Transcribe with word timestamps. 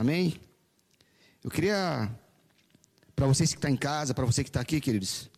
Amém? 0.00 0.40
Eu 1.44 1.50
queria, 1.50 2.10
para 3.14 3.26
vocês 3.26 3.50
que 3.50 3.58
estão 3.58 3.70
tá 3.70 3.74
em 3.74 3.76
casa, 3.76 4.14
para 4.14 4.24
você 4.24 4.42
que 4.42 4.48
está 4.48 4.58
aqui, 4.58 4.80
queridos, 4.80 5.28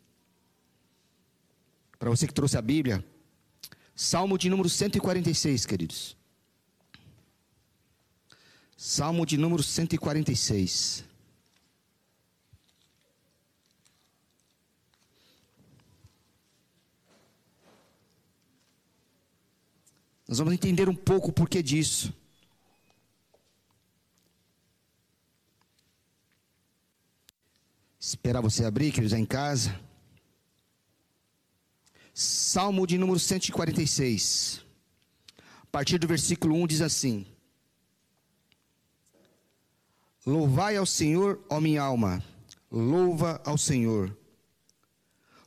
para 1.99 2.09
você 2.09 2.29
que 2.29 2.33
trouxe 2.33 2.57
a 2.57 2.63
Bíblia, 2.63 3.05
Salmo 3.93 4.39
de 4.39 4.49
número 4.49 4.69
146, 4.69 5.67
queridos. 5.67 6.17
Salmo 8.77 9.27
de 9.27 9.37
número 9.37 9.65
146. 9.65 11.05
Nós 20.29 20.39
vamos 20.39 20.55
entender 20.55 20.89
um 20.89 20.95
pouco 20.95 21.31
o 21.31 21.33
porquê 21.33 21.61
disso. 21.65 22.15
Esperar 28.05 28.41
você 28.41 28.65
abrir, 28.65 28.91
queridos, 28.91 29.17
em 29.17 29.25
casa. 29.25 29.79
Salmo 32.13 32.85
de 32.85 32.99
número 32.99 33.17
146. 33.17 34.61
A 35.39 35.67
partir 35.71 35.99
do 35.99 36.09
versículo 36.09 36.57
1 36.57 36.67
diz 36.67 36.81
assim: 36.81 37.25
Louvai 40.27 40.77
ao 40.77 40.85
Senhor, 40.85 41.47
ó 41.49 41.61
minha 41.61 41.81
alma, 41.81 42.21
louva 42.69 43.41
ao 43.45 43.57
Senhor. 43.57 44.19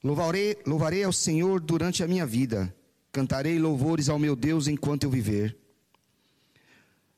Louvarei, 0.02 0.58
louvarei 0.66 1.04
ao 1.04 1.12
Senhor 1.12 1.60
durante 1.60 2.06
a 2.06 2.08
minha 2.08 2.26
vida, 2.26 2.74
cantarei 3.12 3.60
louvores 3.60 4.08
ao 4.08 4.18
meu 4.18 4.34
Deus 4.34 4.70
enquanto 4.70 5.04
eu 5.04 5.10
viver. 5.10 5.58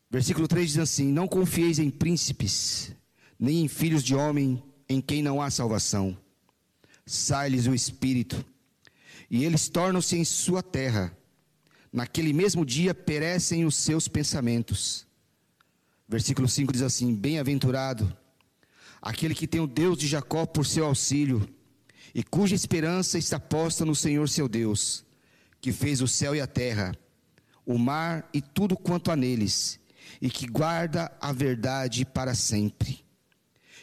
Versículo 0.10 0.48
3 0.48 0.68
diz 0.68 0.80
assim: 0.80 1.12
Não 1.12 1.28
confieis 1.28 1.78
em 1.78 1.92
príncipes, 1.92 2.92
nem 3.40 3.62
em 3.62 3.68
filhos 3.68 4.04
de 4.04 4.16
homem, 4.16 4.64
em 4.90 5.02
quem 5.02 5.22
não 5.22 5.42
há 5.42 5.50
salvação. 5.50 6.18
Sai-lhes 7.06 7.68
o 7.68 7.74
espírito, 7.74 8.44
e 9.30 9.44
eles 9.44 9.70
tornam-se 9.70 10.18
em 10.18 10.26
sua 10.26 10.62
terra. 10.62 11.16
Naquele 11.92 12.34
mesmo 12.34 12.66
dia 12.66 12.94
perecem 12.94 13.66
os 13.66 13.76
seus 13.76 14.08
pensamentos. 14.08 15.08
Versículo 16.08 16.48
5 16.48 16.74
diz 16.74 16.82
assim: 16.82 17.16
Bem-aventurado 17.16 18.16
aquele 19.02 19.36
que 19.36 19.48
tem 19.48 19.62
o 19.62 19.68
Deus 19.68 19.98
de 19.98 20.08
Jacó 20.08 20.46
por 20.46 20.66
seu 20.66 20.86
auxílio, 20.86 21.48
e 22.14 22.24
cuja 22.24 22.56
esperança 22.56 23.18
está 23.18 23.40
posta 23.40 23.86
no 23.86 23.96
Senhor 23.96 24.28
seu 24.28 24.48
Deus, 24.48 25.06
que 25.62 25.72
fez 25.72 26.02
o 26.02 26.08
céu 26.08 26.36
e 26.36 26.42
a 26.42 26.48
terra, 26.48 26.96
o 27.66 27.78
mar 27.78 28.30
e 28.34 28.42
tudo 28.42 28.76
quanto 28.76 29.12
há 29.12 29.16
neles, 29.16 29.80
e 30.22 30.30
que 30.30 30.48
guarda 30.48 31.12
a 31.22 31.32
verdade 31.32 32.06
para 32.06 32.34
sempre, 32.34 33.06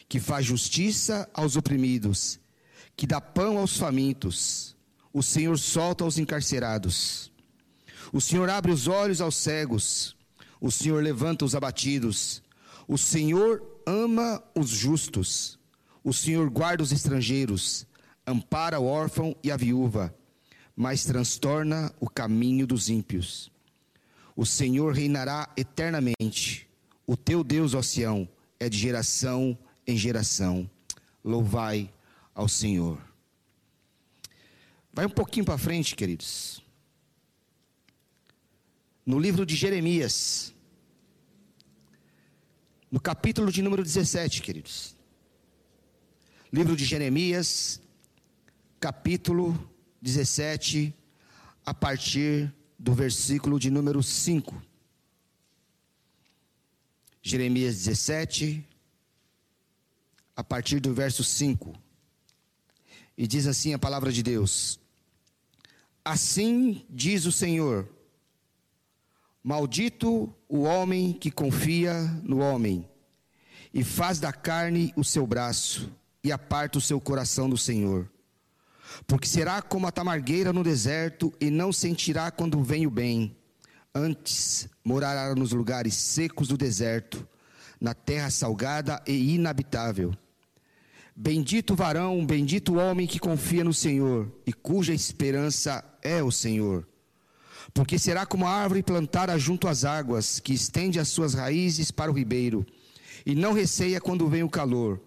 que 0.07 0.19
faz 0.19 0.45
justiça 0.45 1.29
aos 1.33 1.55
oprimidos, 1.55 2.39
que 2.95 3.07
dá 3.07 3.19
pão 3.19 3.57
aos 3.57 3.77
famintos, 3.77 4.75
o 5.11 5.23
Senhor 5.23 5.57
solta 5.57 6.05
os 6.05 6.17
encarcerados, 6.17 7.31
o 8.13 8.21
Senhor 8.21 8.49
abre 8.49 8.71
os 8.71 8.87
olhos 8.87 9.19
aos 9.21 9.35
cegos, 9.35 10.15
o 10.59 10.71
Senhor 10.71 11.03
levanta 11.03 11.45
os 11.45 11.53
abatidos. 11.53 12.41
O 12.87 12.97
Senhor 12.97 13.61
ama 13.85 14.43
os 14.55 14.69
justos. 14.69 15.59
O 16.03 16.13
Senhor 16.13 16.49
guarda 16.49 16.83
os 16.83 16.91
estrangeiros. 16.91 17.85
Ampara 18.25 18.79
o 18.79 18.85
órfão 18.85 19.35
e 19.43 19.51
a 19.51 19.57
viúva, 19.57 20.15
mas 20.75 21.03
transtorna 21.03 21.93
o 21.99 22.09
caminho 22.09 22.65
dos 22.65 22.89
ímpios. 22.89 23.51
O 24.35 24.45
Senhor 24.45 24.93
reinará 24.93 25.47
eternamente. 25.55 26.67
O 27.05 27.15
teu 27.15 27.43
Deus, 27.43 27.75
ó 27.75 27.83
Sião, 27.83 28.27
é 28.59 28.67
de 28.67 28.77
geração 28.77 29.57
em 29.85 29.97
geração. 29.97 30.69
Louvai 31.23 31.91
ao 32.33 32.47
Senhor. 32.47 32.99
Vai 34.93 35.05
um 35.05 35.09
pouquinho 35.09 35.45
para 35.45 35.57
frente, 35.57 35.95
queridos. 35.95 36.63
No 39.05 39.19
livro 39.19 39.45
de 39.45 39.55
Jeremias, 39.55 40.53
no 42.89 42.99
capítulo 42.99 43.51
de 43.51 43.61
número 43.61 43.83
17, 43.83 44.41
queridos. 44.41 44.95
Livro 46.51 46.75
de 46.75 46.85
Jeremias, 46.85 47.81
capítulo 48.79 49.69
17, 50.01 50.93
a 51.65 51.73
partir 51.73 52.53
do 52.79 52.93
versículo 52.93 53.59
de 53.59 53.69
número 53.69 54.01
5. 54.01 54.61
Jeremias 57.21 57.75
17, 57.75 58.65
a 60.35 60.43
partir 60.43 60.79
do 60.79 60.93
verso 60.93 61.23
5. 61.23 61.73
E 63.17 63.25
diz 63.27 63.47
assim 63.47 63.73
a 63.73 63.79
palavra 63.79 64.11
de 64.11 64.21
Deus: 64.21 64.79
Assim 66.03 66.85
diz 66.89 67.25
o 67.25 67.31
Senhor 67.31 67.89
Maldito 69.47 70.33
o 70.49 70.63
homem 70.63 71.13
que 71.13 71.29
confia 71.29 72.01
no 72.23 72.39
homem, 72.39 72.89
e 73.71 73.83
faz 73.83 74.19
da 74.19 74.33
carne 74.33 74.91
o 74.95 75.03
seu 75.03 75.27
braço, 75.27 75.93
e 76.23 76.31
aparta 76.31 76.79
o 76.79 76.81
seu 76.81 76.99
coração 76.99 77.47
do 77.47 77.55
Senhor. 77.55 78.09
Porque 79.05 79.27
será 79.27 79.61
como 79.61 79.85
a 79.85 79.91
tamargueira 79.91 80.51
no 80.51 80.63
deserto, 80.63 81.31
e 81.39 81.51
não 81.51 81.71
sentirá 81.71 82.31
quando 82.31 82.63
vem 82.63 82.87
o 82.87 82.89
bem. 82.89 83.37
Antes 83.93 84.67
morará 84.83 85.35
nos 85.35 85.51
lugares 85.51 85.93
secos 85.93 86.47
do 86.47 86.57
deserto, 86.57 87.27
na 87.79 87.93
terra 87.93 88.31
salgada 88.31 88.99
e 89.05 89.35
inabitável. 89.35 90.11
Bendito 91.15 91.75
varão, 91.75 92.25
bendito 92.25 92.75
homem 92.75 93.07
que 93.07 93.19
confia 93.19 93.63
no 93.63 93.73
Senhor, 93.73 94.31
e 94.45 94.51
cuja 94.51 94.93
esperança 94.93 95.83
é 96.01 96.21
o 96.21 96.31
Senhor 96.31 96.85
porque 97.73 97.97
será 97.97 98.25
como 98.25 98.45
a 98.45 98.51
árvore 98.51 98.83
plantada 98.83 99.37
junto 99.37 99.67
às 99.67 99.83
águas, 99.83 100.39
que 100.39 100.53
estende 100.53 100.99
as 100.99 101.07
suas 101.07 101.33
raízes 101.33 101.91
para 101.91 102.11
o 102.11 102.13
ribeiro, 102.13 102.65
e 103.25 103.33
não 103.33 103.53
receia 103.53 103.99
quando 103.99 104.29
vem 104.29 104.43
o 104.43 104.49
calor, 104.49 105.01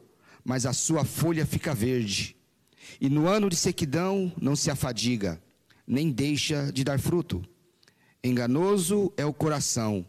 mas 0.45 0.67
a 0.67 0.73
sua 0.73 1.05
folha 1.05 1.47
fica 1.47 1.75
verde. 1.75 2.37
E 3.01 3.09
no 3.09 3.27
ano 3.27 3.49
de 3.49 3.57
sequidão 3.57 4.33
não 4.41 4.57
se 4.57 4.71
afadiga, 4.71 5.41
nem 5.87 6.11
deixa 6.11 6.73
de 6.73 6.83
dar 6.83 6.99
fruto. 6.99 7.43
Enganoso 8.23 9.13
é 9.17 9.25
o 9.25 9.33
coração, 9.33 10.05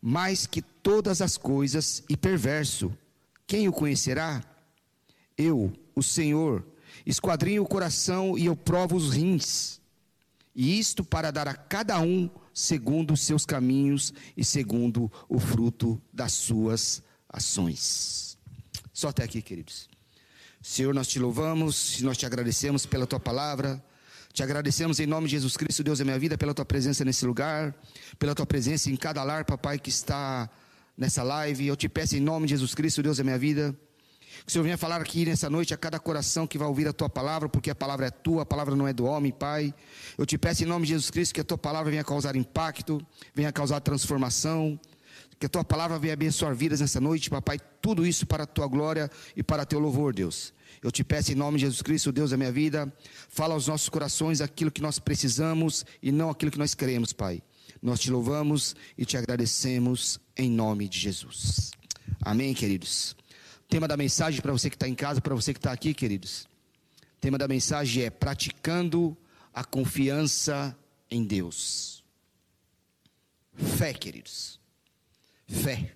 mais 0.00 0.46
que 0.46 0.62
todas 0.62 1.20
as 1.20 1.36
coisas, 1.36 2.04
e 2.08 2.16
perverso. 2.16 2.96
Quem 3.46 3.68
o 3.68 3.72
conhecerá? 3.72 4.42
Eu, 5.36 5.72
o 5.94 6.02
Senhor, 6.02 6.64
esquadrinho 7.04 7.62
o 7.62 7.68
coração 7.68 8.38
e 8.38 8.46
eu 8.46 8.56
provo 8.56 8.96
os 8.96 9.12
rins 9.12 9.80
e 10.54 10.78
isto 10.78 11.02
para 11.02 11.32
dar 11.32 11.48
a 11.48 11.54
cada 11.54 12.00
um 12.00 12.30
segundo 12.52 13.12
os 13.12 13.20
seus 13.20 13.44
caminhos 13.44 14.14
e 14.36 14.44
segundo 14.44 15.10
o 15.28 15.40
fruto 15.40 16.00
das 16.12 16.32
suas 16.32 17.02
ações. 17.28 18.38
Só 18.92 19.08
até 19.08 19.24
aqui, 19.24 19.42
queridos. 19.42 19.88
Senhor, 20.62 20.94
nós 20.94 21.08
te 21.08 21.18
louvamos, 21.18 22.00
nós 22.02 22.16
te 22.16 22.24
agradecemos 22.24 22.86
pela 22.86 23.06
tua 23.06 23.18
palavra. 23.18 23.84
Te 24.32 24.42
agradecemos 24.42 25.00
em 25.00 25.06
nome 25.06 25.26
de 25.26 25.32
Jesus 25.32 25.56
Cristo, 25.56 25.82
Deus 25.82 25.98
da 25.98 26.04
minha 26.04 26.18
vida, 26.18 26.38
pela 26.38 26.54
tua 26.54 26.64
presença 26.64 27.04
nesse 27.04 27.24
lugar, 27.26 27.74
pela 28.18 28.34
tua 28.34 28.46
presença 28.46 28.90
em 28.90 28.96
cada 28.96 29.22
lar, 29.22 29.44
papai, 29.44 29.78
que 29.78 29.90
está 29.90 30.48
nessa 30.96 31.22
live. 31.22 31.66
Eu 31.66 31.76
te 31.76 31.88
peço 31.88 32.16
em 32.16 32.20
nome 32.20 32.46
de 32.46 32.50
Jesus 32.50 32.74
Cristo, 32.74 33.02
Deus 33.02 33.18
da 33.18 33.24
minha 33.24 33.38
vida, 33.38 33.76
que 34.44 34.48
o 34.48 34.52
Senhor 34.52 34.64
venha 34.64 34.76
falar 34.76 35.00
aqui 35.00 35.24
nessa 35.24 35.48
noite 35.48 35.72
a 35.72 35.76
cada 35.76 35.98
coração 35.98 36.46
que 36.46 36.58
vai 36.58 36.66
ouvir 36.66 36.88
a 36.88 36.92
tua 36.92 37.08
palavra, 37.08 37.48
porque 37.48 37.70
a 37.70 37.74
palavra 37.74 38.06
é 38.06 38.10
tua, 38.10 38.42
a 38.42 38.46
palavra 38.46 38.74
não 38.74 38.86
é 38.88 38.92
do 38.92 39.04
homem, 39.04 39.32
Pai. 39.32 39.74
Eu 40.18 40.26
te 40.26 40.36
peço 40.36 40.64
em 40.64 40.66
nome 40.66 40.86
de 40.86 40.92
Jesus 40.92 41.10
Cristo 41.10 41.34
que 41.34 41.40
a 41.40 41.44
tua 41.44 41.58
palavra 41.58 41.90
venha 41.90 42.04
causar 42.04 42.36
impacto, 42.36 43.04
venha 43.34 43.52
causar 43.52 43.80
transformação, 43.80 44.78
que 45.38 45.46
a 45.46 45.48
tua 45.48 45.64
palavra 45.64 45.98
venha 45.98 46.14
abençoar 46.14 46.54
vidas 46.54 46.80
nessa 46.80 47.00
noite, 47.00 47.30
papai. 47.30 47.58
Tudo 47.80 48.06
isso 48.06 48.26
para 48.26 48.44
a 48.44 48.46
tua 48.46 48.66
glória 48.66 49.10
e 49.36 49.42
para 49.42 49.66
teu 49.66 49.78
louvor, 49.78 50.14
Deus. 50.14 50.52
Eu 50.82 50.90
te 50.90 51.02
peço 51.02 51.32
em 51.32 51.34
nome 51.34 51.58
de 51.58 51.64
Jesus 51.64 51.82
Cristo, 51.82 52.12
Deus 52.12 52.30
da 52.30 52.36
minha 52.36 52.52
vida, 52.52 52.92
fala 53.28 53.54
aos 53.54 53.68
nossos 53.68 53.88
corações 53.88 54.40
aquilo 54.40 54.70
que 54.70 54.82
nós 54.82 54.98
precisamos 54.98 55.84
e 56.02 56.12
não 56.12 56.30
aquilo 56.30 56.50
que 56.50 56.58
nós 56.58 56.74
queremos, 56.74 57.12
Pai. 57.12 57.42
Nós 57.82 58.00
te 58.00 58.10
louvamos 58.10 58.74
e 58.96 59.04
te 59.04 59.16
agradecemos 59.16 60.18
em 60.36 60.50
nome 60.50 60.88
de 60.88 60.98
Jesus. 60.98 61.70
Amém, 62.22 62.54
queridos. 62.54 63.16
Tema 63.68 63.88
da 63.88 63.96
mensagem 63.96 64.40
para 64.40 64.52
você 64.52 64.68
que 64.70 64.76
está 64.76 64.88
em 64.88 64.94
casa, 64.94 65.20
para 65.20 65.34
você 65.34 65.52
que 65.52 65.58
está 65.58 65.72
aqui, 65.72 65.94
queridos. 65.94 66.48
Tema 67.20 67.38
da 67.38 67.48
mensagem 67.48 68.04
é 68.04 68.10
praticando 68.10 69.16
a 69.52 69.64
confiança 69.64 70.76
em 71.10 71.24
Deus. 71.24 72.04
Fé, 73.54 73.92
queridos. 73.92 74.60
Fé. 75.46 75.94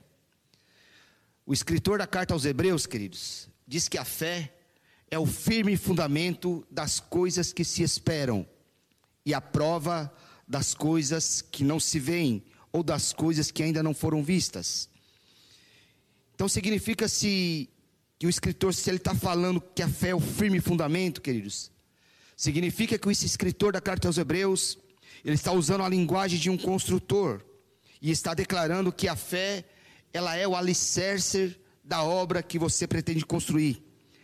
O 1.45 1.53
escritor 1.53 1.99
da 1.99 2.07
carta 2.07 2.35
aos 2.35 2.45
Hebreus, 2.45 2.87
queridos, 2.87 3.49
diz 3.67 3.89
que 3.89 3.99
a 3.99 4.05
fé 4.05 4.55
é 5.11 5.19
o 5.19 5.27
firme 5.27 5.77
fundamento 5.77 6.67
das 6.71 7.01
coisas 7.01 7.53
que 7.53 7.65
se 7.65 7.83
esperam 7.83 8.47
e 9.25 9.35
a 9.35 9.41
prova 9.41 10.13
das 10.47 10.75
coisas 10.75 11.43
que 11.43 11.65
não 11.65 11.79
se 11.81 11.99
veem 11.99 12.45
ou 12.73 12.83
das 12.83 13.13
coisas 13.13 13.51
que 13.51 13.63
ainda 13.63 13.83
não 13.83 13.95
foram 13.95 14.23
vistas. 14.23 14.89
Então 16.39 16.49
significa 16.49 17.09
se 17.09 17.69
que 18.17 18.25
o 18.25 18.31
escritor, 18.31 18.73
se 18.73 18.89
ele 18.89 18.99
está 18.99 19.13
falando 19.13 19.61
que 19.61 19.83
a 19.83 19.89
fé 19.89 20.11
é 20.11 20.15
o 20.15 20.21
firme 20.21 20.61
fundamento, 20.61 21.21
queridos, 21.21 21.69
significa 22.37 22.97
que 22.97 23.11
esse 23.11 23.27
escritor 23.27 23.73
da 23.73 23.81
carta 23.81 24.07
aos 24.07 24.19
Hebreus, 24.19 24.79
ele 25.25 25.35
está 25.35 25.51
usando 25.51 25.83
a 25.83 25.89
linguagem 25.89 26.39
de 26.39 26.49
um 26.49 26.57
construtor 26.57 27.45
e 28.01 28.13
está 28.13 28.35
declarando 28.35 28.93
que 28.93 29.09
a 29.09 29.17
fé, 29.17 29.65
ela 30.13 30.37
é 30.37 30.47
o 30.47 30.55
alicerce 30.55 31.57
da 31.83 32.05
obra 32.05 32.41
que 32.41 32.57
você 32.57 32.87
pretende 32.87 33.27
construir. 33.27 33.83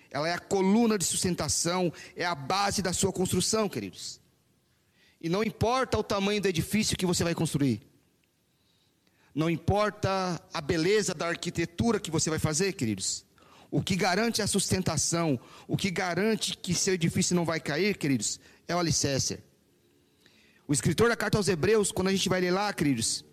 Ela 0.09 0.29
é 0.29 0.35
a 0.35 0.39
coluna 0.39 0.97
de 0.97 1.05
sustentação, 1.05 1.93
é 2.15 2.25
a 2.25 2.37
base 2.37 2.81
da 2.81 2.93
sua 2.93 3.13
construção, 3.13 3.69
queridos. 3.69 4.21
E 5.21 5.29
não 5.29 5.43
importa 5.43 5.99
o 5.99 6.05
tamanho 6.05 6.41
do 6.41 6.47
edifício 6.47 6.97
que 6.97 7.07
você 7.07 7.25
vai 7.25 7.35
construir. 7.35 7.83
Não 9.35 9.51
importa 9.51 10.41
a 10.53 10.61
beleza 10.61 11.13
da 11.13 11.27
arquitetura 11.27 11.99
que 11.99 12.11
você 12.11 12.31
vai 12.31 12.39
fazer, 12.39 12.73
queridos. 12.75 13.25
O 13.71 13.83
que 13.83 13.97
garante 13.97 14.41
a 14.41 14.47
sustentação, 14.47 15.41
o 15.67 15.77
que 15.77 15.91
garante 15.91 16.57
que 16.57 16.73
seu 16.73 16.95
edifício 16.95 17.35
não 17.35 17.45
vai 17.45 17.59
cair, 17.59 17.97
queridos, 17.97 18.39
é 18.69 18.75
o 18.77 18.79
alicerce. 18.79 19.41
O 20.69 20.73
escritor 20.73 21.09
da 21.09 21.17
carta 21.17 21.37
aos 21.37 21.49
Hebreus, 21.49 21.91
quando 21.91 22.09
a 22.09 22.13
gente 22.13 22.29
vai 22.29 22.41
ler 22.41 22.53
lá, 22.53 22.73
queridos, 22.73 23.25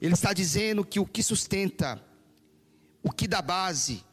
ele 0.00 0.14
está 0.14 0.32
dizendo 0.32 0.84
que 0.84 1.00
o 1.00 1.04
que 1.04 1.22
sustenta, 1.22 2.00
o 3.02 3.10
que 3.10 3.26
dá 3.26 3.42
base 3.42 4.04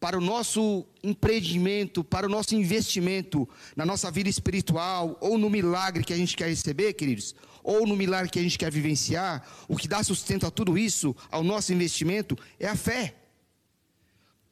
para 0.00 0.16
o 0.16 0.20
nosso 0.20 0.86
empreendimento, 1.02 2.02
para 2.02 2.26
o 2.26 2.30
nosso 2.30 2.54
investimento 2.54 3.48
na 3.74 3.84
nossa 3.84 4.10
vida 4.10 4.28
espiritual, 4.28 5.16
ou 5.20 5.36
no 5.36 5.50
milagre 5.50 6.04
que 6.04 6.12
a 6.12 6.16
gente 6.16 6.36
quer 6.36 6.48
receber, 6.48 6.94
queridos, 6.94 7.34
ou 7.66 7.84
no 7.84 7.96
milagre 7.96 8.30
que 8.30 8.38
a 8.38 8.42
gente 8.42 8.56
quer 8.56 8.70
vivenciar, 8.70 9.44
o 9.66 9.76
que 9.76 9.88
dá 9.88 10.00
sustento 10.04 10.46
a 10.46 10.52
tudo 10.52 10.78
isso, 10.78 11.16
ao 11.32 11.42
nosso 11.42 11.72
investimento, 11.72 12.38
é 12.60 12.68
a 12.68 12.76
fé. 12.76 13.16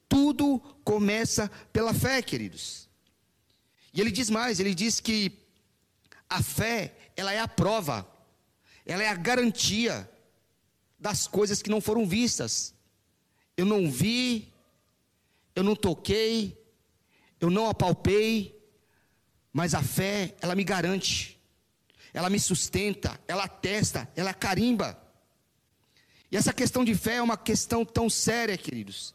Tudo 0.09 0.59
começa 0.83 1.49
pela 1.73 1.95
fé, 1.95 2.21
queridos. 2.21 2.89
E 3.93 4.01
ele 4.01 4.11
diz 4.11 4.29
mais, 4.29 4.59
ele 4.59 4.75
diz 4.75 4.99
que 4.99 5.31
a 6.29 6.43
fé, 6.43 6.93
ela 7.17 7.33
é 7.33 7.39
a 7.39 7.47
prova, 7.47 8.05
ela 8.85 9.05
é 9.05 9.09
a 9.09 9.15
garantia 9.15 10.11
das 10.99 11.29
coisas 11.29 11.63
que 11.63 11.71
não 11.71 11.81
foram 11.81 12.05
vistas. 12.05 12.75
Eu 13.57 13.65
não 13.65 13.89
vi, 13.89 14.53
eu 15.55 15.63
não 15.63 15.77
toquei, 15.77 16.61
eu 17.39 17.49
não 17.49 17.71
apalpei, 17.71 18.61
mas 19.53 19.73
a 19.73 19.85
fé, 19.85 20.35
ela 20.41 20.57
me 20.57 20.65
garante, 20.65 21.41
ela 22.15 22.31
me 22.31 22.39
sustenta, 22.39 23.21
ela 23.27 23.45
atesta, 23.45 24.09
ela 24.15 24.33
carimba. 24.33 24.97
E 26.31 26.37
essa 26.37 26.53
questão 26.53 26.85
de 26.85 26.95
fé 26.95 27.17
é 27.17 27.23
uma 27.23 27.37
questão 27.37 27.85
tão 27.85 28.09
séria, 28.09 28.57
queridos, 28.57 29.15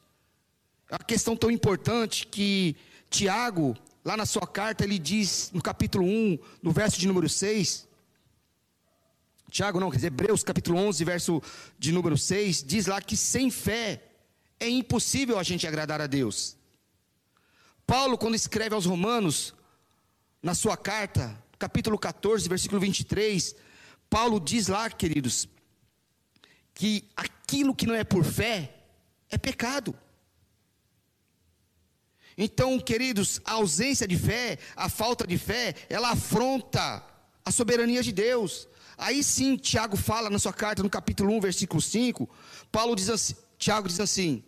é 0.89 0.93
uma 0.93 1.03
questão 1.03 1.35
tão 1.35 1.49
importante 1.49 2.27
que 2.27 2.75
Tiago, 3.09 3.75
lá 4.03 4.17
na 4.17 4.25
sua 4.25 4.45
carta, 4.45 4.83
ele 4.83 4.99
diz 4.99 5.49
no 5.53 5.61
capítulo 5.61 6.05
1, 6.05 6.39
no 6.61 6.71
verso 6.71 6.99
de 6.99 7.07
número 7.07 7.29
6, 7.29 7.87
Tiago 9.49 9.79
não, 9.79 9.89
quer 9.89 9.95
dizer, 9.95 10.07
Hebreus 10.07 10.43
capítulo 10.43 10.77
11, 10.77 11.03
verso 11.03 11.41
de 11.79 11.91
número 11.91 12.17
6, 12.17 12.63
diz 12.63 12.85
lá 12.85 13.01
que 13.01 13.17
sem 13.17 13.49
fé 13.49 14.03
é 14.59 14.69
impossível 14.69 15.39
a 15.39 15.43
gente 15.43 15.65
agradar 15.65 16.01
a 16.01 16.07
Deus. 16.07 16.55
Paulo, 17.87 18.17
quando 18.17 18.35
escreve 18.35 18.75
aos 18.75 18.85
Romanos, 18.85 19.55
na 20.43 20.53
sua 20.53 20.77
carta, 20.77 21.35
capítulo 21.59 21.99
14, 21.99 22.47
versículo 22.47 22.79
23, 22.79 23.53
Paulo 24.09 24.39
diz 24.39 24.67
lá, 24.67 24.89
queridos, 24.89 25.47
que 26.73 27.07
aquilo 27.15 27.75
que 27.75 27.85
não 27.85 27.93
é 27.93 28.05
por 28.05 28.23
fé 28.23 28.73
é 29.29 29.37
pecado. 29.37 29.93
Então, 32.37 32.79
queridos, 32.79 33.41
a 33.43 33.53
ausência 33.53 34.07
de 34.07 34.17
fé, 34.17 34.57
a 34.73 34.87
falta 34.87 35.27
de 35.27 35.37
fé, 35.37 35.75
ela 35.89 36.11
afronta 36.11 37.05
a 37.43 37.51
soberania 37.51 38.01
de 38.01 38.13
Deus. 38.13 38.65
Aí 38.97 39.21
sim, 39.21 39.57
Tiago 39.57 39.97
fala 39.97 40.29
na 40.29 40.39
sua 40.39 40.53
carta, 40.53 40.81
no 40.81 40.89
capítulo 40.89 41.33
1, 41.33 41.41
versículo 41.41 41.81
5, 41.81 42.29
Paulo 42.71 42.95
diz 42.95 43.09
assim, 43.09 43.35
Tiago 43.57 43.89
diz 43.89 43.99
assim: 43.99 44.41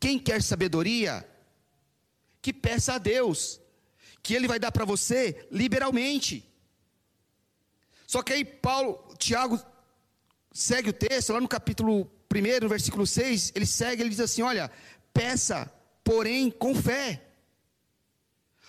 Quem 0.00 0.18
quer 0.18 0.42
sabedoria, 0.42 1.24
que 2.42 2.52
peça 2.52 2.94
a 2.94 2.98
Deus, 2.98 3.60
que 4.26 4.34
ele 4.34 4.48
vai 4.48 4.58
dar 4.58 4.72
para 4.72 4.84
você 4.84 5.46
liberalmente. 5.52 6.44
Só 8.08 8.24
que 8.24 8.32
aí 8.32 8.44
Paulo, 8.44 9.14
Tiago 9.16 9.56
segue 10.52 10.90
o 10.90 10.92
texto, 10.92 11.32
lá 11.32 11.40
no 11.40 11.46
capítulo 11.46 12.10
1, 12.34 12.60
no 12.60 12.68
versículo 12.68 13.06
6, 13.06 13.52
ele 13.54 13.64
segue, 13.64 14.02
ele 14.02 14.10
diz 14.10 14.18
assim: 14.18 14.42
Olha, 14.42 14.68
peça 15.14 15.72
porém 16.02 16.50
com 16.50 16.74
fé. 16.74 17.22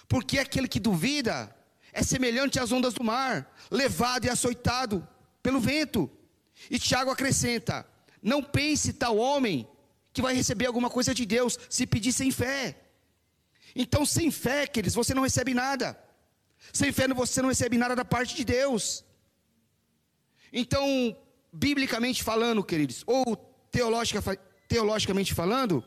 Porque 0.07 0.37
aquele 0.37 0.67
que 0.67 0.79
duvida 0.79 1.53
é 1.91 2.03
semelhante 2.03 2.59
às 2.59 2.71
ondas 2.71 2.93
do 2.93 3.03
mar, 3.03 3.51
levado 3.71 4.25
e 4.25 4.29
açoitado 4.29 5.07
pelo 5.41 5.59
vento. 5.59 6.07
E 6.69 6.77
Tiago 6.77 7.09
acrescenta: 7.09 7.83
Não 8.21 8.43
pense 8.43 8.93
tal 8.93 9.17
homem 9.17 9.67
que 10.13 10.21
vai 10.21 10.35
receber 10.35 10.67
alguma 10.67 10.91
coisa 10.91 11.15
de 11.15 11.25
Deus 11.25 11.57
se 11.67 11.87
pedir 11.87 12.13
sem 12.13 12.29
fé. 12.29 12.86
Então, 13.83 14.03
sem 14.07 14.31
fé, 14.31 14.65
queridos, 14.65 14.95
você 14.95 15.13
não 15.13 15.21
recebe 15.21 15.53
nada. 15.53 15.87
Sem 16.73 16.91
fé, 16.91 17.07
você 17.07 17.43
não 17.43 17.49
recebe 17.49 17.77
nada 17.77 17.95
da 17.95 18.03
parte 18.03 18.35
de 18.35 18.43
Deus. 18.43 19.05
Então, 20.51 21.15
biblicamente 21.53 22.23
falando, 22.23 22.63
queridos, 22.63 23.03
ou 23.05 23.35
teologica, 23.71 24.19
teologicamente 24.67 25.31
falando, 25.35 25.83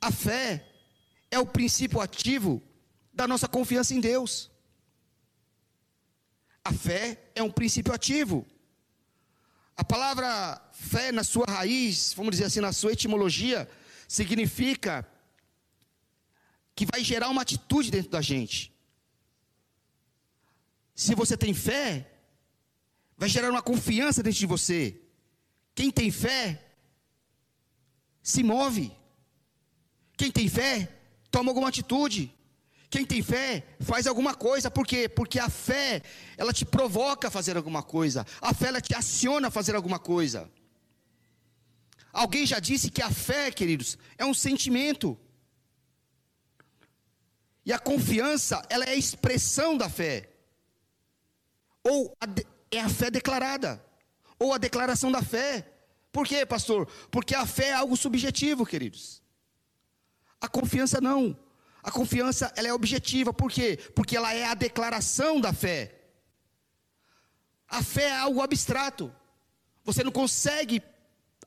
a 0.00 0.12
fé 0.12 0.64
é 1.32 1.38
o 1.40 1.44
princípio 1.44 2.00
ativo 2.00 2.62
da 3.12 3.26
nossa 3.26 3.48
confiança 3.48 3.92
em 3.92 4.00
Deus. 4.00 4.48
A 6.64 6.72
fé 6.72 7.32
é 7.34 7.42
um 7.42 7.50
princípio 7.50 7.92
ativo. 7.92 8.46
A 9.76 9.82
palavra 9.82 10.62
fé, 10.70 11.10
na 11.10 11.24
sua 11.24 11.46
raiz, 11.48 12.14
vamos 12.14 12.30
dizer 12.30 12.44
assim, 12.44 12.60
na 12.60 12.72
sua 12.72 12.92
etimologia, 12.92 13.68
significa 14.06 15.04
que 16.80 16.86
vai 16.86 17.04
gerar 17.04 17.28
uma 17.28 17.42
atitude 17.42 17.90
dentro 17.90 18.10
da 18.10 18.22
gente. 18.22 18.74
Se 20.94 21.14
você 21.14 21.36
tem 21.36 21.52
fé, 21.52 22.10
vai 23.18 23.28
gerar 23.28 23.50
uma 23.50 23.60
confiança 23.60 24.22
dentro 24.22 24.38
de 24.38 24.46
você. 24.46 24.98
Quem 25.74 25.90
tem 25.90 26.10
fé, 26.10 26.42
se 28.22 28.42
move. 28.42 28.90
Quem 30.16 30.32
tem 30.32 30.48
fé, 30.48 30.88
toma 31.30 31.50
alguma 31.50 31.68
atitude. 31.68 32.34
Quem 32.88 33.04
tem 33.04 33.20
fé, 33.20 33.62
faz 33.80 34.06
alguma 34.06 34.34
coisa. 34.34 34.70
Por 34.70 34.86
quê? 34.86 35.06
Porque 35.06 35.38
a 35.38 35.50
fé, 35.50 36.02
ela 36.38 36.50
te 36.50 36.64
provoca 36.64 37.28
a 37.28 37.30
fazer 37.30 37.58
alguma 37.58 37.82
coisa. 37.82 38.26
A 38.40 38.54
fé, 38.54 38.68
ela 38.68 38.80
te 38.80 38.94
aciona 38.94 39.48
a 39.48 39.50
fazer 39.50 39.76
alguma 39.76 39.98
coisa. 39.98 40.50
Alguém 42.10 42.46
já 42.46 42.58
disse 42.58 42.90
que 42.90 43.02
a 43.02 43.10
fé, 43.10 43.50
queridos, 43.50 43.98
é 44.16 44.24
um 44.24 44.32
sentimento. 44.32 45.18
E 47.64 47.72
a 47.72 47.78
confiança, 47.78 48.62
ela 48.68 48.84
é 48.84 48.90
a 48.90 48.96
expressão 48.96 49.76
da 49.76 49.88
fé. 49.88 50.30
Ou 51.84 52.16
a 52.20 52.26
de, 52.26 52.46
é 52.70 52.80
a 52.80 52.88
fé 52.88 53.10
declarada. 53.10 53.84
Ou 54.38 54.52
a 54.54 54.58
declaração 54.58 55.12
da 55.12 55.22
fé. 55.22 55.66
Por 56.12 56.26
quê, 56.26 56.44
pastor? 56.46 56.86
Porque 57.10 57.34
a 57.34 57.46
fé 57.46 57.68
é 57.68 57.74
algo 57.74 57.96
subjetivo, 57.96 58.66
queridos. 58.66 59.22
A 60.40 60.48
confiança 60.48 61.00
não. 61.00 61.36
A 61.82 61.90
confiança 61.90 62.52
ela 62.56 62.68
é 62.68 62.72
objetiva, 62.72 63.32
por 63.32 63.50
quê? 63.50 63.78
Porque 63.94 64.16
ela 64.16 64.34
é 64.34 64.44
a 64.44 64.54
declaração 64.54 65.40
da 65.40 65.52
fé. 65.52 65.94
A 67.68 67.82
fé 67.82 68.04
é 68.04 68.16
algo 68.16 68.42
abstrato. 68.42 69.14
Você 69.84 70.02
não 70.02 70.12
consegue 70.12 70.82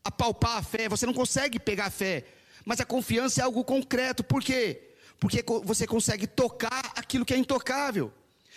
apalpar 0.04 0.58
a 0.58 0.64
fé, 0.64 0.90
você 0.90 1.06
não 1.06 1.14
consegue 1.14 1.60
pegar 1.60 1.88
a 1.88 1.92
fé. 1.92 2.26
Mas 2.66 2.80
a 2.80 2.86
confiança 2.86 3.42
é 3.42 3.44
algo 3.44 3.64
concreto, 3.64 4.24
por 4.24 4.42
quê? 4.42 4.93
Porque 5.24 5.42
você 5.64 5.88
consegue 5.88 6.28
tocar 6.28 6.92
aquilo 6.98 7.24
que 7.24 7.34
é 7.34 7.38
intocável. 7.38 8.14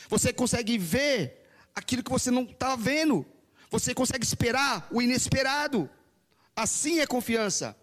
Você 0.08 0.32
consegue 0.32 0.76
ver 0.76 1.46
aquilo 1.73 2.02
que 2.02 2.11
você 2.11 2.28
não 2.28 2.42
está 2.42 2.75
vendo. 2.75 3.25
Você 3.70 3.94
consegue 3.94 4.25
esperar 4.25 4.88
o 4.90 5.00
inesperado. 5.00 5.88
Assim 6.56 6.99
é 6.99 7.06
confiança. 7.06 7.76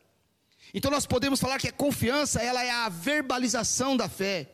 Então 0.73 0.91
nós 0.91 1.05
podemos 1.05 1.39
falar 1.39 1.59
que 1.59 1.69
a 1.69 1.71
confiança, 1.71 2.41
ela 2.41 2.61
é 2.61 2.71
a 2.71 2.89
verbalização 2.89 3.95
da 3.95 4.09
fé. 4.09 4.51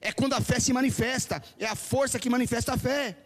É 0.00 0.10
quando 0.10 0.32
a 0.32 0.40
fé 0.40 0.58
se 0.58 0.72
manifesta, 0.72 1.40
é 1.60 1.66
a 1.66 1.76
força 1.76 2.18
que 2.18 2.28
manifesta 2.28 2.74
a 2.74 2.76
fé. 2.76 3.16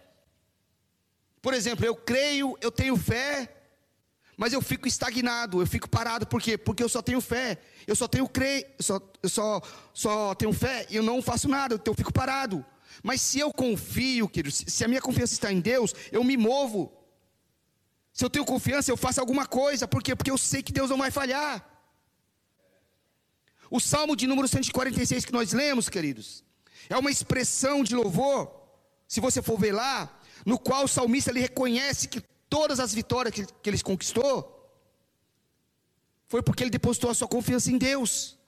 Por 1.40 1.54
exemplo, 1.54 1.86
eu 1.86 1.96
creio, 1.96 2.54
eu 2.60 2.70
tenho 2.70 2.98
fé, 2.98 3.50
mas 4.40 4.54
eu 4.54 4.62
fico 4.62 4.88
estagnado, 4.88 5.60
eu 5.60 5.66
fico 5.66 5.86
parado, 5.86 6.26
por 6.26 6.40
quê? 6.40 6.56
Porque 6.56 6.82
eu 6.82 6.88
só 6.88 7.02
tenho 7.02 7.20
fé, 7.20 7.58
eu 7.86 7.94
só 7.94 8.08
tenho 8.08 8.26
creio, 8.26 8.64
eu 8.78 8.82
só, 8.82 8.98
eu 9.22 9.28
só, 9.28 9.60
só 9.92 10.34
tenho 10.34 10.50
fé 10.50 10.86
e 10.88 10.96
eu 10.96 11.02
não 11.02 11.20
faço 11.20 11.46
nada, 11.46 11.74
então 11.74 11.92
eu 11.92 11.94
fico 11.94 12.10
parado. 12.10 12.64
Mas 13.02 13.20
se 13.20 13.38
eu 13.38 13.52
confio, 13.52 14.26
querido, 14.30 14.50
se 14.50 14.82
a 14.82 14.88
minha 14.88 15.02
confiança 15.02 15.34
está 15.34 15.52
em 15.52 15.60
Deus, 15.60 15.94
eu 16.10 16.24
me 16.24 16.38
movo. 16.38 16.90
Se 18.14 18.24
eu 18.24 18.30
tenho 18.30 18.46
confiança, 18.46 18.90
eu 18.90 18.96
faço 18.96 19.20
alguma 19.20 19.44
coisa. 19.44 19.86
Por 19.86 20.02
quê? 20.02 20.16
Porque 20.16 20.30
eu 20.30 20.38
sei 20.38 20.62
que 20.62 20.72
Deus 20.72 20.88
não 20.88 20.96
vai 20.96 21.10
falhar. 21.10 21.62
O 23.70 23.78
Salmo 23.78 24.16
de 24.16 24.26
número 24.26 24.48
146 24.48 25.26
que 25.26 25.34
nós 25.34 25.52
lemos, 25.52 25.90
queridos, 25.90 26.42
é 26.88 26.96
uma 26.96 27.10
expressão 27.10 27.84
de 27.84 27.94
louvor, 27.94 28.50
se 29.06 29.20
você 29.20 29.42
for 29.42 29.60
ver 29.60 29.72
lá, 29.72 30.18
no 30.46 30.58
qual 30.58 30.84
o 30.84 30.88
salmista 30.88 31.30
ele 31.30 31.40
reconhece 31.40 32.08
que 32.08 32.22
todas 32.50 32.80
as 32.80 32.92
vitórias 32.92 33.32
que, 33.32 33.46
que 33.46 33.70
ele 33.70 33.80
conquistou 33.80 34.56
foi 36.26 36.42
porque 36.42 36.62
ele 36.62 36.70
depositou 36.70 37.10
a 37.10 37.14
sua 37.14 37.28
confiança 37.28 37.70
em 37.70 37.78
Deus. 37.78 38.38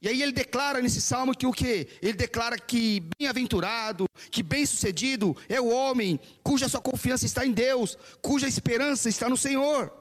E 0.00 0.08
aí 0.08 0.22
ele 0.22 0.30
declara 0.30 0.80
nesse 0.80 1.00
salmo 1.00 1.36
que 1.36 1.46
o 1.46 1.52
que? 1.52 1.88
Ele 2.00 2.12
declara 2.12 2.56
que 2.56 3.00
bem-aventurado, 3.18 4.06
que 4.30 4.44
bem-sucedido 4.44 5.36
é 5.48 5.60
o 5.60 5.68
homem 5.68 6.20
cuja 6.42 6.68
sua 6.68 6.80
confiança 6.80 7.26
está 7.26 7.44
em 7.44 7.52
Deus, 7.52 7.98
cuja 8.22 8.46
esperança 8.46 9.08
está 9.08 9.28
no 9.28 9.36
Senhor. 9.36 9.92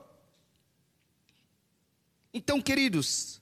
Então, 2.32 2.62
queridos, 2.62 3.42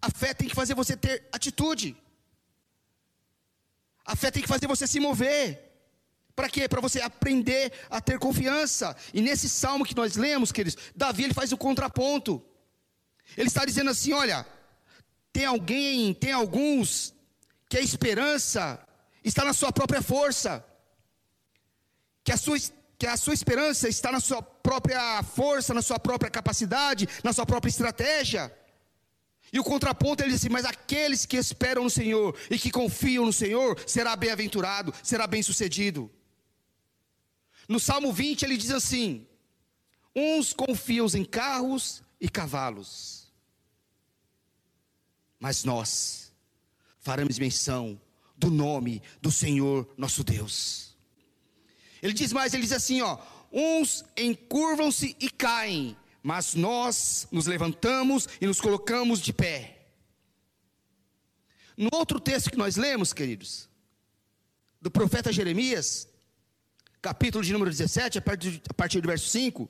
a 0.00 0.10
fé 0.10 0.32
tem 0.32 0.48
que 0.48 0.54
fazer 0.54 0.74
você 0.74 0.96
ter 0.96 1.28
atitude. 1.30 1.94
A 4.06 4.16
fé 4.16 4.30
tem 4.30 4.42
que 4.42 4.48
fazer 4.48 4.66
você 4.66 4.86
se 4.86 4.98
mover. 4.98 5.67
Para 6.38 6.48
quê? 6.48 6.68
Para 6.68 6.80
você 6.80 7.00
aprender 7.00 7.72
a 7.90 8.00
ter 8.00 8.16
confiança. 8.16 8.96
E 9.12 9.20
nesse 9.20 9.48
salmo 9.48 9.84
que 9.84 9.96
nós 9.96 10.14
lemos, 10.14 10.52
queridos, 10.52 10.78
Davi 10.94 11.24
ele 11.24 11.34
faz 11.34 11.50
o 11.50 11.58
contraponto. 11.58 12.40
Ele 13.36 13.48
está 13.48 13.64
dizendo 13.64 13.90
assim: 13.90 14.12
olha, 14.12 14.46
tem 15.32 15.46
alguém, 15.46 16.14
tem 16.14 16.30
alguns 16.30 17.12
que 17.68 17.76
a 17.76 17.80
esperança 17.80 18.78
está 19.24 19.44
na 19.44 19.52
sua 19.52 19.72
própria 19.72 20.00
força, 20.00 20.64
que 22.22 22.30
a 22.30 22.36
sua, 22.36 22.56
que 22.96 23.08
a 23.08 23.16
sua 23.16 23.34
esperança 23.34 23.88
está 23.88 24.12
na 24.12 24.20
sua 24.20 24.40
própria 24.40 25.20
força, 25.24 25.74
na 25.74 25.82
sua 25.82 25.98
própria 25.98 26.30
capacidade, 26.30 27.08
na 27.24 27.32
sua 27.32 27.46
própria 27.46 27.68
estratégia. 27.68 28.56
E 29.52 29.58
o 29.58 29.64
contraponto 29.64 30.22
ele 30.22 30.30
diz 30.30 30.38
assim: 30.38 30.52
Mas 30.52 30.64
aqueles 30.64 31.26
que 31.26 31.36
esperam 31.36 31.82
no 31.82 31.90
Senhor 31.90 32.38
e 32.48 32.56
que 32.56 32.70
confiam 32.70 33.26
no 33.26 33.32
Senhor, 33.32 33.76
será 33.88 34.14
bem-aventurado, 34.14 34.94
será 35.02 35.26
bem-sucedido. 35.26 36.08
No 37.68 37.78
Salmo 37.78 38.12
20 38.12 38.42
ele 38.44 38.56
diz 38.56 38.70
assim: 38.70 39.26
Uns 40.16 40.52
confiam 40.52 41.06
em 41.14 41.24
carros 41.24 42.02
e 42.18 42.28
cavalos, 42.28 43.30
mas 45.38 45.62
nós 45.62 46.32
faremos 46.98 47.38
menção 47.38 48.00
do 48.36 48.50
nome 48.50 49.02
do 49.20 49.30
Senhor 49.30 49.88
nosso 49.96 50.24
Deus. 50.24 50.96
Ele 52.02 52.12
diz 52.12 52.32
mais: 52.32 52.54
Ele 52.54 52.62
diz 52.62 52.72
assim, 52.72 53.02
ó. 53.02 53.18
Uns 53.50 54.04
encurvam-se 54.14 55.16
e 55.18 55.30
caem, 55.30 55.96
mas 56.22 56.54
nós 56.54 57.26
nos 57.32 57.46
levantamos 57.46 58.28
e 58.40 58.46
nos 58.46 58.60
colocamos 58.60 59.20
de 59.20 59.32
pé. 59.32 59.86
No 61.74 61.88
outro 61.92 62.20
texto 62.20 62.50
que 62.50 62.58
nós 62.58 62.76
lemos, 62.76 63.14
queridos, 63.14 63.70
do 64.82 64.90
profeta 64.90 65.32
Jeremias, 65.32 66.06
capítulo 67.00 67.44
de 67.44 67.52
número 67.52 67.70
17, 67.70 68.18
a 68.18 68.22
partir, 68.74 69.00
do 69.00 69.08
verso 69.08 69.28
5, 69.28 69.62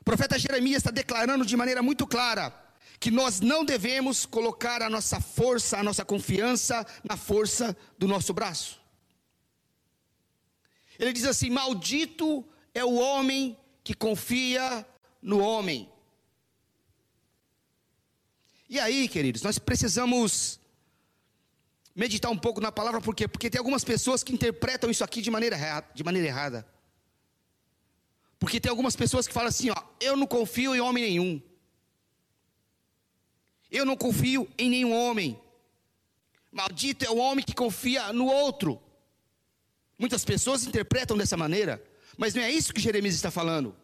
o 0.00 0.04
profeta 0.04 0.38
Jeremias 0.38 0.78
está 0.78 0.90
declarando 0.90 1.44
de 1.44 1.56
maneira 1.56 1.82
muito 1.82 2.06
clara 2.06 2.52
que 2.98 3.10
nós 3.10 3.40
não 3.40 3.64
devemos 3.64 4.24
colocar 4.24 4.80
a 4.82 4.88
nossa 4.88 5.20
força, 5.20 5.78
a 5.78 5.82
nossa 5.82 6.04
confiança 6.04 6.86
na 7.02 7.16
força 7.16 7.76
do 7.98 8.06
nosso 8.06 8.32
braço. 8.32 8.80
Ele 10.98 11.12
diz 11.12 11.24
assim: 11.24 11.50
Maldito 11.50 12.44
é 12.72 12.84
o 12.84 12.94
homem 12.94 13.58
que 13.82 13.94
confia 13.94 14.86
no 15.20 15.40
homem. 15.40 15.90
E 18.68 18.78
aí, 18.78 19.08
queridos, 19.08 19.42
nós 19.42 19.58
precisamos 19.58 20.60
meditar 21.94 22.30
um 22.30 22.38
pouco 22.38 22.60
na 22.60 22.72
palavra, 22.72 23.00
por 23.00 23.14
quê? 23.14 23.28
Porque 23.28 23.50
tem 23.50 23.58
algumas 23.58 23.84
pessoas 23.84 24.22
que 24.22 24.32
interpretam 24.32 24.90
isso 24.90 25.04
aqui 25.04 25.20
de 25.20 25.30
maneira, 25.30 25.56
errada, 25.56 25.86
de 25.94 26.02
maneira 26.02 26.28
errada. 26.28 26.66
Porque 28.38 28.60
tem 28.60 28.70
algumas 28.70 28.96
pessoas 28.96 29.26
que 29.26 29.32
falam 29.32 29.48
assim, 29.48 29.70
ó, 29.70 29.76
eu 30.00 30.16
não 30.16 30.26
confio 30.26 30.74
em 30.74 30.80
homem 30.80 31.04
nenhum. 31.04 31.42
Eu 33.70 33.84
não 33.84 33.96
confio 33.96 34.48
em 34.58 34.68
nenhum 34.68 34.92
homem. 34.92 35.40
Maldito 36.50 37.04
é 37.04 37.10
o 37.10 37.16
homem 37.16 37.44
que 37.44 37.54
confia 37.54 38.12
no 38.12 38.26
outro. 38.26 38.82
Muitas 39.98 40.24
pessoas 40.24 40.66
interpretam 40.66 41.16
dessa 41.16 41.36
maneira, 41.36 41.82
mas 42.16 42.34
não 42.34 42.42
é 42.42 42.50
isso 42.50 42.74
que 42.74 42.80
Jeremias 42.80 43.14
está 43.14 43.30
falando. 43.30 43.74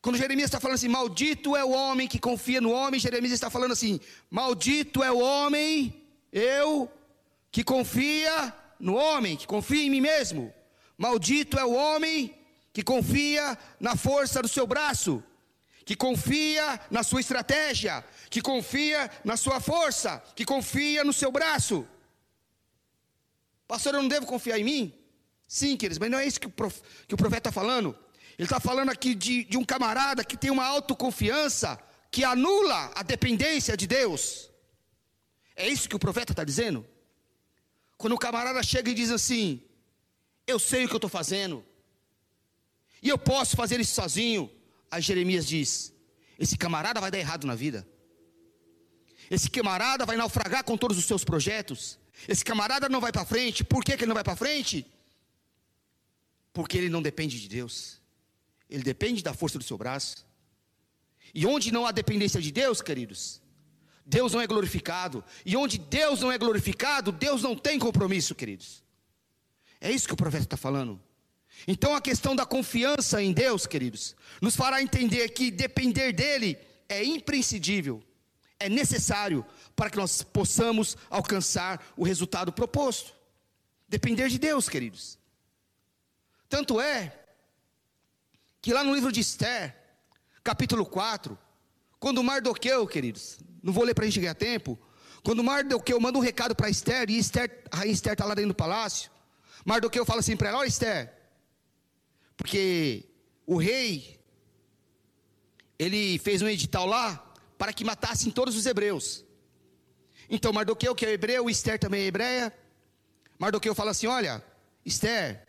Quando 0.00 0.16
Jeremias 0.16 0.46
está 0.46 0.58
falando 0.58 0.76
assim, 0.76 0.88
maldito 0.88 1.54
é 1.56 1.64
o 1.64 1.70
homem 1.70 2.08
que 2.08 2.18
confia 2.18 2.60
no 2.60 2.72
homem, 2.72 2.98
Jeremias 2.98 3.32
está 3.32 3.50
falando 3.50 3.72
assim, 3.72 4.00
maldito 4.30 5.02
é 5.02 5.12
o 5.12 5.18
homem, 5.18 6.01
eu, 6.32 6.90
que 7.50 7.62
confia 7.62 8.54
no 8.80 8.94
homem, 8.94 9.36
que 9.36 9.46
confia 9.46 9.84
em 9.84 9.90
mim 9.90 10.00
mesmo. 10.00 10.52
Maldito 10.96 11.58
é 11.58 11.64
o 11.64 11.72
homem 11.72 12.34
que 12.72 12.82
confia 12.82 13.58
na 13.78 13.94
força 13.94 14.40
do 14.40 14.48
seu 14.48 14.66
braço, 14.66 15.22
que 15.84 15.94
confia 15.94 16.80
na 16.90 17.02
sua 17.02 17.20
estratégia, 17.20 18.04
que 18.30 18.40
confia 18.40 19.10
na 19.24 19.36
sua 19.36 19.60
força, 19.60 20.22
que 20.34 20.44
confia 20.44 21.04
no 21.04 21.12
seu 21.12 21.30
braço. 21.30 21.86
Pastor, 23.68 23.94
eu 23.94 24.02
não 24.02 24.08
devo 24.08 24.26
confiar 24.26 24.58
em 24.58 24.64
mim? 24.64 24.94
Sim, 25.46 25.76
queridos, 25.76 25.98
mas 25.98 26.10
não 26.10 26.18
é 26.18 26.26
isso 26.26 26.40
que 26.40 26.46
o, 26.46 26.50
profeta 26.50 27.36
está 27.36 27.52
falando. 27.52 27.96
Ele 28.38 28.46
está 28.46 28.58
falando 28.58 28.90
aqui 28.90 29.14
de, 29.14 29.44
de 29.44 29.58
um 29.58 29.64
camarada 29.64 30.24
que 30.24 30.36
tem 30.36 30.50
uma 30.50 30.64
autoconfiança 30.64 31.78
que 32.10 32.24
anula 32.24 32.90
a 32.94 33.02
dependência 33.02 33.76
de 33.76 33.86
Deus. 33.86 34.51
É 35.54 35.68
isso 35.68 35.88
que 35.88 35.96
o 35.96 35.98
profeta 35.98 36.32
está 36.32 36.44
dizendo? 36.44 36.86
Quando 37.96 38.14
o 38.14 38.18
camarada 38.18 38.62
chega 38.62 38.90
e 38.90 38.94
diz 38.94 39.10
assim: 39.10 39.62
Eu 40.46 40.58
sei 40.58 40.84
o 40.84 40.88
que 40.88 40.94
eu 40.94 40.98
estou 40.98 41.10
fazendo, 41.10 41.64
e 43.02 43.08
eu 43.08 43.18
posso 43.18 43.56
fazer 43.56 43.80
isso 43.80 43.94
sozinho. 43.94 44.50
Aí 44.90 45.00
Jeremias 45.00 45.46
diz: 45.46 45.92
Esse 46.38 46.56
camarada 46.56 47.00
vai 47.00 47.10
dar 47.10 47.18
errado 47.18 47.46
na 47.46 47.54
vida. 47.54 47.86
Esse 49.30 49.48
camarada 49.48 50.04
vai 50.04 50.16
naufragar 50.16 50.64
com 50.64 50.76
todos 50.76 50.98
os 50.98 51.04
seus 51.04 51.24
projetos. 51.24 51.98
Esse 52.28 52.44
camarada 52.44 52.88
não 52.88 53.00
vai 53.00 53.12
para 53.12 53.24
frente. 53.24 53.64
Por 53.64 53.84
que, 53.84 53.96
que 53.96 54.04
ele 54.04 54.08
não 54.08 54.14
vai 54.14 54.24
para 54.24 54.36
frente? 54.36 54.86
Porque 56.52 56.76
ele 56.76 56.90
não 56.90 57.00
depende 57.00 57.40
de 57.40 57.48
Deus 57.48 58.02
ele 58.72 58.82
depende 58.82 59.22
da 59.22 59.34
força 59.34 59.58
do 59.58 59.64
seu 59.64 59.76
braço. 59.76 60.26
E 61.34 61.46
onde 61.46 61.70
não 61.70 61.86
há 61.86 61.92
dependência 61.92 62.40
de 62.40 62.50
Deus, 62.50 62.80
queridos, 62.80 63.40
Deus 64.04 64.32
não 64.32 64.40
é 64.40 64.46
glorificado. 64.46 65.24
E 65.44 65.56
onde 65.56 65.78
Deus 65.78 66.20
não 66.20 66.32
é 66.32 66.38
glorificado, 66.38 67.12
Deus 67.12 67.42
não 67.42 67.56
tem 67.56 67.78
compromisso, 67.78 68.34
queridos. 68.34 68.82
É 69.80 69.90
isso 69.90 70.06
que 70.06 70.14
o 70.14 70.16
profeta 70.16 70.44
está 70.44 70.56
falando. 70.56 71.00
Então 71.66 71.94
a 71.94 72.00
questão 72.00 72.34
da 72.34 72.44
confiança 72.44 73.22
em 73.22 73.32
Deus, 73.32 73.66
queridos, 73.66 74.16
nos 74.40 74.56
fará 74.56 74.82
entender 74.82 75.28
que 75.30 75.50
depender 75.50 76.12
dEle 76.12 76.58
é 76.88 77.04
imprescindível, 77.04 78.02
é 78.58 78.68
necessário 78.68 79.44
para 79.74 79.90
que 79.90 79.96
nós 79.96 80.22
possamos 80.22 80.96
alcançar 81.08 81.84
o 81.96 82.04
resultado 82.04 82.52
proposto. 82.52 83.14
Depender 83.88 84.28
de 84.28 84.38
Deus, 84.38 84.68
queridos. 84.68 85.18
Tanto 86.48 86.80
é 86.80 87.18
que 88.60 88.72
lá 88.72 88.84
no 88.84 88.94
livro 88.94 89.10
de 89.10 89.20
Esther, 89.20 89.76
capítulo 90.42 90.84
4, 90.86 91.38
quando 91.98 92.22
Mardoqueu, 92.22 92.86
queridos, 92.86 93.38
não 93.62 93.72
vou 93.72 93.84
ler 93.84 93.94
para 93.94 94.04
a 94.04 94.08
gente 94.08 94.20
ganhar 94.20 94.34
tempo, 94.34 94.78
quando 95.22 95.44
Mardoqueu 95.44 96.00
manda 96.00 96.18
um 96.18 96.22
recado 96.22 96.54
para 96.54 96.68
Esther, 96.68 97.08
e 97.08 97.18
Esther, 97.18 97.62
a 97.70 97.76
rainha 97.78 97.92
Esther 97.92 98.12
está 98.14 98.24
lá 98.24 98.34
dentro 98.34 98.48
do 98.48 98.56
palácio, 98.56 99.10
Mardoqueu 99.64 100.04
fala 100.04 100.20
assim 100.20 100.36
para 100.36 100.48
ela: 100.48 100.58
Olha, 100.58 100.68
Esther, 100.68 101.12
porque 102.36 103.04
o 103.46 103.56
rei, 103.56 104.20
ele 105.78 106.18
fez 106.18 106.42
um 106.42 106.48
edital 106.48 106.86
lá 106.86 107.34
para 107.56 107.72
que 107.72 107.84
matassem 107.84 108.32
todos 108.32 108.56
os 108.56 108.66
hebreus. 108.66 109.24
Então, 110.28 110.52
Mardoqueu, 110.52 110.94
que 110.94 111.06
é 111.06 111.12
hebreu, 111.12 111.48
Esther 111.48 111.78
também 111.78 112.02
é 112.02 112.06
hebreia, 112.06 112.52
Mardoqueu 113.38 113.74
fala 113.74 113.92
assim: 113.92 114.08
Olha, 114.08 114.44
Esther, 114.84 115.46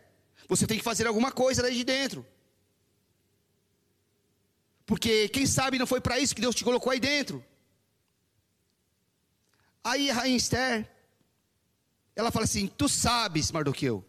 você 0.48 0.66
tem 0.66 0.78
que 0.78 0.84
fazer 0.84 1.06
alguma 1.06 1.32
coisa 1.32 1.62
daí 1.62 1.74
de 1.74 1.84
dentro. 1.84 2.24
Porque 4.86 5.28
quem 5.30 5.46
sabe 5.46 5.78
não 5.78 5.86
foi 5.86 6.00
para 6.00 6.18
isso 6.18 6.34
que 6.34 6.40
Deus 6.40 6.54
te 6.54 6.62
colocou 6.62 6.92
aí 6.92 7.00
dentro. 7.00 7.44
Aí 9.84 10.10
a 10.10 10.14
rainha 10.14 10.36
Esther, 10.36 10.88
ela 12.16 12.30
fala 12.30 12.46
assim: 12.46 12.66
Tu 12.66 12.88
sabes, 12.88 13.52
Mardoqueu, 13.52 14.02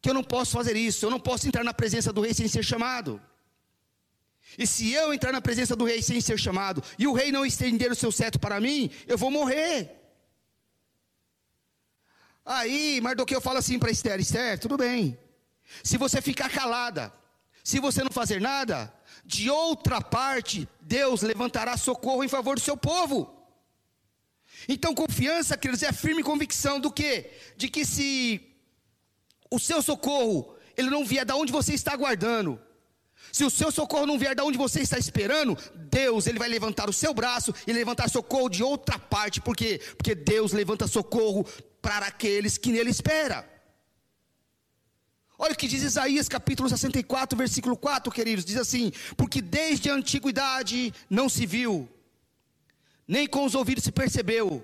que 0.00 0.08
eu 0.08 0.14
não 0.14 0.24
posso 0.24 0.52
fazer 0.52 0.74
isso, 0.74 1.04
eu 1.04 1.10
não 1.10 1.20
posso 1.20 1.46
entrar 1.46 1.62
na 1.62 1.74
presença 1.74 2.12
do 2.12 2.22
rei 2.22 2.32
sem 2.32 2.48
ser 2.48 2.64
chamado. 2.64 3.20
E 4.58 4.66
se 4.66 4.92
eu 4.92 5.12
entrar 5.12 5.32
na 5.32 5.40
presença 5.40 5.76
do 5.76 5.84
rei 5.84 6.02
sem 6.02 6.20
ser 6.20 6.38
chamado, 6.38 6.82
e 6.98 7.06
o 7.06 7.12
rei 7.12 7.30
não 7.30 7.44
estender 7.44 7.92
o 7.92 7.94
seu 7.94 8.10
cetro 8.10 8.40
para 8.40 8.58
mim, 8.58 8.90
eu 9.06 9.18
vou 9.18 9.30
morrer. 9.30 9.96
Aí 12.44 13.00
Mardoqueu 13.02 13.40
fala 13.40 13.58
assim 13.58 13.78
para 13.78 13.90
Esther: 13.90 14.18
Esther, 14.18 14.58
tudo 14.58 14.78
bem, 14.78 15.18
se 15.84 15.98
você 15.98 16.22
ficar 16.22 16.50
calada, 16.50 17.12
se 17.62 17.78
você 17.78 18.02
não 18.02 18.10
fazer 18.10 18.40
nada, 18.40 18.92
de 19.24 19.50
outra 19.50 20.00
parte, 20.00 20.68
Deus 20.80 21.22
levantará 21.22 21.76
socorro 21.76 22.24
em 22.24 22.28
favor 22.28 22.56
do 22.56 22.60
seu 22.60 22.76
povo. 22.76 23.36
Então, 24.68 24.94
confiança, 24.94 25.56
queridos, 25.56 25.82
é 25.82 25.88
a 25.88 25.92
firme 25.92 26.22
convicção 26.22 26.78
do 26.78 26.90
que? 26.90 27.30
De 27.56 27.68
que 27.68 27.84
se 27.84 28.40
o 29.50 29.58
seu 29.58 29.82
socorro, 29.82 30.54
ele 30.76 30.90
não 30.90 31.04
vier 31.04 31.24
da 31.24 31.36
onde 31.36 31.52
você 31.52 31.74
está 31.74 31.92
aguardando, 31.92 32.60
se 33.32 33.44
o 33.44 33.50
seu 33.50 33.70
socorro 33.70 34.06
não 34.06 34.18
vier 34.18 34.34
da 34.34 34.44
onde 34.44 34.58
você 34.58 34.80
está 34.80 34.98
esperando, 34.98 35.56
Deus, 35.74 36.26
ele 36.26 36.38
vai 36.38 36.48
levantar 36.48 36.88
o 36.88 36.92
seu 36.92 37.14
braço 37.14 37.54
e 37.66 37.72
levantar 37.72 38.08
socorro 38.10 38.48
de 38.48 38.62
outra 38.62 38.98
parte, 38.98 39.40
por 39.40 39.56
quê? 39.56 39.80
Porque 39.96 40.14
Deus 40.14 40.52
levanta 40.52 40.86
socorro 40.88 41.46
para 41.80 42.06
aqueles 42.06 42.58
que 42.58 42.72
nele 42.72 42.90
espera. 42.90 43.48
Olha 45.42 45.54
o 45.54 45.56
que 45.56 45.66
diz 45.66 45.82
Isaías 45.82 46.28
capítulo 46.28 46.68
64, 46.68 47.34
versículo 47.34 47.74
4, 47.74 48.12
queridos, 48.12 48.44
diz 48.44 48.58
assim: 48.58 48.92
"Porque 49.16 49.40
desde 49.40 49.88
a 49.88 49.94
antiguidade 49.94 50.92
não 51.08 51.30
se 51.30 51.46
viu, 51.46 51.88
nem 53.08 53.26
com 53.26 53.46
os 53.46 53.54
ouvidos 53.54 53.82
se 53.82 53.90
percebeu 53.90 54.62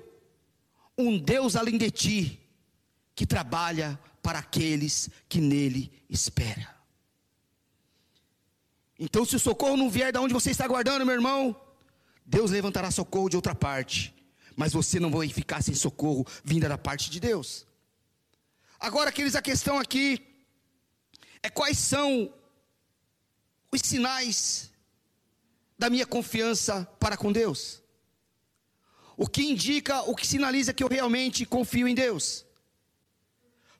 um 0.98 1.18
Deus 1.18 1.56
além 1.56 1.78
de 1.78 1.90
ti, 1.90 2.40
que 3.14 3.24
trabalha 3.24 3.98
para 4.22 4.40
aqueles 4.40 5.08
que 5.30 5.40
nele 5.40 5.90
espera. 6.10 6.68
Então, 8.98 9.24
se 9.24 9.34
o 9.34 9.40
socorro 9.40 9.78
não 9.78 9.88
vier 9.88 10.12
da 10.12 10.20
onde 10.20 10.34
você 10.34 10.50
está 10.50 10.68
guardando, 10.68 11.06
meu 11.06 11.14
irmão, 11.14 11.58
Deus 12.26 12.50
levantará 12.50 12.90
socorro 12.90 13.30
de 13.30 13.36
outra 13.36 13.54
parte, 13.54 14.14
mas 14.54 14.74
você 14.74 15.00
não 15.00 15.10
vai 15.10 15.28
ficar 15.30 15.62
sem 15.62 15.74
socorro 15.74 16.26
vinda 16.44 16.68
da 16.68 16.76
parte 16.76 17.08
de 17.08 17.18
Deus. 17.18 17.66
Agora, 18.78 19.08
aqueles 19.08 19.34
a 19.34 19.40
questão 19.40 19.78
aqui 19.78 20.25
é 21.46 21.50
quais 21.50 21.78
são 21.78 22.32
os 23.72 23.80
sinais 23.80 24.70
da 25.78 25.88
minha 25.88 26.04
confiança 26.04 26.84
para 26.98 27.16
com 27.16 27.30
Deus? 27.32 27.82
O 29.16 29.28
que 29.28 29.42
indica, 29.42 30.02
o 30.02 30.14
que 30.14 30.26
sinaliza 30.26 30.74
que 30.74 30.82
eu 30.82 30.88
realmente 30.88 31.46
confio 31.46 31.86
em 31.86 31.94
Deus. 31.94 32.44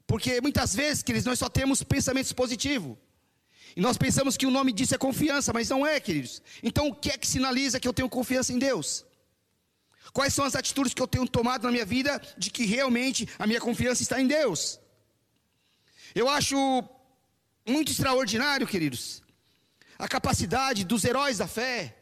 Porque 0.07 0.41
muitas 0.41 0.75
vezes, 0.75 1.03
queridos, 1.03 1.27
nós 1.27 1.41
só 1.41 1.49
temos 1.49 1.83
pensamentos 1.83 2.33
positivos. 2.33 2.97
E 3.75 3.81
nós 3.81 3.99
pensamos 3.99 4.37
que 4.37 4.47
o 4.47 4.51
nome 4.51 4.73
disso 4.73 4.95
é 4.95 4.99
confiança, 4.99 5.53
mas 5.53 5.69
não 5.69 5.85
é, 5.85 5.99
queridos. 5.99 6.41
Então, 6.63 6.87
o 6.87 6.95
que 6.95 7.11
é 7.11 7.19
que 7.19 7.27
sinaliza 7.27 7.81
que 7.81 7.89
eu 7.89 7.93
tenho 7.93 8.09
confiança 8.09 8.53
em 8.53 8.59
Deus? 8.59 9.05
Quais 10.13 10.33
são 10.33 10.45
as 10.45 10.55
atitudes 10.55 10.95
que 10.95 11.03
eu 11.03 11.09
tenho 11.09 11.29
tomado 11.29 11.65
na 11.65 11.73
minha 11.73 11.85
vida 11.85 12.23
de 12.39 12.49
que 12.49 12.65
realmente 12.65 13.29
a 13.41 13.47
minha 13.47 13.61
confiança 13.61 14.03
está 14.03 14.21
em 14.21 14.27
Deus? 14.29 14.79
Eu 16.15 16.29
acho 16.29 16.57
muito 17.67 17.91
extraordinário, 17.91 18.67
queridos, 18.67 19.23
a 19.99 20.07
capacidade 20.07 20.85
dos 20.85 21.05
heróis 21.05 21.39
da 21.39 21.49
fé, 21.49 21.97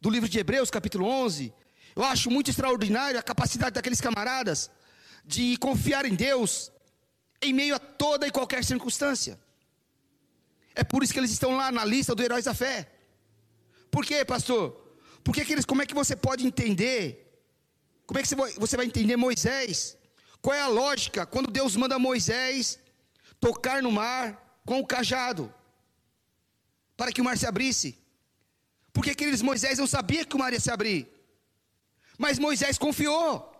do 0.00 0.10
livro 0.10 0.28
de 0.28 0.38
Hebreus, 0.38 0.70
capítulo 0.70 1.06
11, 1.06 1.54
eu 1.94 2.02
acho 2.02 2.30
muito 2.30 2.50
extraordinário 2.50 3.18
a 3.18 3.22
capacidade 3.22 3.74
daqueles 3.74 4.00
camaradas 4.00 4.70
de 5.24 5.56
confiar 5.58 6.04
em 6.04 6.14
Deus 6.14 6.72
em 7.40 7.52
meio 7.52 7.76
a 7.76 7.78
toda 7.78 8.26
e 8.26 8.30
qualquer 8.30 8.64
circunstância. 8.64 9.38
É 10.74 10.82
por 10.82 11.02
isso 11.02 11.12
que 11.12 11.20
eles 11.20 11.30
estão 11.30 11.56
lá 11.56 11.70
na 11.70 11.84
lista 11.84 12.14
dos 12.14 12.24
heróis 12.24 12.46
da 12.46 12.54
fé. 12.54 12.90
Por 13.90 14.04
quê, 14.04 14.24
pastor? 14.24 14.64
Porque 15.22 15.42
aqueles, 15.42 15.64
como 15.64 15.82
é 15.82 15.86
que 15.86 15.94
você 15.94 16.16
pode 16.16 16.44
entender? 16.44 17.04
Como 18.06 18.18
é 18.18 18.22
que 18.22 18.28
você 18.58 18.76
vai 18.76 18.86
entender 18.86 19.16
Moisés? 19.16 19.96
Qual 20.42 20.54
é 20.54 20.60
a 20.60 20.66
lógica 20.66 21.24
quando 21.24 21.50
Deus 21.50 21.76
manda 21.76 21.98
Moisés 21.98 22.78
tocar 23.40 23.80
no 23.80 23.92
mar 23.92 24.43
com 24.64 24.80
o 24.80 24.86
cajado 24.86 25.52
para 26.96 27.12
que 27.12 27.20
o 27.20 27.24
mar 27.24 27.36
se 27.36 27.46
abrisse? 27.46 27.98
Porque 28.92 29.10
aqueles 29.10 29.42
Moisés 29.42 29.78
não 29.78 29.86
sabia 29.86 30.24
que 30.24 30.36
o 30.36 30.38
mar 30.38 30.52
ia 30.52 30.60
se 30.60 30.70
abrir. 30.70 31.08
Mas 32.16 32.38
Moisés 32.38 32.78
confiou. 32.78 33.50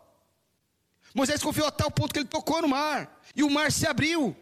Moisés 1.15 1.43
confiou 1.43 1.67
a 1.67 1.73
tal 1.73 1.91
ponto 1.91 2.13
que 2.13 2.21
ele 2.21 2.29
tocou 2.29 2.63
no 2.63 2.69
mar. 2.69 3.21
E 3.35 3.43
o 3.43 3.51
mar 3.51 3.73
se 3.73 3.87
abriu. 3.87 4.37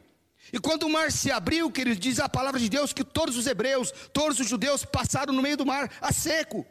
E 0.52 0.58
quando 0.58 0.84
o 0.84 0.90
mar 0.90 1.10
se 1.10 1.30
abriu, 1.30 1.70
queridos, 1.70 1.98
diz 1.98 2.18
a 2.18 2.28
palavra 2.28 2.60
de 2.60 2.68
Deus 2.68 2.92
que 2.92 3.04
todos 3.04 3.36
os 3.36 3.46
hebreus, 3.46 3.92
todos 4.12 4.38
os 4.40 4.48
judeus 4.48 4.84
passaram 4.84 5.32
no 5.32 5.40
meio 5.40 5.56
do 5.56 5.64
mar 5.64 5.90
a 6.00 6.12
seco. 6.12 6.66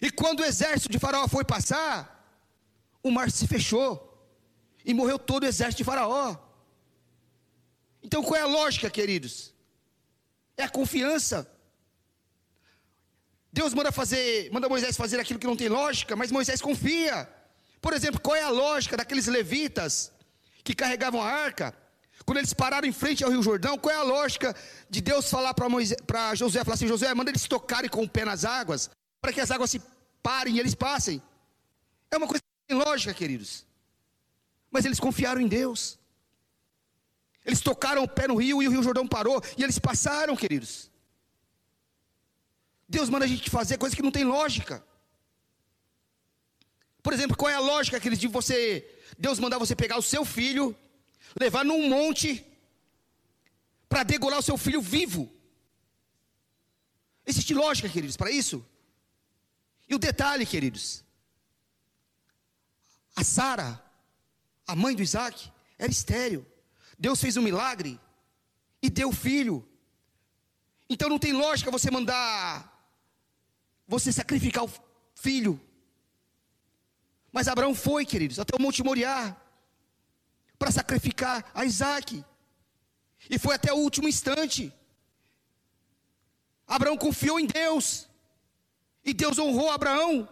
E 0.00 0.10
quando 0.10 0.40
o 0.40 0.44
exército 0.44 0.90
de 0.90 0.98
Faraó 0.98 1.28
foi 1.28 1.44
passar, 1.44 2.22
o 3.02 3.10
mar 3.10 3.30
se 3.30 3.46
fechou. 3.46 4.08
E 4.84 4.92
morreu 4.92 5.18
todo 5.18 5.44
o 5.44 5.46
exército 5.46 5.78
de 5.78 5.84
Faraó. 5.84 6.36
Então 8.02 8.22
qual 8.22 8.38
é 8.38 8.42
a 8.42 8.46
lógica, 8.46 8.90
queridos? 8.90 9.54
É 10.56 10.64
a 10.64 10.68
confiança. 10.68 11.48
Deus 13.52 13.74
manda 13.74 13.92
fazer, 13.92 14.50
manda 14.50 14.68
Moisés 14.68 14.96
fazer 14.96 15.20
aquilo 15.20 15.38
que 15.38 15.46
não 15.46 15.56
tem 15.56 15.68
lógica, 15.68 16.16
mas 16.16 16.32
Moisés 16.32 16.60
confia. 16.60 17.28
Por 17.80 17.92
exemplo, 17.92 18.20
qual 18.20 18.36
é 18.36 18.42
a 18.42 18.48
lógica 18.48 18.96
daqueles 18.96 19.26
levitas 19.26 20.10
que 20.64 20.74
carregavam 20.74 21.20
a 21.20 21.28
arca? 21.28 21.74
Quando 22.24 22.38
eles 22.38 22.54
pararam 22.54 22.86
em 22.86 22.92
frente 22.92 23.24
ao 23.24 23.30
Rio 23.30 23.42
Jordão, 23.42 23.76
qual 23.76 23.94
é 23.94 23.98
a 23.98 24.02
lógica 24.02 24.54
de 24.88 25.00
Deus 25.00 25.28
falar 25.28 25.52
para 25.54 26.34
Josué, 26.34 26.64
falar 26.64 26.74
assim, 26.74 26.86
Josué, 26.86 27.12
manda 27.14 27.30
eles 27.30 27.46
tocarem 27.46 27.90
com 27.90 28.02
o 28.04 28.08
pé 28.08 28.24
nas 28.24 28.44
águas, 28.44 28.88
para 29.20 29.32
que 29.32 29.40
as 29.40 29.50
águas 29.50 29.70
se 29.70 29.82
parem 30.22 30.56
e 30.56 30.60
eles 30.60 30.74
passem? 30.74 31.20
É 32.10 32.16
uma 32.16 32.26
coisa 32.26 32.40
que 32.40 32.68
tem 32.68 32.78
lógica, 32.78 33.12
queridos. 33.12 33.66
Mas 34.70 34.84
eles 34.84 35.00
confiaram 35.00 35.40
em 35.40 35.48
Deus. 35.48 35.98
Eles 37.44 37.60
tocaram 37.60 38.02
o 38.04 38.08
pé 38.08 38.28
no 38.28 38.36
rio 38.36 38.62
e 38.62 38.68
o 38.68 38.70
Rio 38.70 38.82
Jordão 38.82 39.06
parou, 39.06 39.42
e 39.56 39.62
eles 39.62 39.78
passaram, 39.78 40.36
queridos. 40.36 40.90
Deus 42.88 43.08
manda 43.08 43.24
a 43.24 43.28
gente 43.28 43.50
fazer 43.50 43.78
coisas 43.78 43.96
que 43.96 44.02
não 44.02 44.10
tem 44.10 44.24
lógica. 44.24 44.84
Por 47.02 47.12
exemplo, 47.12 47.36
qual 47.36 47.50
é 47.50 47.54
a 47.54 47.60
lógica 47.60 47.96
aqueles 47.96 48.18
de 48.18 48.28
você, 48.28 48.88
Deus 49.18 49.38
mandar 49.38 49.58
você 49.58 49.74
pegar 49.74 49.98
o 49.98 50.02
seu 50.02 50.24
filho, 50.24 50.76
levar 51.38 51.64
num 51.64 51.88
monte 51.88 52.46
para 53.88 54.02
degolar 54.02 54.38
o 54.38 54.42
seu 54.42 54.56
filho 54.56 54.80
vivo? 54.80 55.32
Existe 57.26 57.54
lógica, 57.54 57.88
queridos, 57.88 58.16
para 58.16 58.30
isso? 58.30 58.64
E 59.88 59.94
o 59.94 59.98
detalhe, 59.98 60.46
queridos, 60.46 61.02
a 63.16 63.24
Sara, 63.24 63.82
a 64.66 64.76
mãe 64.76 64.94
do 64.94 65.02
Isaac, 65.02 65.50
era 65.78 65.90
estéreo. 65.90 66.46
Deus 67.04 67.20
fez 67.20 67.36
um 67.36 67.42
milagre 67.42 68.00
e 68.80 68.88
deu 68.88 69.10
filho. 69.10 69.68
Então 70.88 71.08
não 71.08 71.18
tem 71.18 71.32
lógica 71.32 71.68
você 71.68 71.90
mandar 71.90 72.70
você 73.88 74.12
sacrificar 74.12 74.64
o 74.64 74.72
filho. 75.16 75.60
Mas 77.32 77.48
Abraão 77.48 77.74
foi, 77.74 78.06
queridos, 78.06 78.38
até 78.38 78.54
o 78.56 78.62
Monte 78.62 78.84
Moriá, 78.84 79.36
para 80.56 80.70
sacrificar 80.70 81.50
a 81.52 81.64
Isaac. 81.64 82.24
E 83.28 83.36
foi 83.36 83.56
até 83.56 83.72
o 83.72 83.78
último 83.78 84.08
instante. 84.08 84.72
Abraão 86.68 86.96
confiou 86.96 87.40
em 87.40 87.46
Deus. 87.46 88.08
E 89.04 89.12
Deus 89.12 89.40
honrou 89.40 89.72
Abraão. 89.72 90.28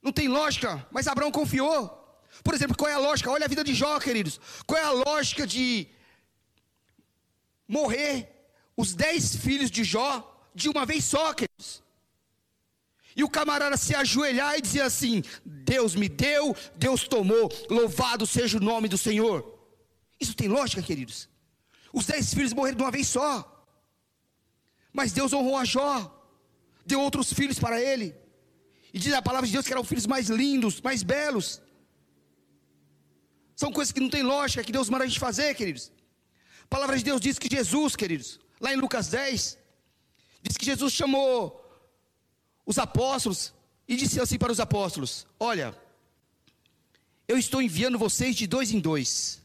Não 0.00 0.10
tem 0.10 0.26
lógica, 0.26 0.88
mas 0.90 1.06
Abraão 1.06 1.30
confiou. 1.30 2.01
Por 2.42 2.54
exemplo, 2.54 2.76
qual 2.76 2.90
é 2.90 2.94
a 2.94 2.98
lógica? 2.98 3.30
Olha 3.30 3.44
a 3.46 3.48
vida 3.48 3.64
de 3.64 3.74
Jó, 3.74 3.98
queridos. 4.00 4.40
Qual 4.66 4.80
é 4.80 4.84
a 4.84 4.90
lógica 4.90 5.46
de 5.46 5.88
morrer 7.68 8.28
os 8.76 8.94
dez 8.94 9.36
filhos 9.36 9.70
de 9.70 9.84
Jó 9.84 10.28
de 10.54 10.68
uma 10.68 10.84
vez 10.84 11.04
só, 11.04 11.32
queridos. 11.32 11.82
E 13.14 13.22
o 13.22 13.28
camarada 13.28 13.76
se 13.76 13.94
ajoelhar 13.94 14.56
e 14.56 14.62
dizer 14.62 14.82
assim: 14.82 15.22
Deus 15.44 15.94
me 15.94 16.08
deu, 16.08 16.56
Deus 16.76 17.06
tomou, 17.06 17.50
louvado 17.68 18.26
seja 18.26 18.58
o 18.58 18.60
nome 18.60 18.88
do 18.88 18.98
Senhor. 18.98 19.58
Isso 20.20 20.34
tem 20.34 20.48
lógica, 20.48 20.82
queridos. 20.82 21.28
Os 21.92 22.06
dez 22.06 22.32
filhos 22.32 22.52
morreram 22.52 22.78
de 22.78 22.82
uma 22.82 22.90
vez 22.90 23.06
só. 23.08 23.48
Mas 24.92 25.12
Deus 25.12 25.32
honrou 25.32 25.56
a 25.56 25.64
Jó, 25.64 25.94
deu 26.86 27.00
outros 27.00 27.32
filhos 27.32 27.58
para 27.58 27.80
ele. 27.80 28.14
E 28.92 28.98
diz 28.98 29.12
a 29.12 29.22
palavra 29.22 29.46
de 29.46 29.52
Deus 29.52 29.66
que 29.66 29.72
eram 29.72 29.84
filhos 29.84 30.06
mais 30.06 30.28
lindos, 30.28 30.80
mais 30.80 31.02
belos. 31.02 31.60
São 33.62 33.72
coisas 33.78 33.92
que 33.92 34.00
não 34.04 34.12
tem 34.16 34.24
lógica, 34.34 34.64
que 34.68 34.76
Deus 34.78 34.88
manda 34.92 35.04
a 35.04 35.06
gente 35.10 35.20
fazer, 35.26 35.54
queridos. 35.54 35.84
A 36.64 36.70
palavra 36.74 36.96
de 36.98 37.04
Deus 37.08 37.20
diz 37.26 37.38
que 37.38 37.48
Jesus, 37.56 37.94
queridos, 38.02 38.28
lá 38.64 38.72
em 38.74 38.80
Lucas 38.84 39.08
10, 39.08 39.62
Diz 40.42 40.56
que 40.56 40.66
Jesus 40.66 40.92
chamou 40.92 41.58
os 42.66 42.78
apóstolos 42.78 43.54
e 43.86 43.96
disse 43.96 44.20
assim 44.20 44.36
para 44.36 44.50
os 44.50 44.58
apóstolos: 44.58 45.26
Olha, 45.38 45.74
eu 47.28 47.38
estou 47.38 47.62
enviando 47.62 47.96
vocês 47.96 48.34
de 48.34 48.46
dois 48.46 48.72
em 48.72 48.80
dois. 48.80 49.40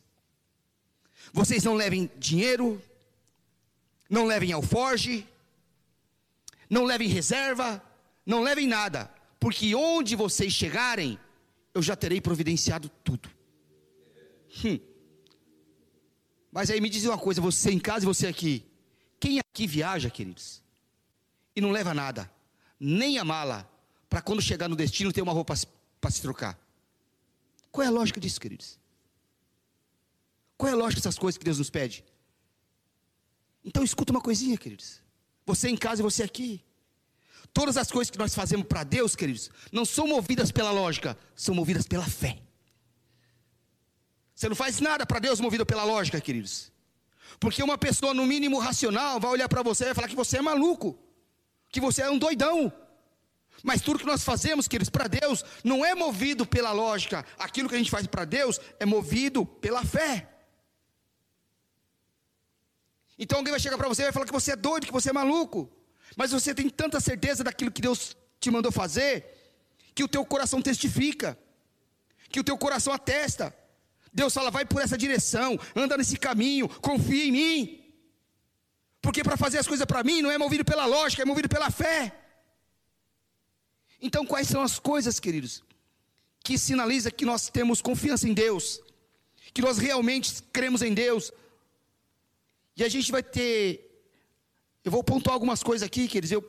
Vocês 1.32 1.64
não 1.64 1.76
levem 1.76 2.10
dinheiro, 2.18 2.82
não 4.10 4.26
levem 4.26 4.52
alforge, 4.52 5.28
não 6.68 6.84
levem 6.84 7.08
reserva, 7.08 7.84
não 8.26 8.42
levem 8.42 8.66
nada, 8.66 9.14
porque 9.40 9.76
onde 9.76 10.16
vocês 10.16 10.52
chegarem, 10.52 11.20
eu 11.76 11.84
já 11.84 11.96
terei 11.96 12.20
providenciado 12.20 12.90
tudo. 13.04 13.37
Hum. 14.64 14.80
Mas 16.52 16.70
aí 16.70 16.82
me 16.82 16.90
diz 16.90 17.06
uma 17.06 17.18
coisa, 17.18 17.40
você 17.42 17.72
em 17.72 17.80
casa 17.80 18.06
e 18.06 18.08
você 18.08 18.28
aqui. 18.28 18.66
Quem 19.20 19.40
aqui 19.40 19.68
viaja, 19.68 20.10
queridos? 20.10 20.64
E 21.56 21.62
não 21.62 21.72
leva 21.72 21.94
nada, 21.94 22.32
nem 22.80 23.18
a 23.18 23.24
mala, 23.24 23.70
para 24.10 24.22
quando 24.22 24.42
chegar 24.42 24.68
no 24.68 24.76
destino 24.76 25.12
ter 25.12 25.22
uma 25.22 25.34
roupa 25.34 25.54
para 26.00 26.12
se 26.12 26.22
trocar. 26.22 26.58
Qual 27.72 27.84
é 27.84 27.88
a 27.88 27.92
lógica 27.92 28.20
disso, 28.20 28.40
queridos? 28.40 28.80
Qual 30.58 30.70
é 30.70 30.74
a 30.74 30.78
lógica 30.78 31.00
dessas 31.02 31.18
coisas 31.18 31.38
que 31.38 31.46
Deus 31.46 31.60
nos 31.60 31.70
pede? 31.70 32.04
Então 33.64 33.84
escuta 33.84 34.12
uma 34.12 34.22
coisinha, 34.22 34.58
queridos. 34.58 35.02
Você 35.46 35.70
em 35.70 35.78
casa 35.78 36.02
e 36.02 36.04
você 36.04 36.24
aqui. 36.24 36.64
Todas 37.54 37.78
as 37.78 37.92
coisas 37.92 38.10
que 38.10 38.18
nós 38.18 38.34
fazemos 38.34 38.66
para 38.68 38.84
Deus, 38.84 39.16
queridos, 39.16 39.50
não 39.72 39.86
são 39.86 40.08
movidas 40.08 40.52
pela 40.52 40.72
lógica, 40.72 41.18
são 41.36 41.54
movidas 41.54 41.88
pela 41.88 42.06
fé. 42.06 42.42
Você 44.38 44.48
não 44.48 44.56
faz 44.56 44.80
nada 44.80 45.04
para 45.04 45.18
Deus 45.18 45.40
movido 45.40 45.66
pela 45.66 45.84
lógica, 45.84 46.22
queridos. 46.22 46.72
Porque 47.40 47.64
uma 47.64 47.76
pessoa, 47.76 48.14
no 48.14 48.24
mínimo 48.24 48.60
racional, 48.60 49.20
vai 49.20 49.32
olhar 49.32 49.50
para 49.50 49.64
você 49.64 49.86
e 49.86 49.88
vai 49.88 49.96
falar 49.96 50.08
que 50.08 50.16
você 50.16 50.38
é 50.38 50.42
maluco, 50.44 50.96
que 51.72 51.80
você 51.82 52.04
é 52.04 52.10
um 52.12 52.20
doidão. 52.20 52.72
Mas 53.64 53.82
tudo 53.82 53.98
que 53.98 54.06
nós 54.06 54.24
fazemos, 54.24 54.68
queridos, 54.68 54.92
para 54.92 55.08
Deus, 55.08 55.44
não 55.64 55.84
é 55.84 55.96
movido 55.96 56.46
pela 56.46 56.72
lógica. 56.72 57.26
Aquilo 57.40 57.68
que 57.68 57.74
a 57.74 57.80
gente 57.80 57.90
faz 57.90 58.06
para 58.06 58.26
Deus 58.26 58.62
é 58.80 58.86
movido 58.86 59.44
pela 59.44 59.84
fé. 59.84 60.30
Então 63.18 63.40
alguém 63.40 63.52
vai 63.52 63.60
chegar 63.60 63.76
para 63.76 63.88
você 63.88 64.04
e 64.04 64.06
vai 64.06 64.14
falar 64.14 64.28
que 64.28 64.32
você 64.32 64.52
é 64.52 64.56
doido, 64.56 64.86
que 64.86 64.94
você 64.94 65.10
é 65.10 65.14
maluco. 65.14 65.68
Mas 66.16 66.30
você 66.32 66.54
tem 66.54 66.70
tanta 66.70 67.00
certeza 67.00 67.44
daquilo 67.44 67.72
que 67.72 67.82
Deus 67.82 68.16
te 68.40 68.52
mandou 68.52 68.72
fazer, 68.72 69.26
que 69.96 70.04
o 70.04 70.08
teu 70.08 70.24
coração 70.24 70.62
testifica, 70.62 71.36
que 72.30 72.40
o 72.40 72.44
teu 72.44 72.56
coração 72.56 72.94
atesta. 72.94 73.52
Deus 74.20 74.34
fala, 74.38 74.52
vai 74.58 74.66
por 74.72 74.82
essa 74.82 74.98
direção, 75.06 75.50
anda 75.84 75.98
nesse 76.00 76.18
caminho, 76.28 76.68
confia 76.90 77.26
em 77.28 77.32
mim. 77.40 77.58
Porque 79.04 79.24
para 79.28 79.38
fazer 79.44 79.60
as 79.60 79.68
coisas 79.72 79.86
para 79.92 80.04
mim 80.10 80.22
não 80.24 80.32
é 80.36 80.38
movido 80.38 80.66
pela 80.72 80.86
lógica, 80.96 81.22
é 81.22 81.26
movido 81.26 81.50
pela 81.56 81.70
fé. 81.82 82.00
Então, 84.08 84.26
quais 84.32 84.48
são 84.54 84.62
as 84.62 84.78
coisas, 84.92 85.20
queridos, 85.26 85.64
que 86.46 86.58
sinaliza 86.58 87.10
que 87.18 87.26
nós 87.32 87.50
temos 87.58 87.82
confiança 87.90 88.28
em 88.30 88.34
Deus, 88.34 88.82
que 89.54 89.62
nós 89.62 89.78
realmente 89.78 90.28
cremos 90.58 90.82
em 90.82 90.94
Deus? 90.94 91.32
E 92.76 92.84
a 92.84 92.90
gente 92.90 93.12
vai 93.12 93.24
ter 93.24 93.88
eu 94.88 94.92
vou 94.92 95.04
pontuar 95.04 95.34
algumas 95.34 95.62
coisas 95.62 95.86
aqui, 95.86 96.08
queridos, 96.08 96.32
eu 96.32 96.42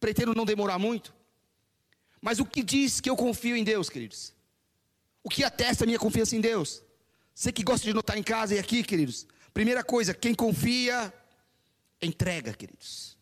pretendo 0.00 0.34
não 0.34 0.46
demorar 0.46 0.78
muito. 0.78 1.14
Mas 2.18 2.38
o 2.40 2.46
que 2.46 2.62
diz 2.62 2.98
que 2.98 3.10
eu 3.10 3.14
confio 3.14 3.54
em 3.54 3.62
Deus, 3.62 3.90
queridos? 3.90 4.32
O 5.22 5.28
que 5.28 5.44
atesta 5.44 5.84
a 5.84 5.86
minha 5.86 5.98
confiança 5.98 6.34
em 6.34 6.40
Deus? 6.40 6.82
Você 7.34 7.52
que 7.52 7.62
gosta 7.62 7.86
de 7.86 7.92
notar 7.92 8.18
em 8.18 8.22
casa 8.22 8.54
e 8.54 8.58
aqui, 8.58 8.82
queridos. 8.82 9.26
Primeira 9.54 9.84
coisa, 9.84 10.12
quem 10.12 10.34
confia, 10.34 11.12
entrega, 12.00 12.52
queridos. 12.52 13.16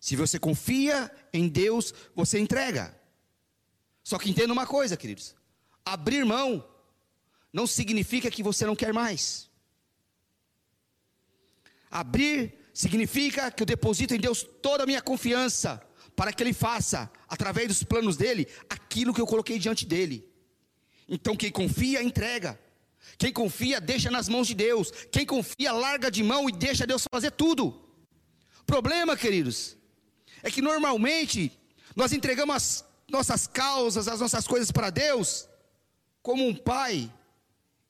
Se 0.00 0.14
você 0.14 0.38
confia 0.38 1.10
em 1.32 1.48
Deus, 1.48 1.92
você 2.14 2.38
entrega. 2.38 2.96
Só 4.04 4.18
que 4.18 4.30
entenda 4.30 4.52
uma 4.52 4.66
coisa, 4.66 4.96
queridos: 4.96 5.34
abrir 5.84 6.24
mão 6.24 6.64
não 7.52 7.66
significa 7.66 8.30
que 8.30 8.42
você 8.42 8.64
não 8.64 8.76
quer 8.76 8.92
mais. 8.92 9.50
Abrir 11.90 12.54
significa 12.72 13.50
que 13.50 13.62
eu 13.62 13.66
deposito 13.66 14.14
em 14.14 14.20
Deus 14.20 14.46
toda 14.62 14.84
a 14.84 14.86
minha 14.86 15.00
confiança, 15.00 15.82
para 16.14 16.32
que 16.32 16.42
Ele 16.42 16.52
faça, 16.52 17.10
através 17.26 17.68
dos 17.68 17.82
planos 17.82 18.16
dele, 18.16 18.46
aquilo 18.68 19.14
que 19.14 19.20
eu 19.20 19.26
coloquei 19.26 19.58
diante 19.58 19.86
dele. 19.86 20.28
Então, 21.08 21.36
quem 21.36 21.50
confia, 21.50 22.02
entrega. 22.02 22.58
Quem 23.16 23.32
confia, 23.32 23.80
deixa 23.80 24.10
nas 24.10 24.28
mãos 24.28 24.46
de 24.46 24.54
Deus. 24.54 24.90
Quem 25.10 25.24
confia, 25.24 25.72
larga 25.72 26.10
de 26.10 26.22
mão 26.22 26.48
e 26.48 26.52
deixa 26.52 26.86
Deus 26.86 27.06
fazer 27.10 27.30
tudo. 27.30 27.82
Problema, 28.66 29.16
queridos, 29.16 29.76
é 30.42 30.50
que 30.50 30.60
normalmente 30.60 31.52
nós 31.94 32.12
entregamos 32.12 32.56
as 32.56 32.84
nossas 33.08 33.46
causas, 33.46 34.08
as 34.08 34.20
nossas 34.20 34.46
coisas 34.46 34.72
para 34.72 34.90
Deus, 34.90 35.48
como 36.20 36.46
um 36.46 36.54
pai 36.54 37.12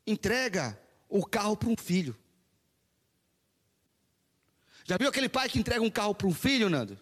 entrega 0.06 0.78
o 1.08 1.24
carro 1.24 1.56
para 1.56 1.70
um 1.70 1.76
filho. 1.76 2.16
Já 4.84 4.96
viu 4.96 5.08
aquele 5.08 5.28
pai 5.28 5.48
que 5.48 5.58
entrega 5.58 5.82
um 5.82 5.90
carro 5.90 6.14
para 6.14 6.28
um 6.28 6.34
filho, 6.34 6.70
Nando? 6.70 6.98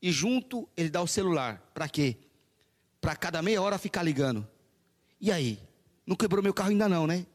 E 0.00 0.12
junto 0.12 0.68
ele 0.76 0.90
dá 0.90 1.02
o 1.02 1.06
celular. 1.06 1.60
Para 1.74 1.88
quê? 1.88 2.16
Para 3.00 3.16
cada 3.16 3.42
meia 3.42 3.60
hora 3.60 3.78
ficar 3.78 4.02
ligando. 4.02 4.46
E 5.20 5.32
aí? 5.32 5.62
Não 6.06 6.16
quebrou 6.16 6.42
meu 6.42 6.54
carro 6.54 6.70
ainda 6.70 6.88
não, 6.88 7.06
né? 7.06 7.26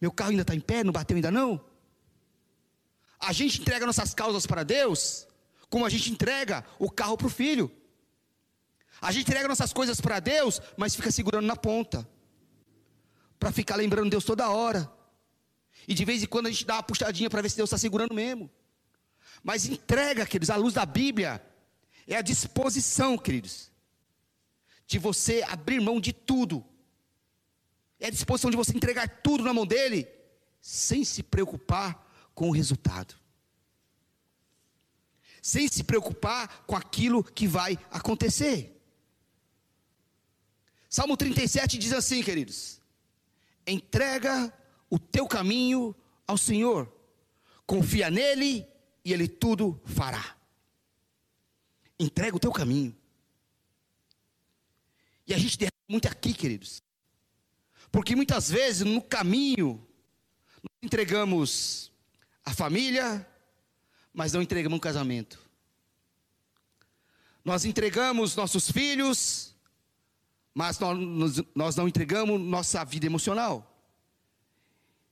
Meu 0.00 0.10
carro 0.10 0.30
ainda 0.30 0.42
está 0.42 0.54
em 0.54 0.60
pé? 0.60 0.84
Não 0.84 0.92
bateu 0.92 1.14
ainda 1.14 1.30
não? 1.30 1.64
A 3.18 3.32
gente 3.32 3.60
entrega 3.60 3.86
nossas 3.86 4.12
causas 4.12 4.46
para 4.46 4.62
Deus, 4.62 5.26
como 5.70 5.86
a 5.86 5.88
gente 5.88 6.10
entrega 6.10 6.64
o 6.78 6.90
carro 6.90 7.16
para 7.16 7.28
o 7.28 7.30
filho. 7.30 7.70
A 9.00 9.10
gente 9.10 9.22
entrega 9.22 9.48
nossas 9.48 9.72
coisas 9.72 10.00
para 10.00 10.20
Deus, 10.20 10.60
mas 10.76 10.94
fica 10.94 11.10
segurando 11.10 11.46
na 11.46 11.56
ponta. 11.56 12.06
Para 13.38 13.50
ficar 13.50 13.76
lembrando 13.76 14.10
Deus 14.10 14.24
toda 14.24 14.50
hora. 14.50 14.92
E 15.88 15.94
de 15.94 16.04
vez 16.04 16.22
em 16.22 16.26
quando 16.26 16.46
a 16.46 16.50
gente 16.50 16.64
dá 16.64 16.74
uma 16.74 16.82
puxadinha 16.82 17.30
para 17.30 17.42
ver 17.42 17.50
se 17.50 17.56
Deus 17.56 17.68
está 17.68 17.78
segurando 17.78 18.14
mesmo. 18.14 18.50
Mas 19.42 19.66
entrega, 19.66 20.26
queridos, 20.26 20.50
à 20.50 20.56
luz 20.56 20.74
da 20.74 20.86
Bíblia, 20.86 21.44
é 22.06 22.16
a 22.16 22.22
disposição, 22.22 23.18
queridos, 23.18 23.71
de 24.86 24.98
você 24.98 25.42
abrir 25.48 25.80
mão 25.80 26.00
de 26.00 26.12
tudo. 26.12 26.64
É 27.98 28.08
a 28.08 28.10
disposição 28.10 28.50
de 28.50 28.56
você 28.56 28.76
entregar 28.76 29.22
tudo 29.22 29.44
na 29.44 29.54
mão 29.54 29.66
dele, 29.66 30.08
sem 30.60 31.04
se 31.04 31.22
preocupar 31.22 32.04
com 32.34 32.48
o 32.48 32.52
resultado. 32.52 33.14
Sem 35.40 35.68
se 35.68 35.82
preocupar 35.82 36.64
com 36.66 36.76
aquilo 36.76 37.22
que 37.22 37.46
vai 37.46 37.78
acontecer. 37.90 38.80
Salmo 40.88 41.16
37 41.16 41.78
diz 41.78 41.92
assim, 41.92 42.22
queridos: 42.22 42.80
entrega 43.66 44.52
o 44.90 44.98
teu 44.98 45.26
caminho 45.26 45.94
ao 46.26 46.36
Senhor, 46.36 46.92
confia 47.66 48.10
nele 48.10 48.66
e 49.04 49.12
ele 49.12 49.26
tudo 49.26 49.80
fará. 49.84 50.36
Entrega 51.98 52.36
o 52.36 52.40
teu 52.40 52.52
caminho. 52.52 52.96
E 55.26 55.34
a 55.34 55.38
gente 55.38 55.58
derrama 55.58 55.72
muito 55.88 56.08
aqui, 56.08 56.32
queridos. 56.32 56.82
Porque 57.90 58.16
muitas 58.16 58.50
vezes 58.50 58.82
no 58.82 59.02
caminho 59.02 59.86
nós 60.62 60.72
entregamos 60.82 61.92
a 62.44 62.54
família, 62.54 63.26
mas 64.12 64.32
não 64.32 64.42
entregamos 64.42 64.76
um 64.76 64.80
casamento. 64.80 65.38
Nós 67.44 67.64
entregamos 67.64 68.36
nossos 68.36 68.70
filhos, 68.70 69.54
mas 70.54 70.78
nós, 70.78 70.98
nós 71.54 71.76
não 71.76 71.88
entregamos 71.88 72.40
nossa 72.40 72.84
vida 72.84 73.06
emocional. 73.06 73.68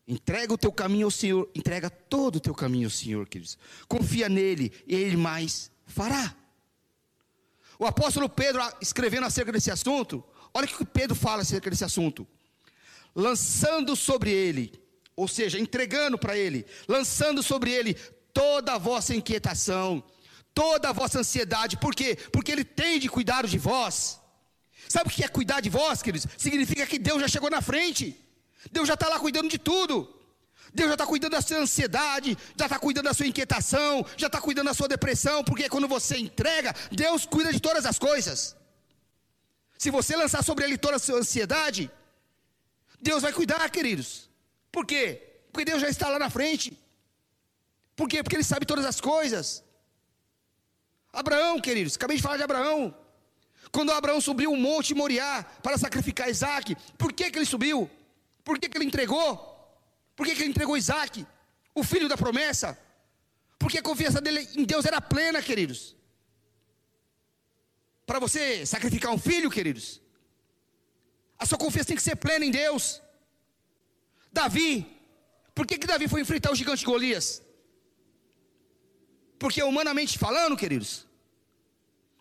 Entrega 0.07 0.53
o 0.53 0.59
teu 0.59 0.73
caminho 0.73 1.07
ao 1.07 1.11
Senhor, 1.11 1.49
entrega 1.55 1.89
todo 1.89 2.37
o 2.37 2.41
teu 2.41 2.55
caminho 2.55 2.87
ao 2.87 2.91
Senhor, 2.91 3.29
queridos. 3.29 3.59
Confia 3.87 4.29
nele, 4.29 4.73
ele 4.87 5.17
mais 5.17 5.71
fará. 5.87 6.35
O 7.81 7.87
apóstolo 7.87 8.29
Pedro, 8.29 8.63
escrevendo 8.79 9.25
acerca 9.25 9.51
desse 9.51 9.71
assunto, 9.71 10.23
olha 10.53 10.67
o 10.67 10.69
que 10.69 10.85
Pedro 10.85 11.17
fala 11.17 11.41
acerca 11.41 11.71
desse 11.71 11.83
assunto. 11.83 12.29
Lançando 13.17 13.97
sobre 13.97 14.31
ele, 14.31 14.79
ou 15.17 15.27
seja, 15.27 15.59
entregando 15.59 16.19
para 16.19 16.37
ele, 16.37 16.67
lançando 16.87 17.43
sobre 17.43 17.71
ele 17.71 17.95
toda 18.35 18.75
a 18.75 18.79
vossa 18.79 19.15
inquietação, 19.15 20.05
toda 20.53 20.91
a 20.91 20.93
vossa 20.93 21.21
ansiedade, 21.21 21.79
por 21.79 21.95
quê? 21.95 22.19
Porque 22.31 22.53
ele 22.53 22.65
tem 22.65 22.99
de 22.99 23.09
cuidar 23.09 23.47
de 23.47 23.57
vós. 23.57 24.21
Sabe 24.87 25.09
o 25.09 25.13
que 25.13 25.25
é 25.25 25.29
cuidar 25.29 25.61
de 25.61 25.71
vós, 25.71 26.03
queridos? 26.03 26.27
Significa 26.37 26.87
que 26.87 26.99
Deus 26.99 27.23
já 27.23 27.29
chegou 27.29 27.49
na 27.49 27.63
frente. 27.63 28.15
Deus 28.71 28.87
já 28.87 28.93
está 28.93 29.09
lá 29.09 29.19
cuidando 29.19 29.49
de 29.49 29.57
tudo. 29.57 30.20
Deus 30.73 30.89
já 30.89 30.95
está 30.95 31.07
cuidando 31.07 31.33
da 31.33 31.43
sua 31.43 31.59
ansiedade, 31.59 32.37
já 32.57 32.67
está 32.67 32.79
cuidando 32.79 33.05
da 33.07 33.15
sua 33.15 33.27
inquietação, 33.27 34.05
já 34.17 34.27
está 34.29 34.41
cuidando 34.41 34.67
da 34.67 34.75
sua 34.75 34.89
depressão, 34.89 35.43
porque 35.43 35.69
quando 35.69 35.89
você 35.89 36.17
entrega, 36.17 36.75
Deus 36.91 37.27
cuida 37.27 37.53
de 37.53 37.61
todas 37.61 37.85
as 37.87 37.99
coisas. 37.99 38.57
Se 39.79 39.91
você 39.91 40.15
lançar 40.17 40.43
sobre 40.45 40.65
Ele 40.65 40.79
toda 40.79 40.97
a 40.97 40.99
sua 40.99 41.19
ansiedade, 41.19 41.91
Deus 43.01 43.23
vai 43.23 43.33
cuidar, 43.33 43.69
queridos. 43.71 44.29
Por 44.71 44.87
quê? 44.87 45.05
Porque 45.53 45.65
Deus 45.65 45.81
já 45.81 45.89
está 45.89 46.09
lá 46.09 46.19
na 46.19 46.31
frente. 46.31 46.79
Por 47.97 48.09
quê? 48.09 48.23
Porque 48.23 48.37
Ele 48.37 48.45
sabe 48.45 48.65
todas 48.67 48.85
as 48.85 49.01
coisas. 49.01 49.65
Abraão, 51.13 51.61
queridos, 51.61 51.97
acabei 51.97 52.17
de 52.17 52.23
falar 52.23 52.37
de 52.37 52.45
Abraão. 52.45 52.95
Quando 53.73 53.93
Abraão 53.93 54.21
subiu 54.21 54.53
o 54.53 54.57
monte 54.57 54.95
Moriá 54.95 55.45
para 55.63 55.79
sacrificar 55.79 56.29
Isaac, 56.29 56.77
por 56.97 57.13
que, 57.13 57.31
que 57.31 57.39
ele 57.39 57.47
subiu? 57.47 57.91
Por 58.45 58.59
que, 58.59 58.69
que 58.69 58.77
ele 58.77 58.85
entregou? 58.85 59.50
Por 60.21 60.27
que, 60.27 60.35
que 60.35 60.43
ele 60.43 60.51
entregou 60.51 60.77
Isaac, 60.77 61.27
o 61.75 61.83
filho 61.83 62.07
da 62.07 62.15
promessa? 62.15 62.79
Porque 63.59 63.79
a 63.79 63.83
confiança 63.83 64.21
dele 64.21 64.47
em 64.55 64.65
Deus 64.65 64.85
era 64.85 65.01
plena, 65.01 65.41
queridos. 65.41 65.97
Para 68.05 68.19
você 68.19 68.67
sacrificar 68.67 69.13
um 69.15 69.19
filho, 69.19 69.51
queridos, 69.51 69.99
a 71.39 71.47
sua 71.47 71.57
confiança 71.57 71.89
tem 71.89 71.97
que 71.97 72.03
ser 72.03 72.17
plena 72.17 72.45
em 72.45 72.51
Deus. 72.51 73.01
Davi, 74.31 74.95
por 75.55 75.67
que, 75.67 75.79
que 75.79 75.87
Davi 75.87 76.07
foi 76.07 76.21
enfrentar 76.21 76.53
o 76.53 76.55
gigante 76.55 76.85
Golias? 76.85 77.41
Porque 79.39 79.63
humanamente 79.63 80.19
falando, 80.19 80.55
queridos, 80.55 81.07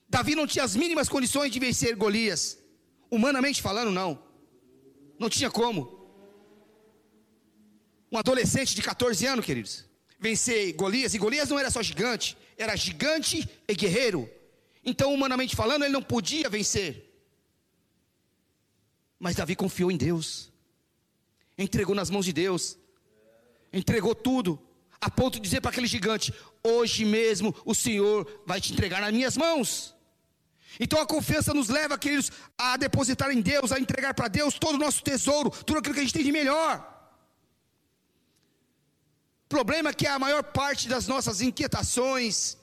Davi 0.08 0.36
não 0.36 0.48
tinha 0.48 0.64
as 0.64 0.74
mínimas 0.74 1.10
condições 1.10 1.52
de 1.52 1.60
vencer 1.60 1.98
Golias. 1.98 2.58
Humanamente 3.12 3.62
falando, 3.62 3.92
não. 3.92 4.24
Não 5.20 5.30
tinha 5.30 5.52
como. 5.52 5.99
Um 8.12 8.18
adolescente 8.18 8.76
de 8.76 8.82
14 8.82 9.26
anos, 9.26 9.46
queridos, 9.46 9.86
vencer 10.20 10.74
Golias, 10.74 11.14
e 11.14 11.18
Golias 11.18 11.50
não 11.50 11.60
era 11.60 11.70
só 11.70 11.82
gigante, 11.82 12.38
era 12.58 12.76
gigante 12.76 13.48
e 13.68 13.76
guerreiro. 13.76 14.30
Então, 14.84 15.14
humanamente 15.14 15.56
falando, 15.56 15.84
ele 15.84 15.94
não 15.94 16.02
podia 16.02 16.50
vencer. 16.50 17.06
Mas 19.20 19.36
Davi 19.36 19.56
confiou 19.56 19.92
em 19.92 19.98
Deus, 19.98 20.52
entregou 21.58 21.94
nas 21.94 22.10
mãos 22.10 22.26
de 22.26 22.34
Deus, 22.34 22.78
entregou 23.72 24.16
tudo, 24.16 24.60
a 25.00 25.10
ponto 25.10 25.36
de 25.36 25.42
dizer 25.42 25.62
para 25.62 25.72
aquele 25.72 25.88
gigante: 25.88 26.34
Hoje 26.64 27.06
mesmo 27.06 27.56
o 27.66 27.76
Senhor 27.76 28.42
vai 28.46 28.60
te 28.60 28.74
entregar 28.74 29.02
nas 29.02 29.14
minhas 29.14 29.38
mãos. 29.38 29.96
Então 30.80 31.02
a 31.02 31.06
confiança 31.06 31.54
nos 31.54 31.68
leva, 31.68 31.98
queridos, 31.98 32.32
a 32.58 32.78
depositar 32.78 33.32
em 33.32 33.42
Deus, 33.42 33.72
a 33.72 33.80
entregar 33.80 34.14
para 34.14 34.28
Deus 34.28 34.54
todo 34.54 34.76
o 34.76 34.80
nosso 34.80 35.04
tesouro, 35.04 35.50
tudo 35.50 35.80
aquilo 35.80 35.94
que 35.94 36.00
a 36.00 36.04
gente 36.04 36.14
tem 36.14 36.24
de 36.24 36.32
melhor. 36.32 36.89
Problema 39.50 39.90
é 39.90 39.94
que 39.94 40.06
a 40.06 40.20
maior 40.20 40.44
parte 40.44 40.88
das 40.88 41.08
nossas 41.08 41.42
inquietações, 41.42 42.56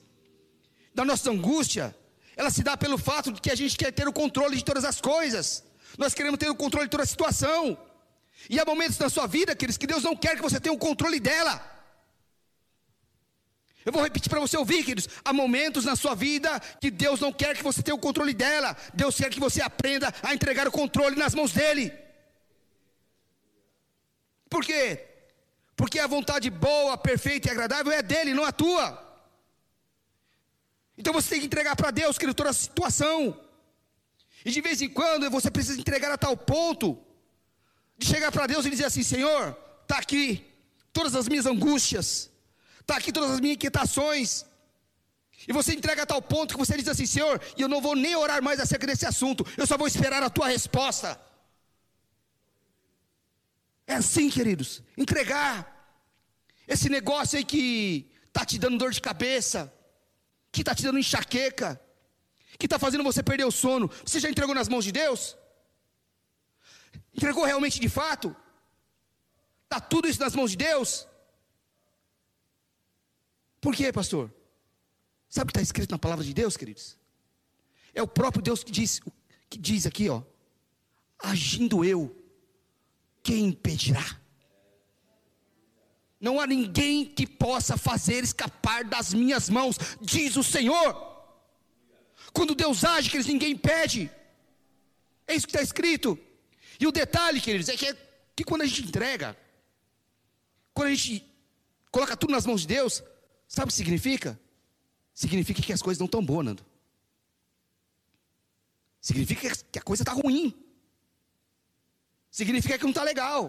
da 0.94 1.04
nossa 1.04 1.28
angústia, 1.30 1.94
ela 2.36 2.50
se 2.50 2.62
dá 2.62 2.76
pelo 2.76 2.96
fato 2.96 3.32
de 3.32 3.40
que 3.40 3.50
a 3.50 3.56
gente 3.56 3.76
quer 3.76 3.90
ter 3.92 4.06
o 4.06 4.12
controle 4.12 4.56
de 4.56 4.64
todas 4.64 4.84
as 4.84 5.00
coisas. 5.00 5.64
Nós 5.98 6.14
queremos 6.14 6.38
ter 6.38 6.48
o 6.48 6.54
controle 6.54 6.86
de 6.86 6.92
toda 6.92 7.02
a 7.02 7.06
situação. 7.14 7.76
E 8.48 8.60
há 8.60 8.64
momentos 8.64 8.98
na 8.98 9.08
sua 9.08 9.26
vida, 9.26 9.56
queridos, 9.56 9.76
que 9.76 9.86
Deus 9.86 10.04
não 10.04 10.14
quer 10.14 10.36
que 10.36 10.42
você 10.42 10.60
tenha 10.60 10.72
o 10.72 10.78
controle 10.78 11.18
dela. 11.18 11.54
Eu 13.84 13.92
vou 13.92 14.02
repetir 14.02 14.30
para 14.30 14.38
você 14.38 14.56
ouvir, 14.56 14.84
queridos. 14.84 15.08
Há 15.24 15.32
momentos 15.32 15.84
na 15.84 15.96
sua 15.96 16.14
vida 16.14 16.60
que 16.80 16.90
Deus 16.90 17.18
não 17.20 17.32
quer 17.32 17.56
que 17.56 17.64
você 17.64 17.82
tenha 17.82 17.94
o 17.96 17.98
controle 17.98 18.34
dela. 18.34 18.76
Deus 18.94 19.16
quer 19.16 19.30
que 19.30 19.40
você 19.40 19.60
aprenda 19.60 20.14
a 20.22 20.32
entregar 20.34 20.68
o 20.68 20.72
controle 20.72 21.16
nas 21.16 21.34
mãos 21.34 21.52
dele. 21.52 21.92
Por 24.48 24.64
quê? 24.64 25.15
Porque 25.76 25.98
a 25.98 26.06
vontade 26.06 26.48
boa, 26.50 26.96
perfeita 26.96 27.48
e 27.48 27.50
agradável 27.50 27.92
é 27.92 28.02
dele, 28.02 28.32
não 28.34 28.44
a 28.44 28.52
tua. 28.52 28.86
Então 30.98 31.12
você 31.12 31.30
tem 31.30 31.40
que 31.40 31.46
entregar 31.46 31.76
para 31.76 31.90
Deus, 31.90 32.16
querido, 32.16 32.34
toda 32.34 32.50
a 32.50 32.54
situação. 32.54 33.38
E 34.44 34.50
de 34.50 34.60
vez 34.60 34.80
em 34.80 34.88
quando 34.88 35.30
você 35.30 35.50
precisa 35.50 35.78
entregar 35.78 36.10
a 36.10 36.18
tal 36.18 36.36
ponto 36.36 36.98
de 37.98 38.06
chegar 38.06 38.32
para 38.32 38.46
Deus 38.46 38.64
e 38.64 38.70
dizer 38.70 38.86
assim: 38.86 39.02
Senhor, 39.02 39.56
está 39.82 39.98
aqui 39.98 40.44
todas 40.92 41.14
as 41.14 41.28
minhas 41.28 41.46
angústias 41.46 42.30
está 42.86 42.96
aqui 42.96 43.12
todas 43.12 43.32
as 43.32 43.40
minhas 43.40 43.56
inquietações. 43.56 44.46
E 45.46 45.52
você 45.52 45.74
entrega 45.74 46.04
a 46.04 46.06
tal 46.06 46.22
ponto 46.22 46.54
que 46.54 46.58
você 46.58 46.76
diz 46.76 46.88
assim: 46.88 47.04
Senhor, 47.04 47.40
eu 47.58 47.68
não 47.68 47.80
vou 47.80 47.94
nem 47.96 48.14
orar 48.14 48.42
mais 48.42 48.60
acerca 48.60 48.86
desse 48.86 49.04
assunto, 49.04 49.44
eu 49.56 49.66
só 49.66 49.76
vou 49.76 49.86
esperar 49.86 50.22
a 50.22 50.30
tua 50.30 50.48
resposta. 50.48 51.20
É 53.86 53.94
assim, 53.94 54.28
queridos, 54.28 54.82
entregar 54.96 55.74
esse 56.66 56.88
negócio 56.88 57.38
aí 57.38 57.44
que 57.44 58.10
está 58.26 58.44
te 58.44 58.58
dando 58.58 58.78
dor 58.78 58.90
de 58.90 59.00
cabeça, 59.00 59.72
que 60.50 60.62
está 60.62 60.74
te 60.74 60.82
dando 60.82 60.98
enxaqueca, 60.98 61.80
que 62.58 62.66
está 62.66 62.78
fazendo 62.78 63.04
você 63.04 63.22
perder 63.22 63.44
o 63.44 63.50
sono. 63.50 63.90
Você 64.04 64.18
já 64.18 64.28
entregou 64.28 64.54
nas 64.54 64.68
mãos 64.68 64.84
de 64.84 64.92
Deus? 64.92 65.36
Entregou 67.14 67.44
realmente 67.44 67.78
de 67.78 67.88
fato? 67.88 68.34
Está 69.64 69.80
tudo 69.80 70.08
isso 70.08 70.20
nas 70.20 70.34
mãos 70.34 70.50
de 70.50 70.56
Deus? 70.56 71.06
Por 73.60 73.74
quê, 73.74 73.92
pastor? 73.92 74.32
Sabe 75.28 75.50
o 75.50 75.52
que 75.52 75.58
está 75.58 75.62
escrito 75.62 75.90
na 75.90 75.98
palavra 75.98 76.24
de 76.24 76.32
Deus, 76.32 76.56
queridos? 76.56 76.98
É 77.94 78.02
o 78.02 78.06
próprio 78.08 78.42
Deus 78.42 78.62
que 78.62 78.72
diz, 78.72 79.00
que 79.48 79.58
diz 79.58 79.86
aqui, 79.86 80.08
ó. 80.08 80.22
Agindo 81.18 81.84
eu, 81.84 82.25
quem 83.26 83.46
impedirá? 83.46 84.04
Não 86.20 86.40
há 86.40 86.46
ninguém 86.46 87.04
que 87.04 87.26
possa 87.26 87.76
fazer 87.76 88.24
escapar 88.24 88.84
das 88.84 89.12
minhas 89.12 89.48
mãos, 89.48 89.76
diz 90.00 90.36
o 90.36 90.42
Senhor. 90.42 90.88
Quando 92.32 92.54
Deus 92.54 92.84
age, 92.84 93.10
queridos, 93.10 93.32
ninguém 93.32 93.52
impede. 93.52 94.10
É 95.26 95.34
isso 95.34 95.46
que 95.46 95.52
está 95.52 95.62
escrito. 95.62 96.18
E 96.80 96.86
o 96.86 96.92
detalhe, 96.92 97.40
queridos, 97.40 97.68
é 97.68 97.76
que, 97.76 97.86
é 97.86 97.96
que 98.34 98.44
quando 98.44 98.62
a 98.62 98.66
gente 98.66 98.82
entrega, 98.82 99.36
quando 100.72 100.88
a 100.88 100.94
gente 100.94 101.24
coloca 101.90 102.16
tudo 102.16 102.32
nas 102.32 102.46
mãos 102.46 102.62
de 102.62 102.68
Deus, 102.68 103.02
Sabe 103.48 103.66
o 103.66 103.68
que 103.68 103.74
significa? 103.74 104.38
Significa 105.14 105.62
que 105.62 105.72
as 105.72 105.80
coisas 105.80 105.98
não 105.98 106.06
estão 106.06 106.24
boas, 106.24 106.44
Nando. 106.44 106.66
Significa 109.00 109.54
que 109.70 109.78
a 109.78 109.82
coisa 109.82 110.02
está 110.02 110.12
ruim. 110.12 110.54
Significa 112.36 112.76
que 112.76 112.84
não 112.84 112.90
está 112.90 113.02
legal. 113.02 113.40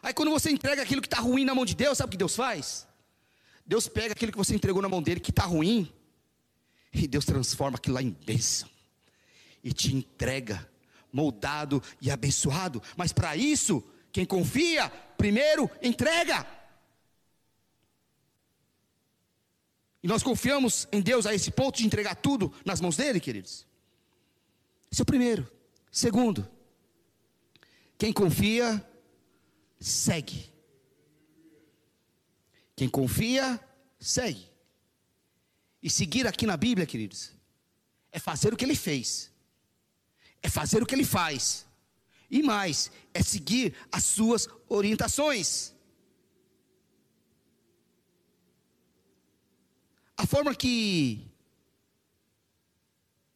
Aí 0.00 0.14
quando 0.14 0.30
você 0.30 0.48
entrega 0.48 0.80
aquilo 0.80 1.02
que 1.02 1.08
está 1.08 1.18
ruim 1.18 1.44
na 1.44 1.52
mão 1.52 1.64
de 1.64 1.74
Deus, 1.74 1.98
sabe 1.98 2.06
o 2.06 2.12
que 2.12 2.16
Deus 2.16 2.36
faz? 2.36 2.86
Deus 3.66 3.88
pega 3.88 4.12
aquilo 4.12 4.30
que 4.30 4.38
você 4.38 4.54
entregou 4.54 4.80
na 4.80 4.88
mão 4.88 5.02
dele 5.02 5.18
que 5.18 5.32
está 5.32 5.42
ruim, 5.42 5.92
e 6.92 7.08
Deus 7.08 7.24
transforma 7.24 7.78
aquilo 7.78 7.96
lá 7.96 8.02
em 8.02 8.10
bênção, 8.10 8.70
e 9.60 9.72
te 9.72 9.92
entrega, 9.92 10.70
moldado 11.12 11.82
e 12.00 12.12
abençoado. 12.12 12.80
Mas 12.96 13.12
para 13.12 13.34
isso, 13.34 13.82
quem 14.12 14.24
confia, 14.24 14.88
primeiro 15.18 15.68
entrega. 15.82 16.46
E 20.00 20.06
nós 20.06 20.22
confiamos 20.22 20.86
em 20.92 21.00
Deus 21.00 21.26
a 21.26 21.34
esse 21.34 21.50
ponto 21.50 21.78
de 21.78 21.86
entregar 21.86 22.14
tudo 22.14 22.54
nas 22.64 22.80
mãos 22.80 22.96
dele, 22.96 23.18
queridos. 23.18 23.66
Esse 24.92 25.00
é 25.00 25.02
o 25.02 25.06
primeiro. 25.06 25.50
Segundo, 25.90 26.48
quem 28.02 28.12
confia, 28.12 28.84
segue. 29.78 30.52
Quem 32.74 32.88
confia, 32.88 33.60
segue. 34.00 34.50
E 35.80 35.88
seguir 35.88 36.26
aqui 36.26 36.44
na 36.44 36.56
Bíblia, 36.56 36.84
queridos, 36.84 37.30
é 38.10 38.18
fazer 38.18 38.52
o 38.52 38.56
que 38.56 38.64
ele 38.64 38.74
fez, 38.74 39.30
é 40.42 40.50
fazer 40.50 40.82
o 40.82 40.86
que 40.86 40.96
ele 40.96 41.04
faz, 41.04 41.64
e 42.28 42.42
mais, 42.42 42.90
é 43.14 43.22
seguir 43.22 43.72
as 43.92 44.02
suas 44.02 44.48
orientações. 44.68 45.72
A 50.16 50.26
forma 50.26 50.52
que 50.56 51.30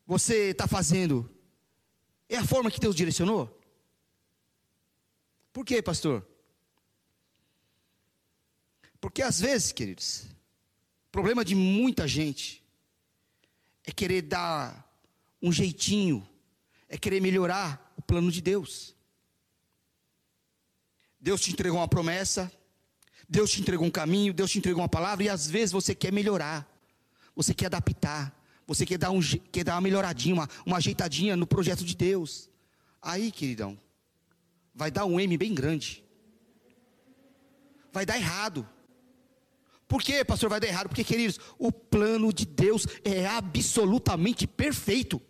você 0.04 0.50
está 0.50 0.66
fazendo 0.66 1.30
é 2.28 2.36
a 2.36 2.44
forma 2.44 2.68
que 2.68 2.80
Deus 2.80 2.96
direcionou? 2.96 3.55
Por 5.56 5.64
quê, 5.64 5.80
pastor? 5.80 6.22
Porque 9.00 9.22
às 9.22 9.40
vezes, 9.40 9.72
queridos, 9.72 10.26
o 11.08 11.10
problema 11.10 11.42
de 11.42 11.54
muita 11.54 12.06
gente 12.06 12.62
é 13.82 13.90
querer 13.90 14.20
dar 14.20 14.86
um 15.40 15.50
jeitinho, 15.50 16.28
é 16.90 16.98
querer 16.98 17.22
melhorar 17.22 17.90
o 17.96 18.02
plano 18.02 18.30
de 18.30 18.42
Deus. 18.42 18.94
Deus 21.18 21.40
te 21.40 21.52
entregou 21.52 21.80
uma 21.80 21.88
promessa, 21.88 22.52
Deus 23.26 23.50
te 23.50 23.62
entregou 23.62 23.86
um 23.86 23.90
caminho, 23.90 24.34
Deus 24.34 24.50
te 24.50 24.58
entregou 24.58 24.82
uma 24.82 24.90
palavra, 24.90 25.24
e 25.24 25.30
às 25.30 25.48
vezes 25.48 25.72
você 25.72 25.94
quer 25.94 26.12
melhorar 26.12 26.70
você 27.34 27.54
quer 27.54 27.66
adaptar, 27.66 28.38
você 28.66 28.84
quer 28.84 28.98
dar, 28.98 29.10
um, 29.10 29.20
quer 29.52 29.64
dar 29.64 29.76
uma 29.76 29.80
melhoradinha, 29.80 30.34
uma, 30.34 30.48
uma 30.66 30.76
ajeitadinha 30.76 31.34
no 31.34 31.46
projeto 31.46 31.82
de 31.82 31.96
Deus. 31.96 32.50
Aí, 33.00 33.30
queridão, 33.30 33.78
vai 34.76 34.90
dar 34.90 35.06
um 35.06 35.18
M 35.18 35.36
bem 35.38 35.54
grande. 35.54 36.04
Vai 37.90 38.04
dar 38.04 38.18
errado. 38.18 38.68
Por 39.88 40.02
que, 40.02 40.22
pastor, 40.24 40.50
vai 40.50 40.60
dar 40.60 40.66
errado? 40.66 40.88
Porque, 40.88 41.02
queridos, 41.02 41.40
o 41.58 41.72
plano 41.72 42.32
de 42.32 42.44
Deus 42.44 42.86
é 43.02 43.26
absolutamente 43.26 44.46
perfeito. 44.46 45.20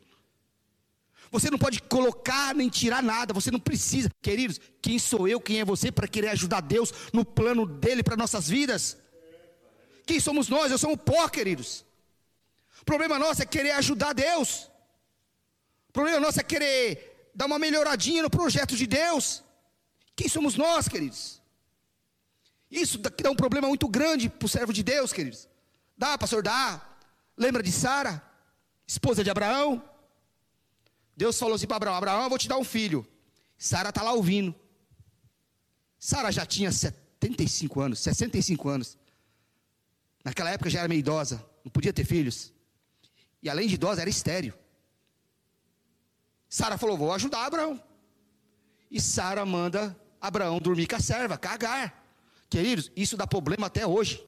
Você 1.30 1.50
não 1.50 1.58
pode 1.58 1.80
colocar 1.82 2.54
nem 2.54 2.68
tirar 2.68 3.02
nada, 3.02 3.32
você 3.32 3.50
não 3.50 3.60
precisa. 3.60 4.10
Queridos, 4.20 4.60
quem 4.82 4.98
sou 4.98 5.28
eu, 5.28 5.40
quem 5.40 5.60
é 5.60 5.64
você 5.64 5.92
para 5.92 6.08
querer 6.08 6.28
ajudar 6.28 6.60
Deus 6.60 6.92
no 7.12 7.24
plano 7.24 7.66
dele 7.66 8.02
para 8.02 8.16
nossas 8.16 8.48
vidas? 8.48 8.96
Quem 10.04 10.18
somos 10.18 10.48
nós? 10.48 10.72
Eu 10.72 10.78
sou 10.78 10.92
o 10.92 10.98
pó, 10.98 11.28
queridos. 11.28 11.84
O 12.80 12.84
problema 12.84 13.18
nosso 13.18 13.42
é 13.42 13.46
querer 13.46 13.72
ajudar 13.72 14.12
Deus. 14.12 14.70
O 15.88 15.92
problema 15.92 16.20
nosso 16.20 16.40
é 16.40 16.42
querer 16.42 17.15
dar 17.36 17.44
uma 17.44 17.58
melhoradinha 17.58 18.22
no 18.22 18.30
projeto 18.30 18.74
de 18.74 18.86
Deus. 18.86 19.44
Quem 20.16 20.26
somos 20.26 20.56
nós, 20.56 20.88
queridos? 20.88 21.42
Isso 22.70 22.98
dá 22.98 23.30
um 23.30 23.36
problema 23.36 23.68
muito 23.68 23.86
grande 23.86 24.30
para 24.30 24.46
o 24.46 24.48
servo 24.48 24.72
de 24.72 24.82
Deus, 24.82 25.12
queridos. 25.12 25.46
Dá, 25.96 26.16
pastor, 26.16 26.42
dá. 26.42 26.80
Lembra 27.36 27.62
de 27.62 27.70
Sara, 27.70 28.22
esposa 28.86 29.22
de 29.22 29.28
Abraão? 29.28 29.82
Deus 31.14 31.38
falou 31.38 31.54
assim 31.54 31.66
para 31.66 31.76
Abraão: 31.76 31.96
Abraão, 31.96 32.22
eu 32.22 32.28
vou 32.30 32.38
te 32.38 32.48
dar 32.48 32.56
um 32.56 32.64
filho. 32.64 33.06
Sara 33.58 33.90
está 33.90 34.02
lá 34.02 34.14
ouvindo. 34.14 34.54
Sara 35.98 36.32
já 36.32 36.46
tinha 36.46 36.72
75 36.72 37.80
anos, 37.80 37.98
65 38.00 38.68
anos. 38.68 38.98
Naquela 40.24 40.50
época 40.50 40.70
já 40.70 40.80
era 40.80 40.88
meio 40.88 41.00
idosa, 41.00 41.44
não 41.62 41.70
podia 41.70 41.92
ter 41.92 42.04
filhos. 42.04 42.52
E 43.42 43.50
além 43.50 43.68
de 43.68 43.74
idosa, 43.74 44.00
era 44.00 44.10
estéreo. 44.10 44.54
Sara 46.48 46.78
falou: 46.78 46.96
Vou 46.96 47.12
ajudar 47.12 47.46
Abraão. 47.46 47.82
E 48.90 49.00
Sara 49.00 49.44
manda 49.44 49.96
Abraão 50.20 50.58
dormir 50.58 50.86
com 50.86 50.96
a 50.96 51.00
serva, 51.00 51.36
cagar. 51.36 52.04
Queridos, 52.48 52.90
isso 52.94 53.16
dá 53.16 53.26
problema 53.26 53.66
até 53.66 53.86
hoje. 53.86 54.24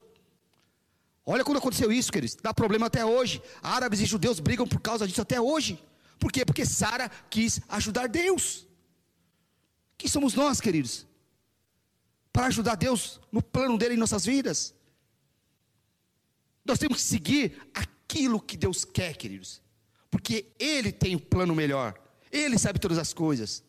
Olha 1.24 1.44
quando 1.44 1.58
aconteceu 1.58 1.92
isso, 1.92 2.10
queridos. 2.10 2.36
Dá 2.36 2.54
problema 2.54 2.86
até 2.86 3.04
hoje. 3.04 3.42
Árabes 3.62 4.00
e 4.00 4.06
judeus 4.06 4.40
brigam 4.40 4.66
por 4.66 4.80
causa 4.80 5.06
disso 5.06 5.20
até 5.20 5.40
hoje. 5.40 5.82
Por 6.18 6.32
quê? 6.32 6.44
Porque 6.44 6.64
Sara 6.64 7.10
quis 7.30 7.60
ajudar 7.68 8.08
Deus. 8.08 8.66
Quem 9.96 10.08
somos 10.08 10.34
nós, 10.34 10.60
queridos? 10.60 11.06
Para 12.32 12.46
ajudar 12.46 12.76
Deus 12.76 13.20
no 13.30 13.42
plano 13.42 13.76
dele 13.76 13.94
em 13.94 13.98
nossas 13.98 14.24
vidas. 14.24 14.74
Nós 16.64 16.78
temos 16.78 16.98
que 16.98 17.04
seguir 17.04 17.60
aquilo 17.74 18.40
que 18.40 18.56
Deus 18.56 18.84
quer, 18.84 19.16
queridos. 19.16 19.60
Porque 20.10 20.46
Ele 20.58 20.90
tem 20.90 21.14
o 21.14 21.18
um 21.18 21.20
plano 21.20 21.54
melhor. 21.54 22.07
Ele 22.30 22.58
sabe 22.58 22.78
todas 22.78 22.98
as 22.98 23.12
coisas. 23.12 23.64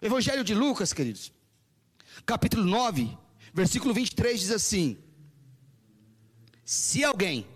Evangelho 0.00 0.42
de 0.42 0.54
Lucas, 0.54 0.92
queridos, 0.92 1.32
capítulo 2.26 2.64
9, 2.64 3.16
versículo 3.54 3.94
23 3.94 4.40
diz 4.40 4.50
assim: 4.50 4.98
Se 6.64 7.04
alguém, 7.04 7.46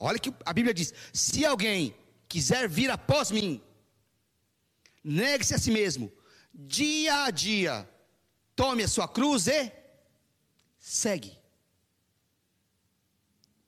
olha 0.00 0.18
que 0.18 0.32
a 0.44 0.52
Bíblia 0.52 0.72
diz: 0.72 0.94
Se 1.12 1.44
alguém 1.44 1.94
quiser 2.28 2.68
vir 2.68 2.90
após 2.90 3.30
mim, 3.30 3.60
negue-se 5.04 5.54
a 5.54 5.58
si 5.58 5.70
mesmo, 5.70 6.10
dia 6.54 7.24
a 7.24 7.30
dia, 7.30 7.88
tome 8.56 8.82
a 8.82 8.88
sua 8.88 9.06
cruz 9.06 9.48
e 9.48 9.70
segue. 10.78 11.36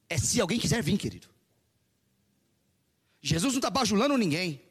É 0.08 0.16
se 0.16 0.40
alguém 0.40 0.58
quiser 0.58 0.82
vir, 0.82 0.96
querido. 0.96 1.28
Jesus 3.20 3.52
não 3.52 3.58
está 3.58 3.70
bajulando 3.70 4.16
ninguém. 4.16 4.63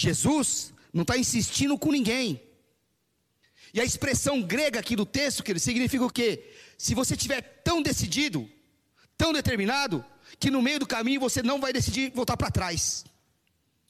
Jesus 0.00 0.72
não 0.92 1.02
está 1.02 1.18
insistindo 1.18 1.76
com 1.76 1.90
ninguém. 1.90 2.40
E 3.74 3.80
a 3.80 3.84
expressão 3.84 4.40
grega 4.40 4.78
aqui 4.78 4.94
do 4.94 5.04
texto, 5.04 5.42
que 5.42 5.50
ele 5.50 5.58
significa 5.58 6.04
o 6.04 6.10
quê? 6.10 6.54
Se 6.78 6.94
você 6.94 7.14
estiver 7.14 7.42
tão 7.64 7.82
decidido, 7.82 8.48
tão 9.16 9.32
determinado, 9.32 10.04
que 10.38 10.52
no 10.52 10.62
meio 10.62 10.78
do 10.78 10.86
caminho 10.86 11.20
você 11.20 11.42
não 11.42 11.60
vai 11.60 11.72
decidir 11.72 12.12
voltar 12.14 12.36
para 12.36 12.48
trás. 12.48 13.04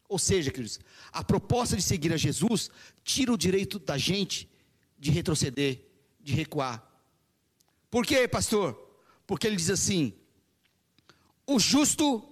Ou 0.09 0.19
seja, 0.19 0.51
queridos, 0.51 0.81
a 1.13 1.23
proposta 1.23 1.77
de 1.77 1.83
seguir 1.83 2.11
a 2.15 2.17
Jesus 2.17 2.71
tira 3.05 3.31
o 3.31 3.37
direito 3.37 3.79
da 3.79 3.99
gente 3.99 4.49
de 4.99 5.11
retroceder, 5.11 5.79
de 6.19 6.33
recuar. 6.33 6.83
Por 7.91 8.07
quê, 8.07 8.27
pastor? 8.27 8.75
Porque 9.27 9.47
ele 9.47 9.57
diz 9.57 9.69
assim: 9.69 10.15
o 11.47 11.61
justo 11.61 12.27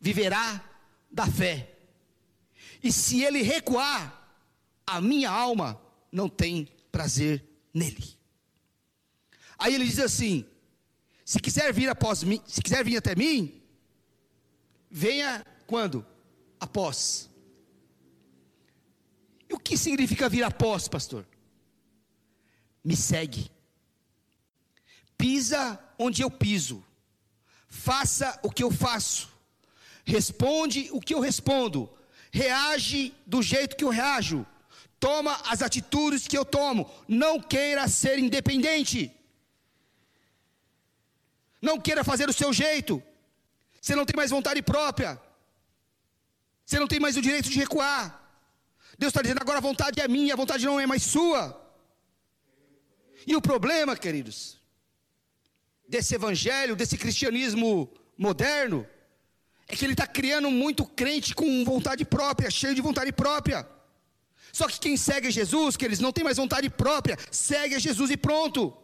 viverá 0.00 0.60
da 1.08 1.28
fé. 1.28 1.71
E 2.82 2.90
se 2.90 3.22
ele 3.22 3.42
recuar, 3.42 4.18
a 4.86 5.00
minha 5.00 5.30
alma 5.30 5.80
não 6.10 6.28
tem 6.28 6.68
prazer 6.90 7.44
nele. 7.72 8.18
Aí 9.58 9.74
ele 9.74 9.84
diz 9.84 10.00
assim: 10.00 10.44
se 11.24 11.38
quiser 11.38 11.72
vir 11.72 11.88
após 11.88 12.22
mim, 12.22 12.42
se 12.46 12.60
quiser 12.60 12.84
vir 12.84 12.96
até 12.96 13.14
mim, 13.14 13.62
venha 14.90 15.46
quando? 15.66 16.04
Após. 16.58 17.30
E 19.48 19.54
o 19.54 19.58
que 19.58 19.76
significa 19.76 20.28
vir 20.28 20.42
após, 20.42 20.88
pastor? 20.88 21.26
Me 22.82 22.96
segue. 22.96 23.50
Pisa 25.16 25.78
onde 25.98 26.22
eu 26.22 26.30
piso. 26.30 26.84
Faça 27.68 28.38
o 28.42 28.50
que 28.50 28.62
eu 28.62 28.70
faço. 28.70 29.30
Responde 30.04 30.88
o 30.90 31.00
que 31.00 31.14
eu 31.14 31.20
respondo 31.20 31.88
reage 32.32 33.14
do 33.26 33.42
jeito 33.42 33.76
que 33.76 33.84
eu 33.84 33.90
reajo, 33.90 34.46
toma 34.98 35.38
as 35.44 35.60
atitudes 35.60 36.26
que 36.26 36.36
eu 36.36 36.44
tomo, 36.44 36.90
não 37.06 37.38
queira 37.38 37.86
ser 37.86 38.18
independente, 38.18 39.14
não 41.60 41.78
queira 41.78 42.02
fazer 42.02 42.26
do 42.26 42.32
seu 42.32 42.52
jeito, 42.52 43.02
você 43.80 43.94
não 43.94 44.06
tem 44.06 44.16
mais 44.16 44.30
vontade 44.30 44.62
própria, 44.62 45.20
você 46.64 46.78
não 46.78 46.88
tem 46.88 46.98
mais 46.98 47.16
o 47.16 47.22
direito 47.22 47.50
de 47.50 47.58
recuar. 47.58 48.18
Deus 48.98 49.10
está 49.10 49.20
dizendo 49.20 49.42
agora 49.42 49.58
a 49.58 49.68
vontade 49.70 50.00
é 50.00 50.08
minha, 50.08 50.32
a 50.32 50.36
vontade 50.36 50.64
não 50.64 50.80
é 50.80 50.86
mais 50.86 51.02
sua. 51.02 51.60
E 53.26 53.36
o 53.36 53.42
problema, 53.42 53.96
queridos, 53.96 54.58
desse 55.86 56.14
evangelho, 56.14 56.74
desse 56.74 56.96
cristianismo 56.96 57.92
moderno, 58.16 58.86
é 59.72 59.76
que 59.76 59.86
ele 59.86 59.94
está 59.94 60.06
criando 60.06 60.50
muito 60.50 60.84
crente 60.84 61.34
com 61.34 61.64
vontade 61.64 62.04
própria, 62.04 62.50
cheio 62.50 62.74
de 62.74 62.82
vontade 62.82 63.10
própria. 63.10 63.66
Só 64.52 64.68
que 64.68 64.78
quem 64.78 64.98
segue 64.98 65.30
Jesus, 65.30 65.78
que 65.78 65.84
eles 65.86 65.98
não 65.98 66.12
têm 66.12 66.22
mais 66.22 66.36
vontade 66.36 66.68
própria, 66.68 67.16
segue 67.30 67.74
a 67.74 67.78
Jesus 67.78 68.10
e 68.10 68.18
pronto. 68.18 68.76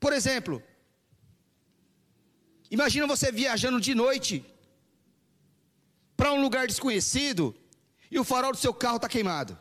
Por 0.00 0.12
exemplo, 0.12 0.60
imagina 2.68 3.06
você 3.06 3.30
viajando 3.30 3.80
de 3.80 3.94
noite 3.94 4.44
para 6.16 6.32
um 6.32 6.40
lugar 6.40 6.66
desconhecido 6.66 7.54
e 8.10 8.18
o 8.18 8.24
farol 8.24 8.50
do 8.50 8.58
seu 8.58 8.74
carro 8.74 8.96
está 8.96 9.08
queimado. 9.08 9.56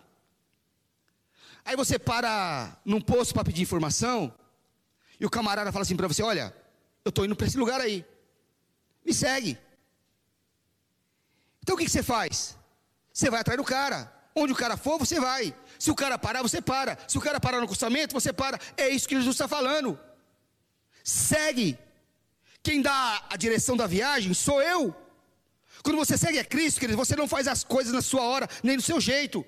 Aí 1.64 1.76
você 1.76 2.00
para 2.00 2.76
num 2.84 3.00
posto 3.00 3.36
para 3.36 3.46
pedir 3.46 3.62
informação 3.62 4.34
e 5.20 5.26
o 5.28 5.30
camarada 5.30 5.72
fala 5.72 5.84
assim 5.84 5.96
para 5.96 6.08
você: 6.08 6.24
Olha, 6.24 6.56
eu 7.06 7.10
estou 7.10 7.24
indo 7.24 7.36
para 7.36 7.46
esse 7.46 7.58
lugar 7.58 7.80
aí 7.80 8.04
me 9.08 9.14
segue. 9.14 9.58
Então 11.62 11.76
o 11.76 11.78
que, 11.80 11.90
você 11.90 12.04
faz? 12.04 12.58
Você 13.14 13.30
vai 13.30 13.40
atrás 13.40 13.58
do 13.58 13.64
cara. 13.64 14.00
Onde 14.36 14.52
o 14.54 14.56
cara 14.56 14.76
for, 14.76 15.00
você 15.00 15.20
vai. 15.20 15.56
Se 15.80 15.90
o 15.90 15.96
cara 15.96 16.18
parar, 16.20 16.42
você 16.42 16.62
para. 16.62 16.98
Se 17.08 17.18
o 17.18 17.22
cara 17.22 17.40
parar 17.40 17.60
no 17.60 17.64
acostamento, 17.64 18.14
você 18.14 18.32
para. 18.34 18.60
É 18.76 18.90
isso 18.90 19.08
que 19.08 19.16
Jesus 19.16 19.36
está 19.36 19.48
falando. 19.48 19.98
Segue. 21.04 21.80
Quem 22.62 22.82
dá 22.82 23.26
a 23.30 23.38
direção 23.38 23.78
da 23.78 23.88
viagem 23.88 24.34
sou 24.34 24.62
eu. 24.62 24.94
Quando 25.84 25.98
você 26.04 26.18
segue 26.18 26.40
a 26.40 26.46
Cristo, 26.54 26.82
querido, 26.82 26.98
você 26.98 27.16
não 27.16 27.28
faz 27.28 27.48
as 27.48 27.64
coisas 27.64 27.94
na 27.94 28.02
sua 28.02 28.24
hora, 28.24 28.48
nem 28.62 28.76
do 28.76 28.84
seu 28.84 29.00
jeito. 29.00 29.46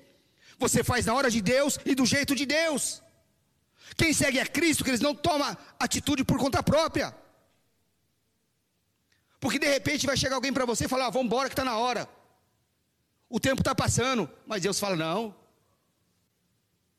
Você 0.58 0.82
faz 0.82 1.04
na 1.04 1.14
hora 1.14 1.30
de 1.30 1.42
Deus 1.42 1.78
e 1.84 1.94
do 1.94 2.06
jeito 2.06 2.34
de 2.34 2.46
Deus. 2.46 3.02
Quem 3.96 4.12
segue 4.14 4.40
a 4.40 4.46
Cristo, 4.46 4.84
que 4.84 4.90
eles 4.90 5.06
não 5.08 5.14
toma 5.14 5.58
atitude 5.78 6.24
por 6.24 6.38
conta 6.38 6.62
própria. 6.62 7.14
Porque 9.40 9.58
de 9.58 9.66
repente 9.66 10.06
vai 10.06 10.16
chegar 10.16 10.34
alguém 10.36 10.52
para 10.52 10.66
você 10.66 10.84
e 10.84 10.88
falar: 10.88 11.06
ah, 11.06 11.10
vamos 11.10 11.26
embora 11.26 11.48
que 11.48 11.54
está 11.54 11.64
na 11.64 11.78
hora. 11.78 12.06
O 13.28 13.40
tempo 13.40 13.62
está 13.62 13.74
passando. 13.74 14.30
Mas 14.46 14.62
Deus 14.62 14.78
fala: 14.78 14.94
não. 14.94 15.34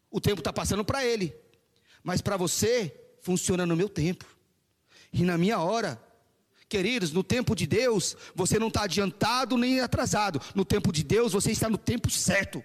O 0.10 0.19
tempo 0.19 0.41
está 0.41 0.51
passando 0.51 0.84
para 0.84 1.06
ele. 1.06 1.34
Mas 2.04 2.19
para 2.19 2.36
você, 2.36 2.93
funciona 3.21 3.65
no 3.65 3.75
meu 3.75 3.88
tempo. 3.88 4.25
E 5.13 5.23
na 5.23 5.38
minha 5.38 5.60
hora. 5.60 6.01
Queridos, 6.67 7.12
no 7.12 7.21
tempo 7.21 7.54
de 7.54 7.67
Deus, 7.67 8.15
você 8.34 8.58
não 8.58 8.69
está 8.69 8.84
adiantado 8.84 9.58
nem 9.58 9.82
atrasado. 9.82 10.41
No 10.56 10.63
tempo 10.63 10.91
de 10.91 11.04
Deus, 11.04 11.34
você 11.34 11.51
está 11.51 11.69
no 11.69 11.77
tempo 11.77 12.10
certo. 12.10 12.63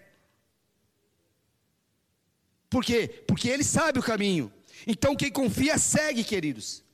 Por 2.70 2.84
quê? 2.84 3.24
Porque 3.26 3.48
Ele 3.48 3.64
sabe 3.64 3.98
o 3.98 4.02
caminho. 4.02 4.52
Então, 4.86 5.16
quem 5.16 5.30
confia, 5.30 5.76
segue, 5.76 6.22
queridos 6.22 6.85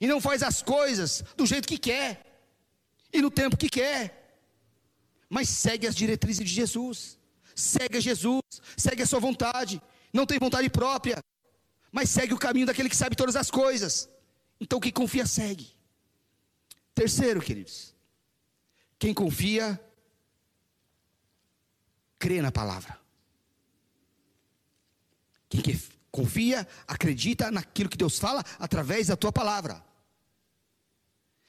e 0.00 0.06
não 0.06 0.20
faz 0.20 0.42
as 0.42 0.62
coisas 0.62 1.24
do 1.36 1.46
jeito 1.46 1.68
que 1.68 1.78
quer. 1.78 2.22
E 3.12 3.22
no 3.22 3.30
tempo 3.30 3.56
que 3.56 3.68
quer, 3.68 4.40
mas 5.28 5.48
segue 5.48 5.86
as 5.86 5.94
diretrizes 5.94 6.44
de 6.44 6.52
Jesus, 6.52 7.18
segue 7.54 7.98
a 7.98 8.00
Jesus, 8.00 8.42
segue 8.76 9.02
a 9.02 9.06
sua 9.06 9.20
vontade, 9.20 9.80
não 10.12 10.26
tem 10.26 10.38
vontade 10.38 10.68
própria, 10.68 11.18
mas 11.90 12.10
segue 12.10 12.34
o 12.34 12.38
caminho 12.38 12.66
daquele 12.66 12.88
que 12.88 12.96
sabe 12.96 13.16
todas 13.16 13.36
as 13.36 13.50
coisas. 13.50 14.08
Então 14.60 14.80
quem 14.80 14.92
confia 14.92 15.26
segue. 15.26 15.74
Terceiro, 16.94 17.40
queridos, 17.40 17.94
quem 18.98 19.12
confia 19.12 19.80
crê 22.18 22.40
na 22.40 22.50
palavra. 22.50 22.98
Quem 25.48 25.62
confia, 26.16 26.66
acredita 26.88 27.50
naquilo 27.50 27.90
que 27.90 27.96
Deus 27.96 28.18
fala 28.18 28.42
através 28.58 29.08
da 29.08 29.16
tua 29.16 29.30
palavra. 29.30 29.84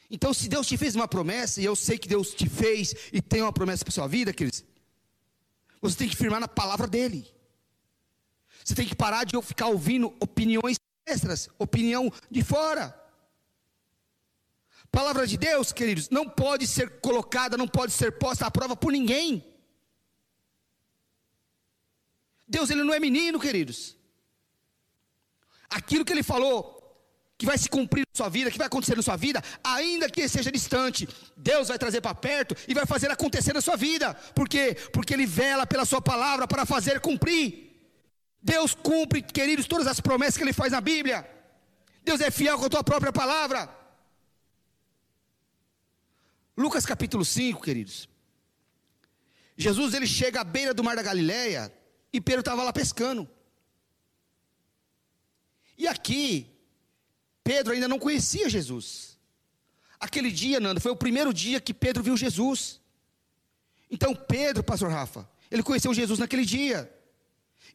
Então, 0.09 0.33
se 0.33 0.49
Deus 0.49 0.67
te 0.67 0.77
fez 0.77 0.93
uma 0.93 1.07
promessa, 1.07 1.61
e 1.61 1.65
eu 1.65 1.75
sei 1.75 1.97
que 1.97 2.07
Deus 2.07 2.33
te 2.33 2.49
fez 2.49 2.93
e 3.13 3.21
tem 3.21 3.41
uma 3.41 3.53
promessa 3.53 3.85
para 3.85 3.91
a 3.91 3.95
sua 3.95 4.07
vida, 4.07 4.33
queridos, 4.33 4.63
você 5.81 5.97
tem 5.97 6.09
que 6.09 6.15
firmar 6.15 6.39
na 6.39 6.47
palavra 6.47 6.87
dele. 6.87 7.25
Você 8.63 8.75
tem 8.75 8.87
que 8.87 8.95
parar 8.95 9.23
de 9.23 9.41
ficar 9.41 9.67
ouvindo 9.67 10.13
opiniões 10.19 10.77
extras, 11.05 11.49
opinião 11.57 12.11
de 12.29 12.43
fora. 12.43 12.93
Palavra 14.91 15.25
de 15.25 15.37
Deus, 15.37 15.71
queridos, 15.71 16.09
não 16.09 16.27
pode 16.27 16.67
ser 16.67 16.99
colocada, 16.99 17.57
não 17.57 17.67
pode 17.67 17.93
ser 17.93 18.11
posta 18.17 18.45
à 18.45 18.51
prova 18.51 18.75
por 18.75 18.91
ninguém. 18.91 19.45
Deus 22.47 22.69
ele 22.69 22.83
não 22.83 22.93
é 22.93 22.99
menino, 22.99 23.39
queridos. 23.39 23.96
Aquilo 25.69 26.05
que 26.05 26.13
ele 26.13 26.23
falou 26.23 26.77
que 27.37 27.45
vai 27.45 27.57
se 27.57 27.69
cumprir 27.69 28.03
na 28.07 28.17
sua 28.17 28.29
vida, 28.29 28.49
que 28.49 28.57
vai 28.57 28.65
acontecer 28.65 28.95
na 28.95 29.03
sua 29.03 29.15
vida, 29.15 29.43
ainda 29.63 30.09
que 30.09 30.27
seja 30.27 30.51
distante, 30.51 31.07
Deus 31.35 31.67
vai 31.67 31.77
trazer 31.77 32.01
para 32.01 32.15
perto 32.15 32.55
e 32.67 32.73
vai 32.73 32.85
fazer 32.85 33.11
acontecer 33.11 33.53
na 33.53 33.61
sua 33.61 33.75
vida. 33.75 34.15
Por 34.33 34.49
quê? 34.49 34.75
Porque 34.91 35.13
ele 35.13 35.27
vela 35.27 35.67
pela 35.67 35.85
sua 35.85 36.01
palavra 36.01 36.47
para 36.47 36.65
fazer 36.65 36.99
cumprir. 36.99 37.67
Deus 38.41 38.73
cumpre, 38.73 39.21
queridos, 39.21 39.67
todas 39.67 39.85
as 39.85 39.99
promessas 39.99 40.37
que 40.37 40.43
ele 40.43 40.53
faz 40.53 40.71
na 40.71 40.81
Bíblia. 40.81 41.29
Deus 42.03 42.21
é 42.21 42.31
fiel 42.31 42.57
com 42.57 42.65
a 42.65 42.69
tua 42.69 42.83
própria 42.83 43.11
palavra. 43.11 43.69
Lucas 46.57 46.85
capítulo 46.87 47.23
5, 47.23 47.61
queridos. 47.61 48.09
Jesus 49.55 49.93
ele 49.93 50.07
chega 50.07 50.41
à 50.41 50.43
beira 50.43 50.73
do 50.73 50.83
mar 50.83 50.95
da 50.95 51.03
Galileia 51.03 51.71
e 52.11 52.19
Pedro 52.19 52.39
estava 52.39 52.63
lá 52.63 52.73
pescando. 52.73 53.29
E 55.77 55.87
aqui, 55.87 56.47
Pedro 57.43 57.73
ainda 57.73 57.87
não 57.87 57.99
conhecia 57.99 58.49
Jesus. 58.49 59.17
Aquele 59.99 60.31
dia, 60.31 60.59
Nando, 60.59 60.81
foi 60.81 60.91
o 60.91 60.95
primeiro 60.95 61.33
dia 61.33 61.59
que 61.59 61.73
Pedro 61.73 62.03
viu 62.03 62.17
Jesus. 62.17 62.81
Então, 63.89 64.13
Pedro, 64.13 64.63
pastor 64.63 64.89
Rafa, 64.89 65.27
ele 65.49 65.63
conheceu 65.63 65.93
Jesus 65.93 66.19
naquele 66.19 66.45
dia. 66.45 66.91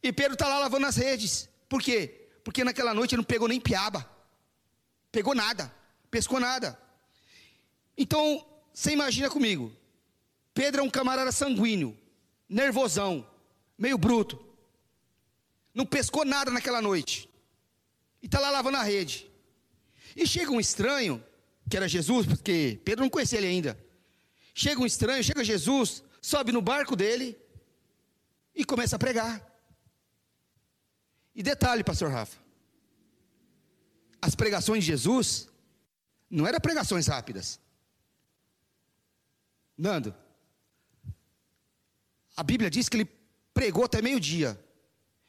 E 0.01 0.11
Pedro 0.11 0.33
está 0.33 0.47
lá 0.47 0.59
lavando 0.59 0.85
as 0.85 0.95
redes. 0.95 1.49
Por 1.67 1.81
quê? 1.81 2.27
Porque 2.43 2.63
naquela 2.63 2.93
noite 2.93 3.15
ele 3.15 3.21
não 3.21 3.25
pegou 3.25 3.47
nem 3.47 3.59
piaba. 3.59 4.09
Pegou 5.11 5.33
nada. 5.33 5.73
Pescou 6.11 6.39
nada. 6.39 6.79
Então, 7.97 8.45
você 8.73 8.91
imagina 8.91 9.29
comigo. 9.29 9.75
Pedro 10.53 10.81
é 10.81 10.83
um 10.83 10.89
camarada 10.89 11.31
sanguíneo, 11.31 11.97
nervosão, 12.47 13.27
meio 13.77 13.97
bruto. 13.97 14.39
Não 15.73 15.85
pescou 15.85 16.23
nada 16.23 16.51
naquela 16.51 16.81
noite. 16.81 17.27
E 18.23 18.25
está 18.25 18.39
lá 18.39 18.49
lavando 18.49 18.77
a 18.77 18.83
rede. 18.83 19.29
E 20.15 20.25
chega 20.25 20.49
um 20.49 20.59
estranho, 20.59 21.23
que 21.69 21.75
era 21.75 21.87
Jesus, 21.87 22.25
porque 22.25 22.79
Pedro 22.85 23.03
não 23.03 23.09
conhecia 23.09 23.37
ele 23.37 23.47
ainda. 23.47 23.77
Chega 24.55 24.81
um 24.81 24.85
estranho, 24.85 25.23
chega 25.23 25.43
Jesus, 25.43 26.03
sobe 26.21 26.53
no 26.53 26.61
barco 26.61 26.95
dele 26.95 27.37
e 28.55 28.63
começa 28.63 28.95
a 28.95 28.99
pregar. 28.99 29.45
E 31.35 31.43
detalhe, 31.43 31.83
pastor 31.83 32.09
Rafa. 32.09 32.37
As 34.21 34.35
pregações 34.35 34.85
de 34.85 34.91
Jesus 34.91 35.49
não 36.29 36.47
eram 36.47 36.61
pregações 36.61 37.07
rápidas. 37.07 37.59
Nando, 39.77 40.15
a 42.37 42.43
Bíblia 42.43 42.69
diz 42.69 42.87
que 42.87 42.97
ele 42.97 43.09
pregou 43.53 43.83
até 43.83 44.01
meio-dia. 44.01 44.57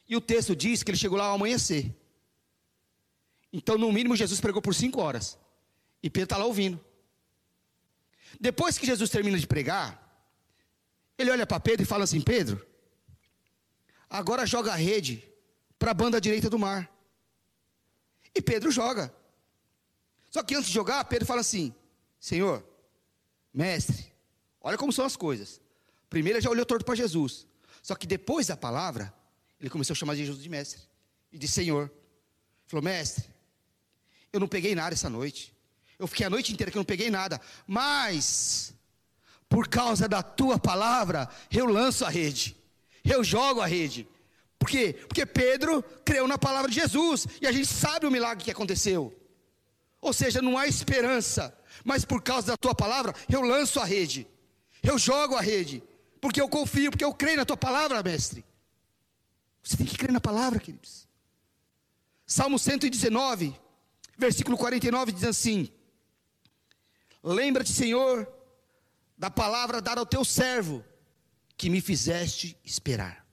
E 0.07 0.15
o 0.15 0.21
texto 0.21 0.55
diz 0.55 0.81
que 0.81 0.91
ele 0.91 0.97
chegou 0.97 1.17
lá 1.17 1.25
ao 1.25 1.35
amanhecer. 1.35 1.93
Então, 3.55 3.77
no 3.77 3.89
mínimo, 3.89 4.17
Jesus 4.17 4.41
pregou 4.41 4.61
por 4.61 4.75
cinco 4.75 4.99
horas. 4.99 5.39
E 6.03 6.09
Pedro 6.09 6.25
está 6.25 6.37
lá 6.37 6.43
ouvindo. 6.43 6.77
Depois 8.37 8.77
que 8.77 8.85
Jesus 8.85 9.09
termina 9.09 9.39
de 9.39 9.47
pregar, 9.47 9.89
ele 11.17 11.31
olha 11.31 11.47
para 11.47 11.57
Pedro 11.61 11.83
e 11.83 11.85
fala 11.85 12.03
assim: 12.03 12.19
Pedro, 12.19 12.67
agora 14.09 14.45
joga 14.45 14.73
a 14.73 14.75
rede 14.75 15.23
para 15.79 15.91
a 15.91 15.93
banda 15.93 16.19
direita 16.19 16.49
do 16.49 16.59
mar. 16.59 16.91
E 18.35 18.41
Pedro 18.41 18.69
joga. 18.71 19.15
Só 20.29 20.43
que 20.43 20.53
antes 20.53 20.67
de 20.67 20.73
jogar, 20.73 21.05
Pedro 21.05 21.25
fala 21.25 21.39
assim: 21.39 21.73
Senhor, 22.19 22.61
mestre, 23.53 24.11
olha 24.59 24.77
como 24.77 24.91
são 24.91 25.05
as 25.05 25.15
coisas. 25.15 25.61
Primeiro 26.09 26.39
ele 26.39 26.43
já 26.43 26.49
olhou 26.49 26.65
torto 26.65 26.83
para 26.83 26.95
Jesus. 26.95 27.47
Só 27.81 27.95
que 27.95 28.05
depois 28.05 28.47
da 28.47 28.57
palavra, 28.57 29.13
ele 29.61 29.69
começou 29.69 29.93
a 29.93 29.97
chamar 29.97 30.15
Jesus 30.15 30.43
de 30.43 30.49
mestre. 30.49 30.81
E 31.31 31.37
de 31.37 31.47
Senhor. 31.47 31.89
Falou, 32.67 32.83
mestre, 32.83 33.34
eu 34.35 34.39
não 34.39 34.47
peguei 34.47 34.75
nada 34.75 34.93
essa 34.93 35.09
noite. 35.09 35.53
Eu 35.97 36.07
fiquei 36.07 36.25
a 36.25 36.29
noite 36.29 36.51
inteira 36.51 36.69
que 36.69 36.77
eu 36.77 36.81
não 36.81 36.85
peguei 36.85 37.09
nada. 37.09 37.39
Mas, 37.65 38.73
por 39.47 39.67
causa 39.67 40.07
da 40.07 40.21
tua 40.21 40.59
palavra, 40.59 41.29
eu 41.49 41.65
lanço 41.65 42.03
a 42.03 42.09
rede. 42.09 42.55
Eu 43.03 43.23
jogo 43.23 43.61
a 43.61 43.65
rede. 43.65 44.07
Por 44.59 44.69
quê? 44.69 44.93
Porque 45.07 45.25
Pedro 45.25 45.81
creu 46.03 46.27
na 46.27 46.37
palavra 46.37 46.69
de 46.69 46.75
Jesus. 46.75 47.27
E 47.41 47.47
a 47.47 47.51
gente 47.51 47.67
sabe 47.67 48.05
o 48.05 48.11
milagre 48.11 48.43
que 48.43 48.51
aconteceu. 48.51 49.17
Ou 50.01 50.11
seja, 50.11 50.41
não 50.41 50.57
há 50.57 50.67
esperança. 50.67 51.57
Mas 51.83 52.03
por 52.03 52.21
causa 52.21 52.47
da 52.47 52.57
tua 52.57 52.75
palavra, 52.75 53.13
eu 53.31 53.41
lanço 53.41 53.79
a 53.79 53.85
rede. 53.85 54.27
Eu 54.83 54.99
jogo 54.99 55.35
a 55.35 55.41
rede 55.41 55.81
porque 56.19 56.41
eu 56.41 56.49
confio, 56.49 56.91
porque 56.91 57.05
eu 57.05 57.13
creio 57.13 57.37
na 57.37 57.45
tua 57.45 57.55
palavra, 57.55 58.01
mestre. 58.01 58.43
Você 59.63 59.77
tem 59.77 59.85
que 59.85 59.97
crer 59.97 60.11
na 60.11 60.19
palavra, 60.19 60.59
queridos. 60.59 61.07
Salmo 62.25 62.57
119, 62.57 63.55
versículo 64.17 64.57
49 64.57 65.11
diz 65.11 65.23
assim: 65.23 65.69
Lembra-te, 67.23 67.71
Senhor, 67.71 68.31
da 69.17 69.29
palavra 69.29 69.81
dada 69.81 69.99
ao 69.99 70.05
teu 70.05 70.23
servo, 70.23 70.83
que 71.57 71.69
me 71.69 71.81
fizeste 71.81 72.57
esperar. 72.63 73.25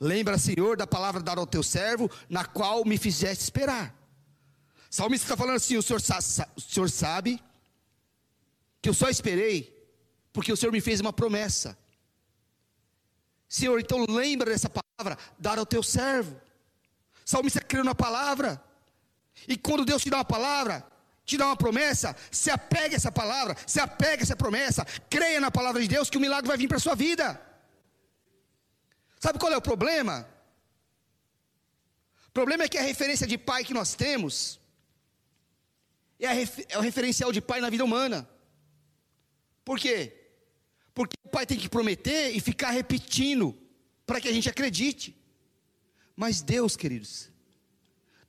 Lembra, 0.00 0.38
Senhor, 0.38 0.76
da 0.76 0.86
palavra 0.86 1.22
dada 1.22 1.40
ao 1.40 1.46
teu 1.46 1.62
servo, 1.62 2.10
na 2.28 2.44
qual 2.44 2.84
me 2.84 2.96
fizeste 2.96 3.42
esperar. 3.42 3.94
Salmista 4.90 5.24
está 5.26 5.36
falando 5.36 5.56
assim: 5.56 5.76
o 5.76 5.82
senhor, 5.82 6.00
o 6.56 6.60
senhor 6.60 6.90
sabe 6.90 7.42
que 8.80 8.88
eu 8.88 8.94
só 8.94 9.08
esperei 9.08 9.76
porque 10.38 10.52
o 10.52 10.56
Senhor 10.56 10.70
me 10.70 10.80
fez 10.80 11.00
uma 11.00 11.12
promessa. 11.12 11.76
Senhor, 13.48 13.80
então 13.80 14.04
lembra 14.08 14.50
dessa 14.50 14.70
palavra, 14.70 15.18
dar 15.36 15.58
ao 15.58 15.66
teu 15.66 15.82
servo. 15.82 16.40
Salmista 17.28 17.60
creu 17.60 17.84
na 17.84 17.94
palavra. 17.94 18.50
E 19.46 19.54
quando 19.54 19.84
Deus 19.84 20.02
te 20.02 20.08
dá 20.08 20.16
uma 20.16 20.24
palavra, 20.24 20.82
te 21.26 21.36
dá 21.36 21.44
uma 21.44 21.58
promessa, 21.58 22.16
se 22.30 22.50
apegue 22.50 22.94
a 22.94 22.96
essa 22.96 23.12
palavra, 23.12 23.54
se 23.66 23.78
apegue 23.78 24.22
a 24.22 24.24
essa 24.24 24.34
promessa, 24.34 24.82
creia 25.10 25.38
na 25.38 25.50
palavra 25.50 25.82
de 25.82 25.88
Deus 25.88 26.08
que 26.08 26.16
o 26.16 26.20
milagre 26.22 26.48
vai 26.48 26.56
vir 26.56 26.68
para 26.68 26.78
a 26.78 26.80
sua 26.80 26.94
vida. 26.94 27.38
Sabe 29.20 29.38
qual 29.38 29.52
é 29.52 29.58
o 29.58 29.60
problema? 29.60 30.26
O 32.28 32.30
problema 32.32 32.64
é 32.64 32.68
que 32.68 32.78
a 32.78 32.82
referência 32.82 33.26
de 33.26 33.36
pai 33.36 33.62
que 33.62 33.74
nós 33.74 33.94
temos 33.94 34.58
é, 36.18 36.28
é 36.70 36.78
o 36.78 36.80
referencial 36.80 37.30
de 37.30 37.42
pai 37.42 37.60
na 37.60 37.68
vida 37.68 37.84
humana. 37.84 38.26
Por 39.66 39.78
quê? 39.78 40.30
Porque 40.94 41.14
o 41.26 41.28
pai 41.28 41.44
tem 41.44 41.58
que 41.58 41.68
prometer 41.68 42.30
e 42.34 42.40
ficar 42.40 42.70
repetindo 42.70 43.54
para 44.06 44.18
que 44.18 44.28
a 44.28 44.32
gente 44.32 44.48
acredite. 44.48 45.14
Mas 46.18 46.42
Deus, 46.42 46.76
queridos, 46.76 47.30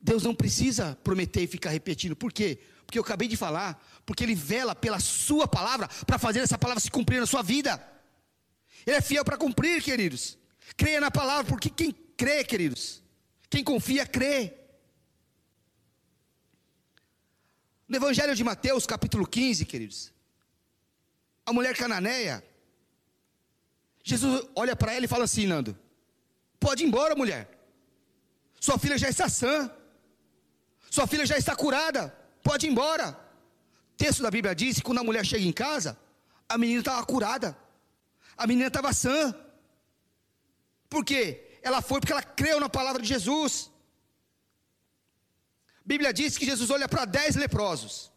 Deus 0.00 0.22
não 0.22 0.32
precisa 0.32 0.96
prometer 1.02 1.42
e 1.42 1.48
ficar 1.48 1.70
repetindo. 1.70 2.14
Por 2.14 2.32
quê? 2.32 2.60
Porque 2.86 2.96
eu 2.96 3.02
acabei 3.02 3.26
de 3.26 3.36
falar, 3.36 3.84
porque 4.06 4.22
Ele 4.22 4.36
vela 4.36 4.76
pela 4.76 5.00
Sua 5.00 5.48
palavra 5.48 5.88
para 6.06 6.16
fazer 6.16 6.38
essa 6.38 6.56
palavra 6.56 6.80
se 6.80 6.88
cumprir 6.88 7.18
na 7.18 7.26
sua 7.26 7.42
vida. 7.42 7.84
Ele 8.86 8.94
é 8.94 9.00
fiel 9.00 9.24
para 9.24 9.36
cumprir, 9.36 9.82
queridos. 9.82 10.38
Creia 10.76 11.00
na 11.00 11.10
palavra, 11.10 11.44
porque 11.46 11.68
quem 11.68 11.90
crê, 11.90 12.44
queridos, 12.44 13.02
quem 13.50 13.64
confia, 13.64 14.06
crê. 14.06 14.54
No 17.88 17.96
Evangelho 17.96 18.36
de 18.36 18.44
Mateus, 18.44 18.86
capítulo 18.86 19.26
15, 19.26 19.64
queridos, 19.64 20.12
a 21.44 21.52
mulher 21.52 21.76
cananeia, 21.76 22.40
Jesus 24.04 24.46
olha 24.54 24.76
para 24.76 24.94
ela 24.94 25.06
e 25.06 25.08
fala 25.08 25.24
assim: 25.24 25.44
Nando, 25.44 25.76
pode 26.60 26.84
ir 26.84 26.86
embora, 26.86 27.16
mulher. 27.16 27.59
Sua 28.66 28.78
filha 28.78 28.98
já 28.98 29.08
está 29.08 29.28
sã. 29.28 29.70
Sua 30.90 31.06
filha 31.06 31.24
já 31.24 31.38
está 31.38 31.56
curada. 31.56 32.02
Pode 32.42 32.66
ir 32.66 32.70
embora. 32.70 33.18
O 33.94 33.96
texto 33.96 34.22
da 34.22 34.30
Bíblia 34.30 34.54
diz 34.54 34.76
que 34.76 34.82
quando 34.82 34.98
a 34.98 35.04
mulher 35.04 35.24
chega 35.24 35.44
em 35.44 35.52
casa, 35.52 35.98
a 36.46 36.58
menina 36.58 36.80
estava 36.80 37.04
curada. 37.06 37.56
A 38.36 38.46
menina 38.46 38.68
estava 38.68 38.92
sã. 38.92 39.34
Por 40.88 41.04
quê? 41.04 41.58
Ela 41.62 41.80
foi 41.80 42.00
porque 42.00 42.12
ela 42.12 42.22
creu 42.22 42.60
na 42.60 42.68
palavra 42.68 43.00
de 43.00 43.08
Jesus. 43.08 43.70
A 45.78 45.88
Bíblia 45.92 46.12
diz 46.12 46.36
que 46.36 46.44
Jesus 46.44 46.68
olha 46.70 46.88
para 46.88 47.04
dez 47.04 47.36
leprosos. 47.36 48.10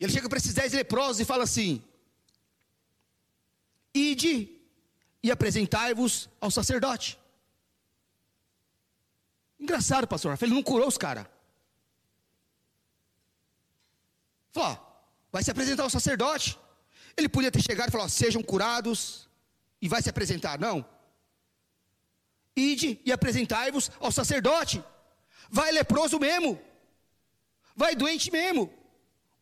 Ele 0.00 0.12
chega 0.12 0.28
para 0.28 0.38
esses 0.38 0.54
dez 0.54 0.72
leprosos 0.72 1.20
e 1.20 1.24
fala 1.24 1.44
assim: 1.44 1.82
Ide 3.92 4.34
e 5.22 5.30
apresentai-vos 5.30 6.28
ao 6.40 6.50
sacerdote. 6.50 7.17
Engraçado, 9.58 10.06
pastor 10.06 10.30
Rafael, 10.30 10.48
ele 10.48 10.56
não 10.56 10.62
curou 10.62 10.86
os 10.86 10.96
caras. 10.96 11.26
Falou, 14.52 14.78
vai 15.32 15.42
se 15.42 15.50
apresentar 15.50 15.82
ao 15.82 15.90
sacerdote. 15.90 16.58
Ele 17.16 17.28
podia 17.28 17.50
ter 17.50 17.62
chegado 17.62 17.88
e 17.88 17.92
falado, 17.92 18.10
sejam 18.10 18.42
curados 18.42 19.28
e 19.82 19.88
vai 19.88 20.00
se 20.00 20.08
apresentar. 20.08 20.58
Não. 20.58 20.84
Ide 22.56 23.00
e 23.04 23.12
apresentai-vos 23.12 23.90
ao 24.00 24.12
sacerdote. 24.12 24.82
Vai 25.50 25.72
leproso 25.72 26.18
mesmo. 26.18 26.60
Vai 27.74 27.94
doente 27.94 28.30
mesmo. 28.30 28.72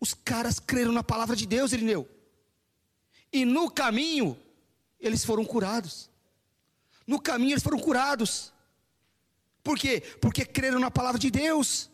Os 0.01 0.13
caras 0.13 0.59
creram 0.59 0.93
na 0.93 1.03
palavra 1.03 1.35
de 1.35 1.47
Deus, 1.47 1.73
Irineu. 1.73 2.09
E 3.33 3.45
no 3.45 3.71
caminho, 3.71 4.39
eles 5.01 5.25
foram 5.25 5.45
curados. 5.45 6.11
No 7.07 7.21
caminho 7.21 7.53
eles 7.53 7.63
foram 7.63 7.79
curados. 7.79 8.53
Por 9.67 9.77
quê? 9.77 10.01
Porque 10.21 10.45
creram 10.45 10.79
na 10.79 10.93
palavra 10.93 11.19
de 11.19 11.29
Deus. 11.29 11.91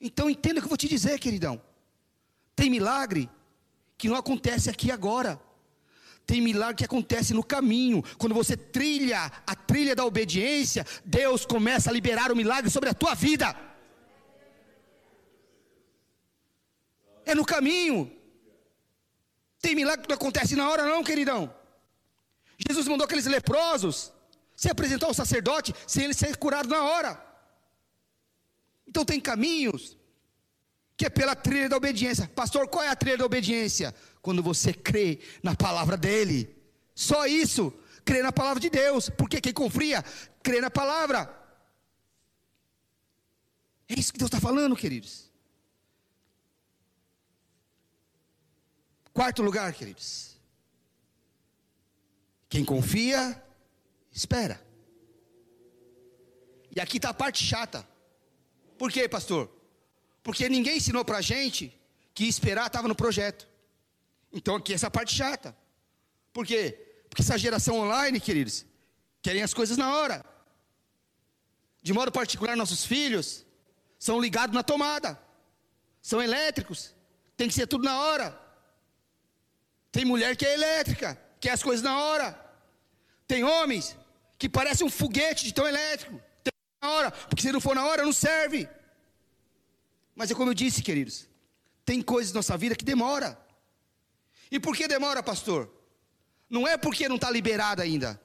Então 0.00 0.30
entenda 0.30 0.58
o 0.58 0.62
que 0.62 0.64
eu 0.64 0.70
vou 0.70 0.78
te 0.78 0.88
dizer, 0.88 1.18
queridão. 1.18 1.60
Tem 2.56 2.70
milagre 2.70 3.28
que 3.98 4.08
não 4.08 4.16
acontece 4.16 4.70
aqui 4.70 4.90
agora. 4.90 5.38
Tem 6.24 6.40
milagre 6.40 6.76
que 6.76 6.84
acontece 6.86 7.34
no 7.34 7.44
caminho. 7.44 8.02
Quando 8.16 8.34
você 8.34 8.56
trilha 8.56 9.30
a 9.46 9.54
trilha 9.54 9.94
da 9.94 10.06
obediência, 10.06 10.86
Deus 11.04 11.44
começa 11.44 11.90
a 11.90 11.92
liberar 11.92 12.32
o 12.32 12.36
milagre 12.36 12.70
sobre 12.70 12.88
a 12.88 12.94
tua 12.94 13.14
vida. 13.14 13.54
É 17.26 17.34
no 17.34 17.44
caminho. 17.44 18.10
Tem 19.60 19.74
milagre 19.74 20.04
que 20.04 20.08
não 20.08 20.16
acontece 20.16 20.56
na 20.56 20.70
hora, 20.70 20.86
não, 20.86 21.04
queridão. 21.04 21.54
Jesus 22.56 22.88
mandou 22.88 23.04
aqueles 23.04 23.26
leprosos 23.26 24.13
se 24.54 24.70
apresentar 24.70 25.06
ao 25.06 25.14
sacerdote 25.14 25.74
sem 25.86 26.04
ele 26.04 26.14
ser 26.14 26.36
curado 26.36 26.68
na 26.68 26.82
hora. 26.82 27.24
Então 28.86 29.04
tem 29.04 29.20
caminhos 29.20 29.96
que 30.96 31.06
é 31.06 31.10
pela 31.10 31.34
trilha 31.34 31.68
da 31.68 31.76
obediência. 31.76 32.28
Pastor, 32.28 32.68
qual 32.68 32.84
é 32.84 32.88
a 32.88 32.96
trilha 32.96 33.18
da 33.18 33.26
obediência? 33.26 33.94
Quando 34.22 34.42
você 34.42 34.72
crê 34.72 35.20
na 35.42 35.54
palavra 35.54 35.96
dele. 35.96 36.56
Só 36.94 37.26
isso, 37.26 37.72
crê 38.04 38.22
na 38.22 38.32
palavra 38.32 38.60
de 38.60 38.70
Deus. 38.70 39.10
Porque 39.10 39.40
quem 39.40 39.52
confia, 39.52 40.04
crê 40.42 40.60
na 40.60 40.70
palavra. 40.70 41.42
É 43.88 43.98
isso 43.98 44.12
que 44.12 44.18
Deus 44.18 44.28
está 44.28 44.40
falando, 44.40 44.76
queridos. 44.76 45.30
Quarto 49.12 49.42
lugar, 49.42 49.72
queridos. 49.72 50.36
Quem 52.48 52.64
confia, 52.64 53.43
espera. 54.14 54.64
E 56.74 56.80
aqui 56.80 56.96
está 56.96 57.10
a 57.10 57.14
parte 57.14 57.44
chata. 57.44 57.86
Por 58.78 58.90
quê, 58.90 59.08
pastor? 59.08 59.50
Porque 60.22 60.48
ninguém 60.48 60.78
ensinou 60.78 61.04
para 61.04 61.20
gente 61.20 61.78
que 62.14 62.24
esperar 62.24 62.68
estava 62.68 62.88
no 62.88 62.94
projeto. 62.94 63.46
Então 64.32 64.56
aqui 64.56 64.72
essa 64.72 64.90
parte 64.90 65.14
chata. 65.14 65.56
Por 66.32 66.46
quê? 66.46 67.02
Porque 67.10 67.22
essa 67.22 67.36
geração 67.36 67.78
online, 67.78 68.20
queridos, 68.20 68.64
querem 69.20 69.42
as 69.42 69.52
coisas 69.52 69.76
na 69.76 69.94
hora. 69.96 70.24
De 71.82 71.92
modo 71.92 72.10
particular, 72.10 72.56
nossos 72.56 72.84
filhos 72.84 73.44
são 73.98 74.20
ligados 74.20 74.54
na 74.54 74.62
tomada. 74.62 75.20
São 76.00 76.22
elétricos. 76.22 76.94
Tem 77.36 77.48
que 77.48 77.54
ser 77.54 77.66
tudo 77.66 77.84
na 77.84 78.00
hora. 78.00 78.40
Tem 79.92 80.04
mulher 80.04 80.36
que 80.36 80.44
é 80.44 80.54
elétrica, 80.54 81.20
quer 81.38 81.50
as 81.50 81.62
coisas 81.62 81.84
na 81.84 82.00
hora. 82.00 82.40
Tem 83.28 83.44
homens 83.44 83.96
que 84.38 84.48
parecem 84.48 84.86
um 84.86 84.90
foguete 84.90 85.44
de 85.44 85.54
tão 85.54 85.66
elétrico. 85.66 86.20
Tem 86.42 86.52
na 86.82 86.90
hora, 86.90 87.10
porque 87.10 87.42
se 87.42 87.52
não 87.52 87.60
for 87.60 87.74
na 87.74 87.86
hora, 87.86 88.04
não 88.04 88.12
serve. 88.12 88.68
Mas 90.14 90.30
é 90.30 90.34
como 90.34 90.50
eu 90.50 90.54
disse, 90.54 90.82
queridos, 90.82 91.28
tem 91.84 92.00
coisas 92.02 92.32
na 92.32 92.38
nossa 92.38 92.56
vida 92.56 92.76
que 92.76 92.84
demora. 92.84 93.38
E 94.50 94.60
por 94.60 94.76
que 94.76 94.86
demora, 94.86 95.22
pastor? 95.22 95.70
Não 96.48 96.66
é 96.68 96.76
porque 96.76 97.08
não 97.08 97.16
está 97.16 97.30
liberado 97.30 97.82
ainda, 97.82 98.20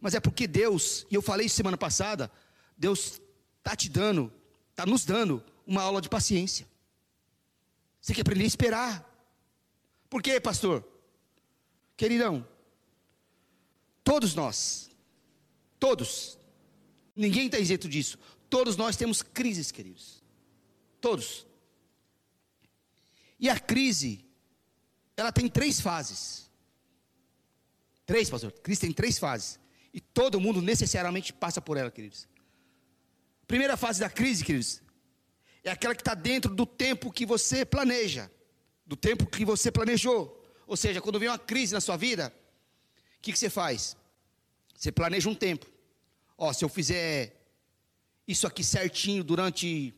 mas 0.00 0.14
é 0.14 0.20
porque 0.20 0.46
Deus, 0.46 1.06
e 1.10 1.14
eu 1.14 1.22
falei 1.22 1.46
isso 1.46 1.56
semana 1.56 1.76
passada, 1.76 2.30
Deus 2.76 3.20
está 3.58 3.76
te 3.76 3.88
dando, 3.88 4.32
está 4.70 4.86
nos 4.86 5.04
dando 5.04 5.44
uma 5.66 5.82
aula 5.82 6.00
de 6.00 6.08
paciência. 6.08 6.66
Você 8.00 8.08
tem 8.08 8.14
que 8.14 8.20
aprender 8.20 8.44
a 8.44 8.46
esperar. 8.46 9.04
Por 10.08 10.22
quê, 10.22 10.40
pastor? 10.40 10.86
Queridão, 11.96 12.46
todos 14.04 14.34
nós, 14.34 14.87
todos, 15.78 16.38
ninguém 17.14 17.46
está 17.46 17.58
isento 17.58 17.88
disso, 17.88 18.18
todos 18.48 18.76
nós 18.76 18.96
temos 18.96 19.22
crises, 19.22 19.70
queridos. 19.70 20.22
Todos. 21.00 21.46
E 23.38 23.48
a 23.48 23.58
crise, 23.58 24.24
ela 25.16 25.30
tem 25.30 25.48
três 25.48 25.80
fases. 25.80 26.50
Três, 28.04 28.28
pastor. 28.28 28.52
Crise 28.52 28.80
tem 28.80 28.92
três 28.92 29.18
fases. 29.18 29.60
E 29.92 30.00
todo 30.00 30.40
mundo 30.40 30.60
necessariamente 30.60 31.32
passa 31.32 31.60
por 31.60 31.76
ela, 31.76 31.90
queridos. 31.90 32.26
Primeira 33.46 33.76
fase 33.76 34.00
da 34.00 34.10
crise, 34.10 34.44
queridos, 34.44 34.82
é 35.64 35.70
aquela 35.70 35.94
que 35.94 36.02
está 36.02 36.14
dentro 36.14 36.54
do 36.54 36.66
tempo 36.66 37.12
que 37.12 37.24
você 37.24 37.64
planeja, 37.64 38.30
do 38.86 38.96
tempo 38.96 39.26
que 39.26 39.44
você 39.44 39.70
planejou. 39.70 40.34
Ou 40.66 40.76
seja, 40.76 41.00
quando 41.00 41.18
vem 41.18 41.28
uma 41.28 41.38
crise 41.38 41.72
na 41.72 41.80
sua 41.80 41.96
vida, 41.96 42.34
o 43.18 43.22
que, 43.22 43.32
que 43.32 43.38
você 43.38 43.48
faz? 43.48 43.96
Você 44.78 44.92
planeja 44.92 45.28
um 45.28 45.34
tempo. 45.34 45.66
Ó, 46.36 46.52
se 46.52 46.64
eu 46.64 46.68
fizer 46.68 47.34
isso 48.28 48.46
aqui 48.46 48.62
certinho 48.62 49.24
durante 49.24 49.92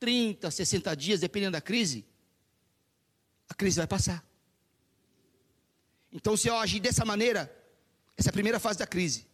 30, 0.00 0.50
60 0.50 0.96
dias, 0.96 1.20
dependendo 1.20 1.52
da 1.52 1.60
crise, 1.60 2.06
a 3.46 3.54
crise 3.54 3.76
vai 3.76 3.86
passar. 3.86 4.24
Então, 6.10 6.38
se 6.38 6.48
eu 6.48 6.56
agir 6.56 6.80
dessa 6.80 7.04
maneira, 7.04 7.54
essa 8.16 8.28
é 8.28 8.30
a 8.30 8.32
primeira 8.32 8.58
fase 8.58 8.78
da 8.78 8.86
crise. 8.86 9.26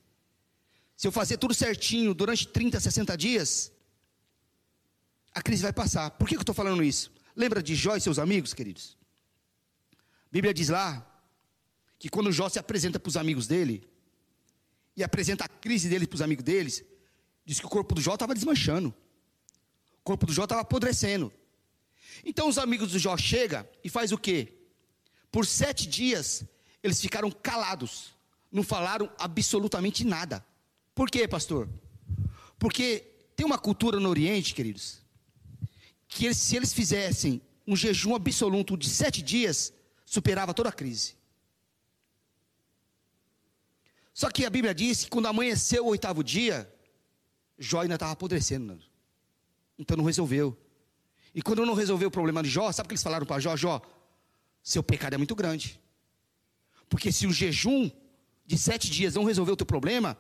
Se 0.97 1.07
eu 1.07 1.13
fazer 1.13 1.37
tudo 1.37 1.55
certinho 1.55 2.13
durante 2.13 2.49
30, 2.49 2.81
60 2.81 3.17
dias, 3.17 3.71
a 5.33 5.41
crise 5.41 5.63
vai 5.63 5.73
passar. 5.73 6.11
Por 6.11 6.29
que 6.29 6.35
eu 6.35 6.41
estou 6.41 6.55
falando 6.55 6.83
isso? 6.83 7.13
Lembra 7.37 7.63
de 7.63 7.77
Jó 7.77 7.95
e 7.95 8.01
seus 8.01 8.19
amigos, 8.19 8.53
queridos? 8.53 8.99
A 9.93 10.33
Bíblia 10.33 10.53
diz 10.53 10.69
lá 10.69 11.07
que 11.97 12.09
quando 12.09 12.33
Jó 12.33 12.49
se 12.49 12.59
apresenta 12.59 12.99
para 12.99 13.09
os 13.09 13.17
amigos 13.17 13.47
dele, 13.47 13.89
e 14.97 15.03
apresenta 15.03 15.45
a 15.45 15.49
crise 15.49 15.89
dele 15.89 16.07
para 16.07 16.17
os 16.17 16.23
amigos 16.23 16.45
deles, 16.45 16.85
diz 17.45 17.59
que 17.59 17.67
o 17.67 17.69
corpo 17.69 17.95
do 17.95 18.01
Jó 18.01 18.15
estava 18.15 18.35
desmanchando. 18.35 18.95
O 20.01 20.03
corpo 20.03 20.27
do 20.27 20.33
Jó 20.33 20.45
estava 20.45 20.63
apodrecendo. 20.63 21.33
Então 22.25 22.49
os 22.49 22.59
amigos 22.59 22.93
do 22.93 22.99
Jó 22.99 23.17
chegam 23.17 23.67
e 23.83 23.89
faz 23.89 24.13
o 24.13 24.19
quê? 24.19 24.53
Por 25.31 25.47
sete 25.47 25.87
dias, 25.87 26.45
eles 26.83 27.01
ficaram 27.01 27.31
calados. 27.31 28.13
Não 28.51 28.63
falaram 28.63 29.11
absolutamente 29.19 30.05
nada. 30.05 30.45
Por 30.95 31.11
quê, 31.11 31.27
pastor? 31.29 31.69
Porque 32.59 33.07
tem 33.37 33.47
uma 33.47 33.59
cultura 33.59 33.99
no 34.01 34.09
Oriente, 34.09 34.55
queridos, 34.55 34.99
que 36.09 36.27
eles, 36.27 36.37
se 36.37 36.57
eles 36.57 36.73
fizessem 36.73 37.41
um 37.67 37.77
jejum 37.77 38.15
absoluto 38.15 38.77
de 38.77 38.91
sete 38.91 39.23
dias, 39.23 39.73
superava 40.05 40.53
toda 40.53 40.69
a 40.69 40.73
crise. 40.73 41.15
Só 44.21 44.31
que 44.31 44.45
a 44.45 44.51
Bíblia 44.51 44.75
diz 44.75 45.05
que 45.05 45.09
quando 45.09 45.29
amanheceu 45.29 45.87
o 45.87 45.89
oitavo 45.89 46.23
dia, 46.23 46.71
Jó 47.59 47.81
ainda 47.81 47.95
estava 47.95 48.13
apodrecendo. 48.13 48.79
Então 49.79 49.97
não 49.97 50.05
resolveu. 50.05 50.55
E 51.35 51.41
quando 51.41 51.65
não 51.65 51.73
resolveu 51.73 52.09
o 52.09 52.11
problema 52.11 52.43
de 52.43 52.51
Jó, 52.51 52.71
sabe 52.71 52.85
o 52.85 52.89
que 52.91 52.93
eles 52.93 53.03
falaram 53.03 53.25
para 53.25 53.41
Jó? 53.41 53.57
Jó, 53.57 53.81
seu 54.63 54.83
pecado 54.83 55.15
é 55.15 55.17
muito 55.17 55.35
grande. 55.35 55.81
Porque 56.87 57.11
se 57.11 57.27
o 57.27 57.33
jejum 57.33 57.91
de 58.45 58.59
sete 58.59 58.91
dias 58.91 59.15
não 59.15 59.25
resolveu 59.25 59.55
o 59.55 59.57
teu 59.57 59.65
problema, 59.65 60.19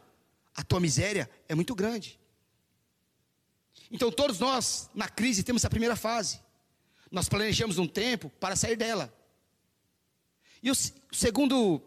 a 0.55 0.63
tua 0.63 0.81
miséria 0.81 1.29
é 1.47 1.55
muito 1.55 1.75
grande. 1.75 2.19
Então 3.91 4.11
todos 4.11 4.39
nós, 4.39 4.89
na 4.95 5.11
crise, 5.11 5.43
temos 5.43 5.63
a 5.67 5.69
primeira 5.69 5.95
fase. 5.95 6.41
Nós 7.11 7.29
planejamos 7.29 7.77
um 7.77 7.87
tempo 7.87 8.31
para 8.41 8.57
sair 8.57 8.77
dela. 8.77 9.13
E 10.63 10.71
o 10.71 10.75
segundo, 11.13 11.83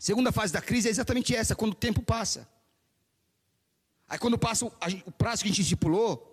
segunda 0.00 0.32
fase 0.32 0.50
da 0.50 0.62
crise 0.62 0.88
é 0.88 0.90
exatamente 0.90 1.36
essa, 1.36 1.54
quando 1.54 1.72
o 1.72 1.76
tempo 1.76 2.02
passa. 2.02 2.48
Aí 4.08 4.18
quando 4.18 4.38
passa 4.38 4.64
o, 4.64 5.12
prazo 5.12 5.42
que 5.42 5.48
a 5.48 5.52
gente 5.52 5.60
estipulou, 5.60 6.26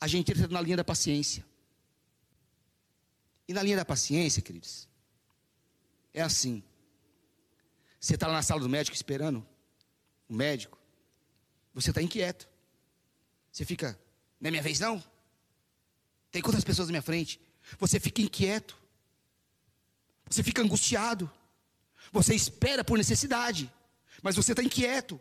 a 0.00 0.06
gente 0.06 0.30
entra 0.30 0.46
na 0.46 0.60
linha 0.60 0.76
da 0.76 0.84
paciência. 0.84 1.44
E 3.48 3.52
na 3.52 3.62
linha 3.64 3.76
da 3.76 3.84
paciência, 3.84 4.40
queridos, 4.40 4.88
é 6.14 6.22
assim. 6.22 6.62
Você 7.98 8.14
está 8.14 8.28
lá 8.28 8.34
na 8.34 8.42
sala 8.42 8.60
do 8.60 8.68
médico 8.68 8.94
esperando 8.94 9.44
o 10.28 10.34
médico, 10.34 10.78
você 11.74 11.90
está 11.90 12.00
inquieto. 12.00 12.48
Você 13.50 13.64
fica, 13.64 13.98
não 14.40 14.48
é 14.48 14.50
minha 14.52 14.62
vez 14.62 14.78
não? 14.78 15.02
Tem 16.30 16.40
quantas 16.42 16.62
pessoas 16.62 16.86
na 16.88 16.92
minha 16.92 17.02
frente? 17.02 17.40
Você 17.78 17.98
fica 17.98 18.22
inquieto. 18.22 18.76
Você 20.28 20.44
fica 20.44 20.62
angustiado. 20.62 21.30
Você 22.12 22.34
espera 22.34 22.84
por 22.84 22.98
necessidade. 22.98 23.72
Mas 24.22 24.36
você 24.36 24.52
está 24.52 24.62
inquieto. 24.62 25.20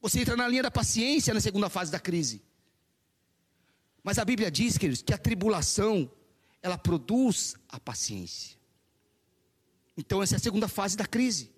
Você 0.00 0.20
entra 0.20 0.36
na 0.36 0.48
linha 0.48 0.64
da 0.64 0.70
paciência 0.70 1.32
na 1.32 1.40
segunda 1.40 1.68
fase 1.68 1.90
da 1.90 2.00
crise. 2.00 2.42
Mas 4.02 4.18
a 4.18 4.24
Bíblia 4.24 4.50
diz, 4.50 4.76
queridos, 4.76 5.00
que 5.00 5.14
a 5.14 5.18
tribulação, 5.18 6.10
ela 6.60 6.76
produz 6.76 7.54
a 7.68 7.78
paciência. 7.78 8.58
Então, 9.96 10.22
essa 10.22 10.34
é 10.34 10.38
a 10.38 10.40
segunda 10.40 10.66
fase 10.66 10.96
da 10.96 11.06
crise. 11.06 11.52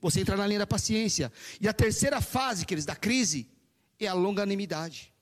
Você 0.00 0.20
entra 0.20 0.36
na 0.36 0.46
linha 0.46 0.60
da 0.60 0.66
paciência. 0.66 1.32
E 1.60 1.66
a 1.66 1.72
terceira 1.72 2.20
fase, 2.20 2.64
queridos, 2.64 2.86
da 2.86 2.94
crise 2.94 3.48
é 3.98 4.06
a 4.06 4.14
longanimidade. 4.14 5.12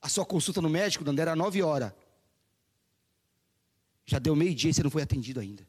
A 0.00 0.08
sua 0.08 0.24
consulta 0.24 0.62
no 0.62 0.70
médico, 0.70 1.04
quando 1.04 1.18
era 1.18 1.36
nove 1.36 1.62
horas. 1.62 1.92
Já 4.06 4.18
deu 4.18 4.34
meio-dia 4.34 4.70
e 4.70 4.74
você 4.74 4.82
não 4.82 4.90
foi 4.90 5.02
atendido 5.02 5.40
ainda. 5.40 5.68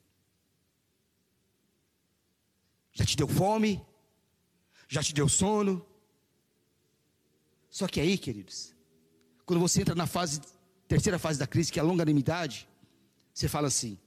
Já 2.93 3.05
te 3.05 3.15
deu 3.15 3.27
fome? 3.27 3.83
Já 4.87 5.01
te 5.01 5.13
deu 5.13 5.29
sono? 5.29 5.85
Só 7.69 7.87
que 7.87 8.01
aí, 8.01 8.17
queridos, 8.17 8.75
quando 9.45 9.59
você 9.59 9.81
entra 9.81 9.95
na 9.95 10.05
fase, 10.05 10.41
terceira 10.87 11.17
fase 11.17 11.39
da 11.39 11.47
crise, 11.47 11.71
que 11.71 11.79
é 11.79 11.81
a 11.81 11.85
longanimidade, 11.85 12.67
você 13.33 13.47
fala 13.47 13.67
assim: 13.67 13.97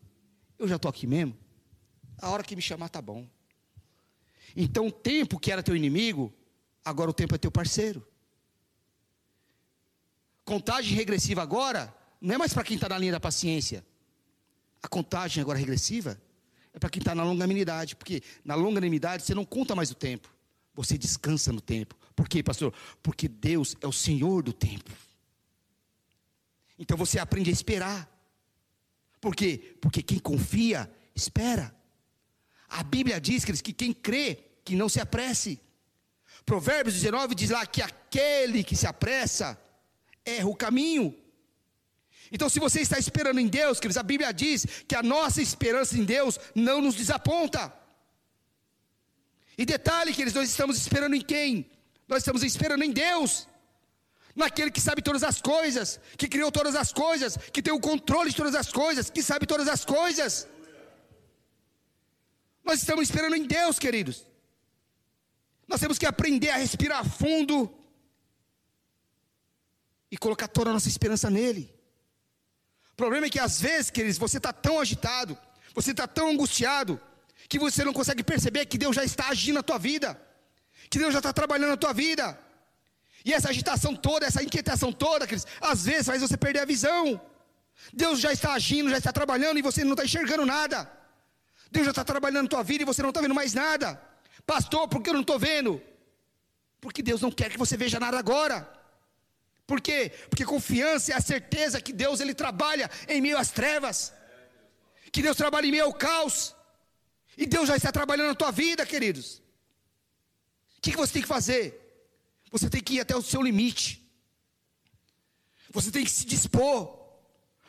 eu 0.58 0.68
já 0.68 0.76
estou 0.76 0.88
aqui 0.88 1.06
mesmo, 1.06 1.36
a 2.18 2.28
hora 2.30 2.42
que 2.42 2.54
me 2.54 2.62
chamar 2.62 2.90
tá 2.90 3.00
bom. 3.00 3.26
Então 4.54 4.86
o 4.86 4.92
tempo 4.92 5.38
que 5.38 5.50
era 5.50 5.62
teu 5.62 5.74
inimigo, 5.74 6.32
agora 6.84 7.10
o 7.10 7.14
tempo 7.14 7.34
é 7.34 7.38
teu 7.38 7.50
parceiro. 7.50 8.06
Contagem 10.44 10.94
regressiva 10.94 11.42
agora 11.42 11.94
não 12.20 12.34
é 12.34 12.38
mais 12.38 12.52
para 12.52 12.64
quem 12.64 12.76
está 12.76 12.88
na 12.88 12.98
linha 12.98 13.12
da 13.12 13.20
paciência. 13.20 13.84
A 14.82 14.88
contagem 14.88 15.40
agora 15.40 15.58
regressiva 15.58 16.20
é 16.74 16.78
para 16.78 16.90
quem 16.90 17.00
está 17.00 17.14
na 17.14 17.22
longanimidade, 17.22 17.94
porque 17.94 18.20
na 18.44 18.54
longanimidade 18.54 19.22
você 19.22 19.34
não 19.34 19.44
conta 19.44 19.74
mais 19.74 19.90
o 19.90 19.94
tempo, 19.94 20.28
você 20.74 20.98
descansa 20.98 21.52
no 21.52 21.60
tempo. 21.60 21.96
Por 22.16 22.28
quê, 22.28 22.42
pastor? 22.42 22.74
Porque 23.02 23.28
Deus 23.28 23.76
é 23.80 23.86
o 23.86 23.92
Senhor 23.92 24.42
do 24.42 24.52
tempo. 24.52 24.90
Então 26.78 26.96
você 26.96 27.18
aprende 27.18 27.48
a 27.48 27.52
esperar. 27.52 28.10
Por 29.20 29.34
quê? 29.34 29.76
Porque 29.80 30.02
quem 30.02 30.18
confia, 30.18 30.92
espera. 31.14 31.74
A 32.68 32.82
Bíblia 32.82 33.20
diz 33.20 33.44
que 33.44 33.72
quem 33.72 33.92
crê, 33.92 34.44
que 34.64 34.74
não 34.74 34.88
se 34.88 35.00
apresse. 35.00 35.60
Provérbios 36.44 36.96
19 36.96 37.34
diz 37.34 37.50
lá 37.50 37.64
que 37.64 37.80
aquele 37.80 38.64
que 38.64 38.74
se 38.74 38.86
apressa 38.86 39.58
erra 40.24 40.48
o 40.48 40.56
caminho. 40.56 41.16
Então, 42.34 42.48
se 42.48 42.58
você 42.58 42.80
está 42.80 42.98
esperando 42.98 43.38
em 43.38 43.46
Deus, 43.46 43.78
queridos, 43.78 43.96
a 43.96 44.02
Bíblia 44.02 44.32
diz 44.32 44.66
que 44.88 44.96
a 44.96 45.04
nossa 45.04 45.40
esperança 45.40 45.96
em 45.96 46.04
Deus 46.04 46.36
não 46.52 46.80
nos 46.80 46.96
desaponta. 46.96 47.72
E 49.56 49.64
detalhe, 49.64 50.12
queridos, 50.12 50.34
nós 50.34 50.48
estamos 50.50 50.76
esperando 50.76 51.14
em 51.14 51.20
quem? 51.20 51.70
Nós 52.08 52.18
estamos 52.22 52.42
esperando 52.42 52.82
em 52.82 52.90
Deus, 52.90 53.46
naquele 54.34 54.72
que 54.72 54.80
sabe 54.80 55.00
todas 55.00 55.22
as 55.22 55.40
coisas, 55.40 56.00
que 56.18 56.26
criou 56.26 56.50
todas 56.50 56.74
as 56.74 56.92
coisas, 56.92 57.36
que 57.36 57.62
tem 57.62 57.72
o 57.72 57.78
controle 57.78 58.30
de 58.30 58.36
todas 58.36 58.56
as 58.56 58.72
coisas, 58.72 59.08
que 59.08 59.22
sabe 59.22 59.46
todas 59.46 59.68
as 59.68 59.84
coisas. 59.84 60.48
Nós 62.64 62.80
estamos 62.80 63.04
esperando 63.04 63.36
em 63.36 63.46
Deus, 63.46 63.78
queridos. 63.78 64.26
Nós 65.68 65.78
temos 65.78 65.98
que 65.98 66.06
aprender 66.06 66.50
a 66.50 66.56
respirar 66.56 67.08
fundo 67.08 67.72
e 70.10 70.16
colocar 70.16 70.48
toda 70.48 70.70
a 70.70 70.72
nossa 70.72 70.88
esperança 70.88 71.30
nele. 71.30 71.73
O 72.94 72.96
problema 72.96 73.26
é 73.26 73.30
que 73.30 73.40
às 73.40 73.60
vezes, 73.60 73.90
queridos, 73.90 74.18
você 74.18 74.36
está 74.36 74.52
tão 74.52 74.78
agitado, 74.80 75.36
você 75.74 75.90
está 75.90 76.06
tão 76.06 76.28
angustiado, 76.30 77.00
que 77.48 77.58
você 77.58 77.84
não 77.84 77.92
consegue 77.92 78.22
perceber 78.22 78.66
que 78.66 78.78
Deus 78.78 78.94
já 78.94 79.04
está 79.04 79.28
agindo 79.30 79.56
na 79.56 79.64
tua 79.64 79.78
vida, 79.78 80.16
que 80.88 80.96
Deus 80.96 81.12
já 81.12 81.18
está 81.18 81.32
trabalhando 81.32 81.70
na 81.70 81.76
tua 81.76 81.92
vida. 81.92 82.38
E 83.24 83.32
essa 83.34 83.48
agitação 83.50 83.96
toda, 83.96 84.26
essa 84.26 84.44
inquietação 84.44 84.92
toda, 84.92 85.26
queridos, 85.26 85.46
às 85.60 85.84
vezes 85.84 86.06
faz 86.06 86.22
você 86.22 86.36
perder 86.36 86.60
a 86.60 86.64
visão. 86.64 87.20
Deus 87.92 88.20
já 88.20 88.32
está 88.32 88.52
agindo, 88.52 88.88
já 88.90 88.98
está 88.98 89.12
trabalhando 89.12 89.58
e 89.58 89.62
você 89.62 89.82
não 89.82 89.94
está 89.94 90.04
enxergando 90.04 90.46
nada. 90.46 90.88
Deus 91.72 91.86
já 91.86 91.90
está 91.90 92.04
trabalhando 92.04 92.44
na 92.44 92.48
tua 92.48 92.62
vida 92.62 92.82
e 92.84 92.86
você 92.86 93.02
não 93.02 93.08
está 93.08 93.20
vendo 93.20 93.34
mais 93.34 93.54
nada. 93.54 94.00
Pastor, 94.46 94.86
por 94.86 95.02
que 95.02 95.10
eu 95.10 95.14
não 95.14 95.22
estou 95.22 95.38
vendo? 95.38 95.82
Porque 96.80 97.02
Deus 97.02 97.20
não 97.20 97.32
quer 97.32 97.50
que 97.50 97.58
você 97.58 97.76
veja 97.76 97.98
nada 97.98 98.16
agora. 98.18 98.70
Por 99.66 99.80
quê? 99.80 100.12
Porque 100.28 100.44
confiança 100.44 101.12
é 101.12 101.16
a 101.16 101.20
certeza 101.20 101.80
que 101.80 101.92
Deus 101.92 102.20
ele 102.20 102.34
trabalha 102.34 102.90
em 103.08 103.20
meio 103.20 103.38
às 103.38 103.50
trevas. 103.50 104.12
Que 105.10 105.22
Deus 105.22 105.36
trabalha 105.36 105.66
em 105.66 105.70
meio 105.70 105.84
ao 105.84 105.94
caos. 105.94 106.54
E 107.36 107.46
Deus 107.46 107.68
já 107.68 107.76
está 107.76 107.90
trabalhando 107.90 108.28
na 108.28 108.34
tua 108.34 108.50
vida, 108.50 108.84
queridos. 108.84 109.42
O 110.78 110.80
que, 110.82 110.90
que 110.90 110.96
você 110.96 111.14
tem 111.14 111.22
que 111.22 111.28
fazer? 111.28 111.80
Você 112.50 112.68
tem 112.68 112.82
que 112.82 112.94
ir 112.94 113.00
até 113.00 113.16
o 113.16 113.22
seu 113.22 113.40
limite. 113.42 114.04
Você 115.70 115.90
tem 115.90 116.04
que 116.04 116.10
se 116.10 116.26
dispor. 116.26 117.02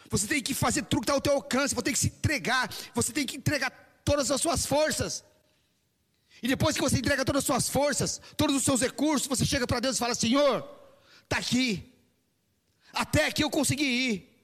Você 0.09 0.27
tem 0.27 0.41
que 0.41 0.53
fazer 0.53 0.83
tudo 0.83 1.01
que 1.01 1.05
está 1.05 1.13
ao 1.13 1.21
teu 1.21 1.33
alcance. 1.33 1.73
Você 1.73 1.81
tem 1.81 1.93
que 1.93 1.99
se 1.99 2.07
entregar. 2.07 2.69
Você 2.93 3.13
tem 3.13 3.25
que 3.25 3.37
entregar 3.37 3.71
todas 4.03 4.29
as 4.29 4.41
suas 4.41 4.65
forças. 4.65 5.23
E 6.43 6.47
depois 6.47 6.75
que 6.75 6.81
você 6.81 6.97
entrega 6.97 7.23
todas 7.23 7.39
as 7.39 7.45
suas 7.45 7.69
forças, 7.69 8.21
todos 8.35 8.55
os 8.55 8.63
seus 8.63 8.81
recursos, 8.81 9.27
você 9.27 9.45
chega 9.45 9.65
para 9.65 9.79
Deus 9.79 9.95
e 9.95 9.99
fala: 9.99 10.13
Senhor, 10.13 10.74
está 11.25 11.37
aqui. 11.37 11.93
Até 12.93 13.27
aqui 13.27 13.43
eu 13.43 13.49
consegui 13.49 13.85
ir. 13.85 14.35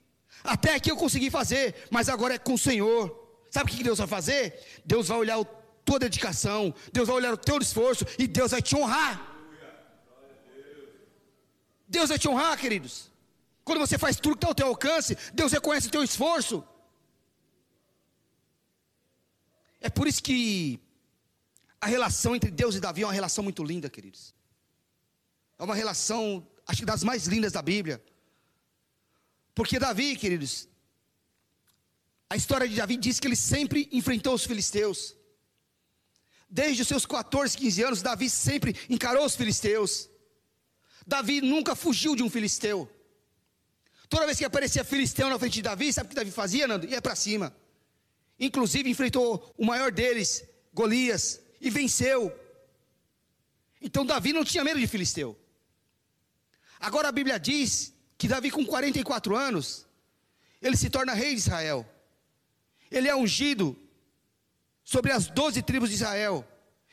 Até 0.44 0.74
aqui 0.74 0.90
eu 0.90 0.96
consegui 0.96 1.30
fazer. 1.30 1.86
Mas 1.90 2.08
agora 2.08 2.34
é 2.34 2.38
com 2.38 2.54
o 2.54 2.58
Senhor. 2.58 3.02
Sabe 3.50 3.70
o 3.70 3.74
que 3.74 3.82
Deus 3.82 3.98
vai 3.98 4.06
fazer? 4.06 4.62
Deus 4.84 5.08
vai 5.08 5.18
olhar 5.18 5.38
a 5.40 5.44
tua 5.84 5.98
dedicação. 5.98 6.74
Deus 6.92 7.08
vai 7.08 7.16
olhar 7.16 7.32
o 7.32 7.36
teu 7.36 7.58
esforço. 7.58 8.04
E 8.18 8.26
Deus 8.26 8.50
vai 8.50 8.62
te 8.62 8.76
honrar. 8.76 9.30
Deus 11.88 12.08
vai 12.08 12.18
te 12.18 12.28
honrar, 12.28 12.58
queridos. 12.58 13.10
Quando 13.64 13.78
você 13.78 13.96
faz 13.98 14.16
tudo 14.16 14.32
que 14.32 14.38
está 14.38 14.48
ao 14.48 14.54
teu 14.54 14.66
alcance, 14.66 15.16
Deus 15.32 15.52
reconhece 15.52 15.88
o 15.88 15.90
teu 15.90 16.02
esforço. 16.02 16.64
É 19.80 19.90
por 19.90 20.06
isso 20.06 20.22
que 20.22 20.80
a 21.80 21.86
relação 21.86 22.34
entre 22.34 22.50
Deus 22.50 22.74
e 22.76 22.80
Davi 22.80 23.02
é 23.02 23.06
uma 23.06 23.12
relação 23.12 23.42
muito 23.44 23.62
linda, 23.62 23.90
queridos. 23.90 24.34
É 25.58 25.62
uma 25.64 25.74
relação 25.74 26.46
acho 26.66 26.80
que 26.80 26.86
das 26.86 27.02
mais 27.02 27.26
lindas 27.26 27.52
da 27.52 27.62
Bíblia. 27.62 28.02
Porque 29.54 29.78
Davi, 29.78 30.16
queridos, 30.16 30.68
a 32.28 32.36
história 32.36 32.66
de 32.66 32.74
Davi 32.74 32.96
diz 32.96 33.20
que 33.20 33.26
ele 33.26 33.36
sempre 33.36 33.88
enfrentou 33.92 34.34
os 34.34 34.44
filisteus. 34.44 35.14
Desde 36.48 36.82
os 36.82 36.88
seus 36.88 37.04
14, 37.04 37.56
15 37.56 37.82
anos, 37.82 38.02
Davi 38.02 38.28
sempre 38.30 38.76
encarou 38.88 39.24
os 39.24 39.36
filisteus. 39.36 40.08
Davi 41.06 41.40
nunca 41.40 41.74
fugiu 41.74 42.14
de 42.14 42.22
um 42.22 42.30
filisteu. 42.30 42.90
Toda 44.08 44.26
vez 44.26 44.38
que 44.38 44.44
aparecia 44.44 44.84
filisteu 44.84 45.28
na 45.28 45.38
frente 45.38 45.54
de 45.54 45.62
Davi, 45.62 45.92
sabe 45.92 46.06
o 46.06 46.08
que 46.10 46.14
Davi 46.14 46.30
fazia, 46.30 46.66
Nando? 46.66 46.86
Ia 46.86 47.00
para 47.02 47.16
cima. 47.16 47.54
Inclusive 48.38 48.88
enfrentou 48.88 49.54
o 49.56 49.64
maior 49.64 49.90
deles, 49.90 50.44
Golias, 50.72 51.40
e 51.60 51.70
venceu. 51.70 52.30
Então 53.80 54.04
Davi 54.04 54.32
não 54.32 54.44
tinha 54.44 54.64
medo 54.64 54.78
de 54.78 54.86
filisteu. 54.86 55.38
Agora 56.82 57.08
a 57.08 57.12
Bíblia 57.12 57.38
diz 57.38 57.94
que 58.18 58.26
Davi, 58.26 58.50
com 58.50 58.66
44 58.66 59.36
anos, 59.36 59.86
ele 60.60 60.76
se 60.76 60.90
torna 60.90 61.14
rei 61.14 61.32
de 61.32 61.40
Israel. 61.40 61.88
Ele 62.90 63.08
é 63.08 63.14
ungido 63.14 63.78
sobre 64.82 65.12
as 65.12 65.28
12 65.28 65.62
tribos 65.62 65.90
de 65.90 65.94
Israel. 65.94 66.44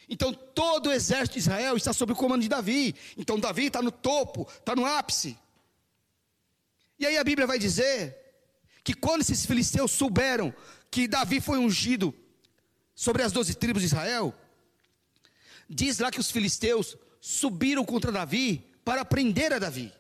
Então 0.08 0.32
todo 0.32 0.90
o 0.90 0.92
exército 0.92 1.34
de 1.34 1.40
Israel 1.40 1.76
está 1.76 1.92
sob 1.92 2.14
o 2.14 2.16
comando 2.16 2.44
de 2.44 2.48
Davi. 2.48 2.96
Então 3.18 3.40
Davi 3.40 3.66
está 3.66 3.82
no 3.82 3.92
topo, 3.92 4.48
está 4.60 4.76
no 4.76 4.86
ápice. 4.86 5.36
E 7.00 7.08
aí 7.08 7.18
a 7.18 7.24
Bíblia 7.24 7.48
vai 7.48 7.58
dizer 7.58 8.16
que 8.84 8.94
quando 8.94 9.22
esses 9.22 9.44
filisteus 9.44 9.90
souberam 9.90 10.54
que 10.92 11.08
Davi 11.08 11.42
foi 11.42 11.58
ungido 11.58 12.14
sobre 12.94 13.24
as 13.24 13.32
doze 13.32 13.56
tribos 13.56 13.82
de 13.82 13.88
Israel, 13.88 14.36
diz 15.68 15.98
lá 15.98 16.12
que 16.12 16.20
os 16.20 16.30
filisteus 16.30 16.96
subiram 17.20 17.84
contra 17.84 18.12
Davi 18.12 18.69
para 18.84 19.04
prender 19.06 19.54
a 19.54 19.60
Davi. 19.60 19.94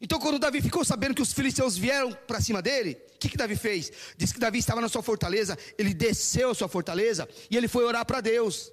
Então, 0.00 0.18
quando 0.18 0.38
Davi 0.38 0.60
ficou 0.60 0.84
sabendo 0.84 1.14
que 1.14 1.22
os 1.22 1.32
filisteus 1.32 1.78
vieram 1.78 2.12
para 2.12 2.40
cima 2.40 2.60
dele, 2.60 3.00
o 3.14 3.18
que, 3.18 3.28
que 3.28 3.36
Davi 3.36 3.56
fez? 3.56 3.90
Diz 4.16 4.32
que 4.32 4.38
Davi 4.38 4.58
estava 4.58 4.80
na 4.80 4.88
sua 4.88 5.02
fortaleza, 5.02 5.56
ele 5.78 5.94
desceu 5.94 6.50
a 6.50 6.54
sua 6.54 6.68
fortaleza 6.68 7.28
e 7.50 7.56
ele 7.56 7.68
foi 7.68 7.84
orar 7.84 8.04
para 8.04 8.20
Deus. 8.20 8.72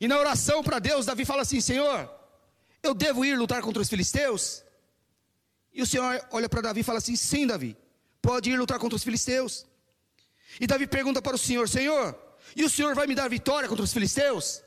E 0.00 0.08
na 0.08 0.18
oração 0.18 0.62
para 0.62 0.78
Deus, 0.78 1.06
Davi 1.06 1.24
fala 1.24 1.42
assim: 1.42 1.60
Senhor, 1.60 2.10
eu 2.82 2.94
devo 2.94 3.24
ir 3.24 3.36
lutar 3.38 3.62
contra 3.62 3.82
os 3.82 3.88
filisteus? 3.88 4.64
E 5.72 5.82
o 5.82 5.86
Senhor 5.86 6.26
olha 6.32 6.48
para 6.48 6.62
Davi 6.62 6.80
e 6.80 6.84
fala 6.84 6.98
assim: 6.98 7.14
Sim, 7.14 7.46
Davi, 7.46 7.76
pode 8.22 8.50
ir 8.50 8.56
lutar 8.56 8.78
contra 8.78 8.96
os 8.96 9.04
filisteus. 9.04 9.66
E 10.60 10.66
Davi 10.66 10.86
pergunta 10.86 11.20
para 11.20 11.36
o 11.36 11.38
Senhor: 11.38 11.68
Senhor, 11.68 12.18
e 12.56 12.64
o 12.64 12.70
Senhor 12.70 12.94
vai 12.94 13.06
me 13.06 13.14
dar 13.14 13.28
vitória 13.28 13.68
contra 13.68 13.84
os 13.84 13.92
filisteus? 13.92 14.62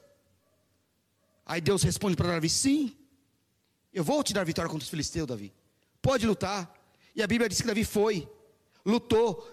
Aí 1.46 1.62
Deus 1.62 1.84
responde 1.84 2.16
para 2.16 2.28
Davi: 2.30 2.50
Sim, 2.50 2.96
eu 3.94 4.04
vou 4.04 4.24
te 4.24 4.34
dar 4.34 4.44
vitória 4.44 4.70
contra 4.70 4.84
os 4.84 4.90
filisteus, 4.90 5.28
Davi. 5.28 5.54
Pode 6.02 6.26
lutar. 6.26 6.80
E 7.16 7.22
a 7.22 7.28
Bíblia 7.28 7.50
diz 7.50 7.60
que 7.60 7.68
Davi 7.68 7.84
foi, 7.84 8.28
lutou 8.86 9.50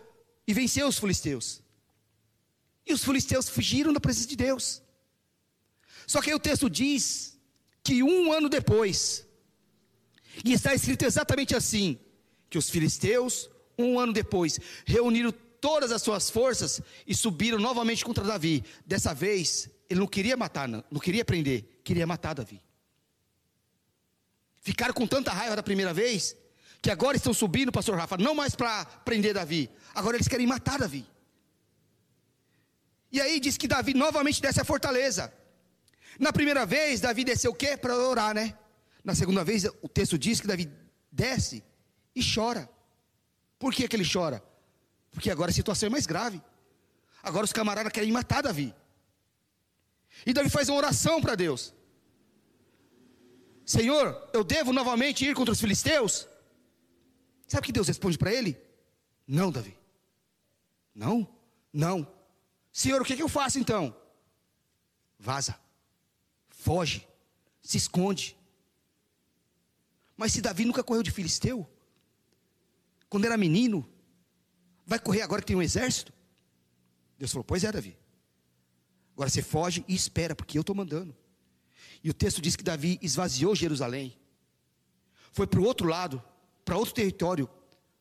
e 0.46 0.54
venceu 0.54 0.86
os 0.86 0.98
filisteus. 0.98 1.60
E 2.86 2.92
os 2.92 3.04
filisteus 3.04 3.48
fugiram 3.48 3.92
da 3.92 4.00
presença 4.00 4.28
de 4.28 4.36
Deus. 4.36 4.80
Só 6.06 6.22
que 6.22 6.30
aí 6.30 6.36
o 6.36 6.40
texto 6.40 6.70
diz 6.70 7.38
que 7.82 8.02
um 8.02 8.32
ano 8.32 8.48
depois, 8.48 9.26
e 10.44 10.52
está 10.52 10.74
escrito 10.74 11.04
exatamente 11.04 11.54
assim: 11.54 11.98
que 12.48 12.56
os 12.56 12.70
filisteus, 12.70 13.50
um 13.78 13.98
ano 13.98 14.12
depois, 14.12 14.58
reuniram 14.86 15.32
todas 15.60 15.92
as 15.92 16.00
suas 16.00 16.30
forças 16.30 16.80
e 17.06 17.14
subiram 17.14 17.58
novamente 17.58 18.04
contra 18.04 18.24
Davi. 18.24 18.64
Dessa 18.86 19.12
vez, 19.12 19.68
ele 19.90 20.00
não 20.00 20.06
queria 20.06 20.36
matar, 20.36 20.68
não, 20.68 20.82
não 20.90 21.00
queria 21.00 21.24
prender, 21.24 21.64
queria 21.88 22.06
matar 22.06 22.34
Davi. 22.34 22.62
Ficaram 24.60 24.92
com 24.92 25.06
tanta 25.06 25.32
raiva 25.32 25.56
da 25.56 25.62
primeira 25.62 25.94
vez, 25.94 26.36
que 26.82 26.90
agora 26.90 27.16
estão 27.16 27.32
subindo, 27.32 27.72
pastor 27.72 27.96
Rafa, 27.96 28.18
não 28.18 28.34
mais 28.34 28.54
para 28.54 28.84
prender 29.06 29.32
Davi, 29.32 29.70
agora 29.94 30.16
eles 30.18 30.28
querem 30.28 30.46
matar 30.46 30.78
Davi. 30.78 31.06
E 33.10 33.22
aí 33.22 33.40
diz 33.40 33.56
que 33.56 33.66
Davi 33.66 33.94
novamente 33.94 34.42
desce 34.42 34.60
a 34.60 34.66
fortaleza. 34.66 35.32
Na 36.18 36.30
primeira 36.30 36.66
vez, 36.66 37.00
Davi 37.00 37.24
desceu 37.24 37.52
o 37.52 37.54
quê? 37.54 37.74
Para 37.74 37.96
orar, 37.96 38.34
né? 38.34 38.54
Na 39.02 39.14
segunda 39.14 39.42
vez, 39.42 39.64
o 39.80 39.88
texto 39.88 40.18
diz 40.18 40.42
que 40.42 40.46
Davi 40.46 40.70
desce 41.10 41.64
e 42.14 42.20
chora. 42.22 42.68
Por 43.58 43.72
que, 43.72 43.88
que 43.88 43.96
ele 43.96 44.06
chora? 44.06 44.44
Porque 45.10 45.30
agora 45.30 45.50
a 45.50 45.54
situação 45.54 45.86
é 45.86 45.90
mais 45.90 46.04
grave. 46.04 46.42
Agora 47.22 47.46
os 47.46 47.52
camaradas 47.52 47.90
querem 47.90 48.12
matar 48.12 48.42
Davi. 48.42 48.74
E 50.26 50.34
Davi 50.34 50.50
faz 50.50 50.68
uma 50.68 50.76
oração 50.76 51.22
para 51.22 51.34
Deus. 51.34 51.77
Senhor, 53.68 54.30
eu 54.32 54.42
devo 54.42 54.72
novamente 54.72 55.26
ir 55.26 55.34
contra 55.34 55.52
os 55.52 55.60
filisteus? 55.60 56.26
Sabe 57.46 57.60
o 57.60 57.66
que 57.66 57.70
Deus 57.70 57.86
responde 57.86 58.16
para 58.16 58.32
ele? 58.32 58.58
Não, 59.26 59.52
Davi. 59.52 59.76
Não, 60.94 61.28
não. 61.70 62.10
Senhor, 62.72 63.02
o 63.02 63.04
que, 63.04 63.14
que 63.14 63.22
eu 63.22 63.28
faço 63.28 63.58
então? 63.58 63.94
Vaza, 65.18 65.60
foge, 66.48 67.06
se 67.60 67.76
esconde. 67.76 68.34
Mas 70.16 70.32
se 70.32 70.40
Davi 70.40 70.64
nunca 70.64 70.82
correu 70.82 71.02
de 71.02 71.10
filisteu, 71.10 71.68
quando 73.06 73.26
era 73.26 73.36
menino, 73.36 73.86
vai 74.86 74.98
correr 74.98 75.20
agora 75.20 75.42
que 75.42 75.48
tem 75.48 75.56
um 75.56 75.60
exército? 75.62 76.10
Deus 77.18 77.30
falou: 77.30 77.44
Pois 77.44 77.64
é, 77.64 77.70
Davi. 77.70 77.98
Agora 79.12 79.28
você 79.28 79.42
foge 79.42 79.84
e 79.86 79.94
espera, 79.94 80.34
porque 80.34 80.56
eu 80.56 80.62
estou 80.62 80.74
mandando. 80.74 81.14
E 82.02 82.10
o 82.10 82.14
texto 82.14 82.40
diz 82.40 82.56
que 82.56 82.62
Davi 82.62 82.98
esvaziou 83.02 83.54
Jerusalém, 83.54 84.16
foi 85.32 85.46
para 85.46 85.60
o 85.60 85.64
outro 85.64 85.86
lado, 85.86 86.22
para 86.64 86.76
outro 86.76 86.94
território, 86.94 87.48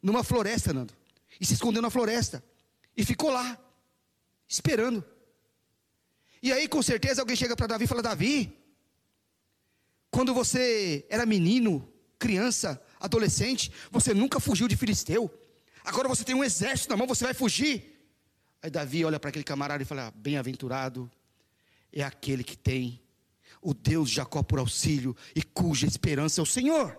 numa 0.01 0.23
floresta, 0.23 0.73
Nando, 0.73 0.93
e 1.39 1.45
se 1.45 1.53
escondeu 1.53 1.81
na 1.81 1.89
floresta, 1.89 2.43
e 2.95 3.03
ficou 3.05 3.29
lá, 3.29 3.57
esperando. 4.47 5.03
E 6.41 6.51
aí, 6.51 6.67
com 6.67 6.81
certeza, 6.81 7.21
alguém 7.21 7.35
chega 7.35 7.55
para 7.55 7.67
Davi 7.67 7.85
e 7.85 7.87
fala: 7.87 8.01
Davi, 8.01 8.57
quando 10.09 10.33
você 10.33 11.05
era 11.09 11.25
menino, 11.25 11.91
criança, 12.17 12.81
adolescente, 12.99 13.71
você 13.91 14.13
nunca 14.13 14.39
fugiu 14.39 14.67
de 14.67 14.75
filisteu. 14.75 15.31
Agora 15.83 16.07
você 16.07 16.23
tem 16.23 16.35
um 16.35 16.43
exército 16.43 16.89
na 16.89 16.97
mão, 16.97 17.07
você 17.07 17.23
vai 17.23 17.33
fugir. 17.33 17.97
Aí 18.61 18.69
Davi 18.69 19.05
olha 19.05 19.19
para 19.19 19.29
aquele 19.29 19.43
camarada 19.43 19.81
e 19.83 19.85
fala: 19.85 20.11
Bem-aventurado 20.15 21.09
é 21.91 22.03
aquele 22.03 22.43
que 22.43 22.57
tem 22.57 23.01
o 23.67 23.73
Deus 23.73 24.09
de 24.09 24.15
Jacó 24.15 24.41
por 24.41 24.59
auxílio 24.59 25.13
e 25.35 25.43
cuja 25.43 25.85
esperança 25.85 26.39
é 26.39 26.43
o 26.43 26.45
Senhor. 26.45 26.97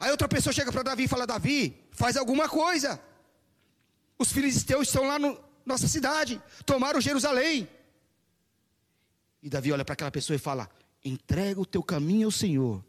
Aí 0.00 0.10
outra 0.10 0.26
pessoa 0.26 0.52
chega 0.52 0.72
para 0.72 0.82
Davi 0.82 1.04
e 1.04 1.08
fala: 1.08 1.24
Davi, 1.24 1.86
faz 1.92 2.16
alguma 2.16 2.48
coisa. 2.48 3.00
Os 4.18 4.32
filisteus 4.32 4.88
estão 4.88 5.06
lá 5.06 5.20
na 5.20 5.38
nossa 5.64 5.86
cidade, 5.86 6.42
tomaram 6.66 7.00
Jerusalém. 7.00 7.68
E 9.40 9.48
Davi 9.48 9.70
olha 9.70 9.84
para 9.84 9.92
aquela 9.92 10.10
pessoa 10.10 10.34
e 10.34 10.40
fala: 10.40 10.68
entrega 11.04 11.60
o 11.60 11.66
teu 11.66 11.84
caminho 11.84 12.26
ao 12.26 12.32
Senhor, 12.32 12.84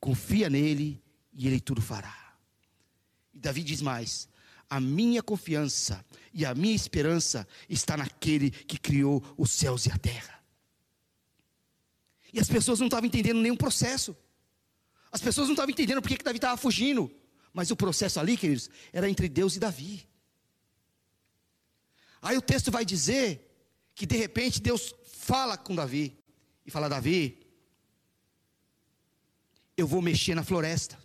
confia 0.00 0.50
nele 0.50 1.00
e 1.32 1.46
ele 1.46 1.60
tudo 1.60 1.80
fará. 1.80 2.34
E 3.32 3.38
Davi 3.38 3.62
diz 3.62 3.80
mais: 3.80 4.28
a 4.68 4.80
minha 4.80 5.22
confiança 5.22 6.04
e 6.34 6.44
a 6.44 6.52
minha 6.52 6.74
esperança 6.74 7.46
está 7.68 7.96
naquele 7.96 8.50
que 8.50 8.76
criou 8.76 9.22
os 9.38 9.52
céus 9.52 9.86
e 9.86 9.92
a 9.92 9.96
terra. 9.96 10.41
E 12.32 12.40
as 12.40 12.48
pessoas 12.48 12.78
não 12.78 12.86
estavam 12.86 13.06
entendendo 13.06 13.40
nenhum 13.40 13.56
processo. 13.56 14.16
As 15.10 15.20
pessoas 15.20 15.48
não 15.48 15.54
estavam 15.54 15.70
entendendo 15.70 16.00
porque 16.00 16.16
que 16.16 16.24
Davi 16.24 16.38
estava 16.38 16.56
fugindo. 16.56 17.14
Mas 17.52 17.70
o 17.70 17.76
processo 17.76 18.18
ali, 18.18 18.36
queridos, 18.36 18.70
era 18.92 19.08
entre 19.08 19.28
Deus 19.28 19.56
e 19.56 19.60
Davi. 19.60 20.08
Aí 22.22 22.36
o 22.36 22.42
texto 22.42 22.70
vai 22.70 22.84
dizer 22.84 23.50
que 23.94 24.06
de 24.06 24.16
repente 24.16 24.60
Deus 24.60 24.94
fala 25.04 25.58
com 25.58 25.74
Davi 25.74 26.16
e 26.64 26.70
fala: 26.70 26.88
Davi, 26.88 27.38
eu 29.76 29.86
vou 29.86 30.00
mexer 30.00 30.34
na 30.34 30.42
floresta. 30.42 30.98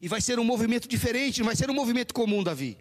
E 0.00 0.06
vai 0.06 0.20
ser 0.20 0.38
um 0.38 0.44
movimento 0.44 0.86
diferente, 0.86 1.40
não 1.40 1.46
vai 1.46 1.56
ser 1.56 1.68
um 1.68 1.74
movimento 1.74 2.14
comum, 2.14 2.44
Davi. 2.44 2.78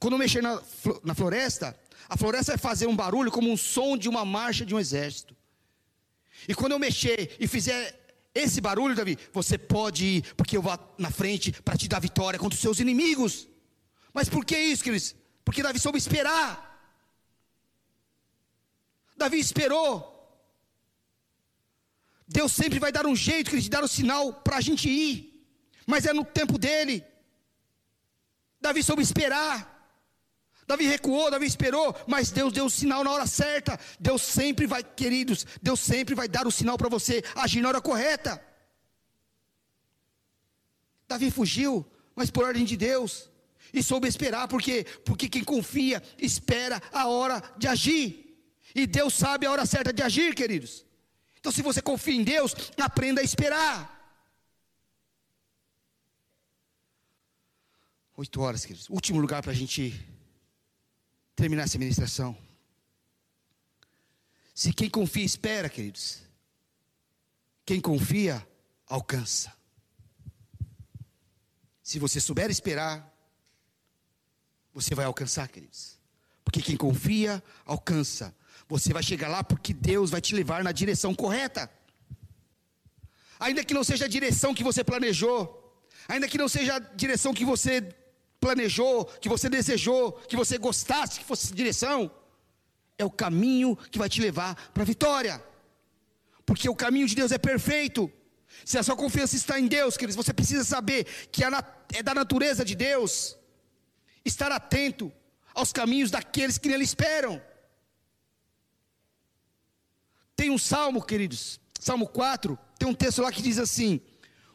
Quando 0.00 0.14
eu 0.14 0.18
mexer 0.18 0.42
na, 0.42 0.62
na 1.04 1.14
floresta, 1.14 1.78
a 2.08 2.16
floresta 2.16 2.52
vai 2.52 2.58
fazer 2.58 2.86
um 2.86 2.96
barulho 2.96 3.30
como 3.30 3.50
um 3.50 3.56
som 3.56 3.96
de 3.96 4.08
uma 4.08 4.24
marcha 4.24 4.64
de 4.64 4.74
um 4.74 4.80
exército. 4.80 5.35
E 6.48 6.54
quando 6.54 6.72
eu 6.72 6.78
mexer 6.78 7.36
e 7.40 7.46
fizer 7.46 8.06
esse 8.34 8.60
barulho, 8.60 8.94
Davi, 8.94 9.18
você 9.32 9.56
pode 9.56 10.04
ir, 10.04 10.34
porque 10.34 10.56
eu 10.56 10.62
vou 10.62 10.78
na 10.98 11.10
frente 11.10 11.52
para 11.52 11.76
te 11.76 11.88
dar 11.88 12.00
vitória 12.00 12.38
contra 12.38 12.54
os 12.54 12.60
seus 12.60 12.80
inimigos. 12.80 13.48
Mas 14.12 14.28
por 14.28 14.44
que 14.44 14.58
isso, 14.58 14.84
queridos? 14.84 15.14
Porque 15.44 15.62
Davi 15.62 15.78
soube 15.78 15.98
esperar. 15.98 16.64
Davi 19.16 19.38
esperou. 19.38 20.12
Deus 22.28 22.52
sempre 22.52 22.78
vai 22.78 22.90
dar 22.92 23.06
um 23.06 23.16
jeito, 23.16 23.50
querido, 23.50 23.64
de 23.64 23.70
dar 23.70 23.82
o 23.82 23.86
um 23.86 23.88
sinal 23.88 24.32
para 24.32 24.56
a 24.56 24.60
gente 24.60 24.88
ir. 24.88 25.46
Mas 25.86 26.04
é 26.04 26.12
no 26.12 26.24
tempo 26.24 26.58
dele. 26.58 27.04
Davi 28.60 28.82
soube 28.82 29.02
esperar. 29.02 29.75
Davi 30.66 30.84
recuou, 30.86 31.30
Davi 31.30 31.46
esperou, 31.46 31.94
mas 32.06 32.30
Deus 32.30 32.52
deu 32.52 32.64
o 32.64 32.70
sinal 32.70 33.04
na 33.04 33.12
hora 33.12 33.26
certa. 33.26 33.78
Deus 34.00 34.22
sempre 34.22 34.66
vai, 34.66 34.82
queridos, 34.82 35.46
Deus 35.62 35.78
sempre 35.78 36.14
vai 36.14 36.26
dar 36.26 36.46
o 36.46 36.50
sinal 36.50 36.76
para 36.76 36.88
você 36.88 37.22
agir 37.36 37.60
na 37.60 37.68
hora 37.68 37.80
correta. 37.80 38.42
Davi 41.06 41.30
fugiu, 41.30 41.86
mas 42.16 42.30
por 42.30 42.44
ordem 42.44 42.64
de 42.64 42.76
Deus. 42.76 43.30
E 43.72 43.82
soube 43.82 44.08
esperar, 44.08 44.48
porque 44.48 44.84
porque 45.04 45.28
quem 45.28 45.44
confia 45.44 46.02
espera 46.18 46.82
a 46.92 47.06
hora 47.06 47.42
de 47.56 47.68
agir. 47.68 48.24
E 48.74 48.86
Deus 48.86 49.14
sabe 49.14 49.46
a 49.46 49.52
hora 49.52 49.66
certa 49.66 49.92
de 49.92 50.02
agir, 50.02 50.34
queridos. 50.34 50.84
Então, 51.38 51.52
se 51.52 51.62
você 51.62 51.80
confia 51.80 52.14
em 52.14 52.24
Deus, 52.24 52.54
aprenda 52.76 53.20
a 53.20 53.24
esperar. 53.24 53.92
Oito 58.16 58.40
horas, 58.40 58.64
queridos. 58.64 58.88
Último 58.90 59.20
lugar 59.20 59.42
para 59.42 59.52
a 59.52 59.54
gente 59.54 59.94
terminar 61.36 61.64
essa 61.64 61.78
ministração. 61.78 62.36
Se 64.54 64.72
quem 64.72 64.88
confia 64.88 65.24
espera, 65.24 65.68
queridos, 65.68 66.22
quem 67.64 67.78
confia 67.78 68.46
alcança. 68.88 69.52
Se 71.82 71.98
você 71.98 72.18
souber 72.18 72.50
esperar, 72.50 73.14
você 74.72 74.94
vai 74.94 75.04
alcançar, 75.04 75.46
queridos. 75.48 75.98
Porque 76.42 76.62
quem 76.62 76.76
confia 76.76 77.42
alcança. 77.64 78.34
Você 78.68 78.92
vai 78.92 79.02
chegar 79.02 79.28
lá 79.28 79.44
porque 79.44 79.74
Deus 79.74 80.10
vai 80.10 80.20
te 80.20 80.34
levar 80.34 80.64
na 80.64 80.72
direção 80.72 81.14
correta. 81.14 81.70
Ainda 83.38 83.62
que 83.62 83.74
não 83.74 83.84
seja 83.84 84.06
a 84.06 84.08
direção 84.08 84.54
que 84.54 84.64
você 84.64 84.82
planejou, 84.82 85.62
ainda 86.08 86.26
que 86.26 86.38
não 86.38 86.48
seja 86.48 86.76
a 86.76 86.78
direção 86.78 87.34
que 87.34 87.44
você 87.44 87.82
planejou, 88.46 89.06
que 89.20 89.28
você 89.28 89.48
desejou, 89.48 90.12
que 90.12 90.36
você 90.36 90.56
gostasse 90.56 91.18
que 91.18 91.24
fosse 91.24 91.52
direção, 91.52 92.08
é 92.96 93.04
o 93.04 93.10
caminho 93.10 93.76
que 93.90 93.98
vai 93.98 94.08
te 94.08 94.20
levar 94.20 94.54
para 94.72 94.84
a 94.84 94.86
vitória. 94.86 95.42
Porque 96.44 96.68
o 96.68 96.76
caminho 96.76 97.08
de 97.08 97.16
Deus 97.16 97.32
é 97.32 97.38
perfeito. 97.38 98.10
Se 98.64 98.78
a 98.78 98.84
sua 98.84 98.94
confiança 98.94 99.34
está 99.34 99.58
em 99.58 99.66
Deus, 99.66 99.96
queridos, 99.96 100.14
você 100.14 100.32
precisa 100.32 100.62
saber 100.62 101.04
que 101.32 101.42
é 101.42 102.02
da 102.04 102.14
natureza 102.14 102.64
de 102.64 102.76
Deus 102.76 103.36
estar 104.24 104.52
atento 104.52 105.12
aos 105.52 105.72
caminhos 105.72 106.12
daqueles 106.12 106.56
que 106.56 106.68
nele 106.68 106.84
esperam. 106.84 107.42
Tem 110.36 110.50
um 110.50 110.58
salmo, 110.58 111.02
queridos, 111.02 111.58
Salmo 111.80 112.06
4, 112.06 112.56
tem 112.78 112.88
um 112.88 112.94
texto 112.94 113.22
lá 113.22 113.32
que 113.32 113.42
diz 113.42 113.58
assim: 113.58 114.00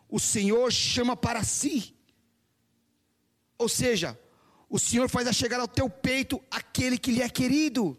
O 0.07 0.19
Senhor 0.19 0.71
chama 0.71 1.17
para 1.17 1.43
si 1.43 1.93
ou 3.61 3.69
seja, 3.69 4.19
o 4.67 4.79
Senhor 4.79 5.07
faz 5.07 5.27
a 5.27 5.33
chegar 5.33 5.59
ao 5.59 5.67
teu 5.67 5.87
peito 5.87 6.43
aquele 6.49 6.97
que 6.97 7.11
lhe 7.11 7.21
é 7.21 7.29
querido. 7.29 7.95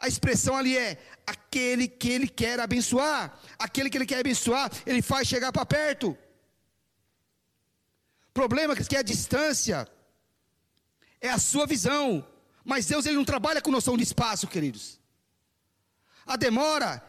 A 0.00 0.08
expressão 0.08 0.56
ali 0.56 0.76
é 0.76 0.98
aquele 1.24 1.86
que 1.86 2.08
ele 2.08 2.26
quer 2.26 2.58
abençoar. 2.58 3.38
Aquele 3.56 3.88
que 3.88 3.96
ele 3.96 4.04
quer 4.06 4.18
abençoar, 4.18 4.68
ele 4.84 5.00
faz 5.00 5.28
chegar 5.28 5.52
para 5.52 5.64
perto. 5.64 6.18
Problema 8.32 8.74
que 8.74 8.96
é 8.96 8.98
a 8.98 9.02
distância, 9.02 9.88
é 11.20 11.30
a 11.30 11.38
sua 11.38 11.66
visão. 11.66 12.26
Mas 12.64 12.86
Deus 12.86 13.06
ele 13.06 13.16
não 13.16 13.24
trabalha 13.24 13.62
com 13.62 13.70
noção 13.70 13.96
de 13.96 14.02
espaço, 14.02 14.48
queridos. 14.48 14.98
A 16.26 16.34
demora 16.36 17.00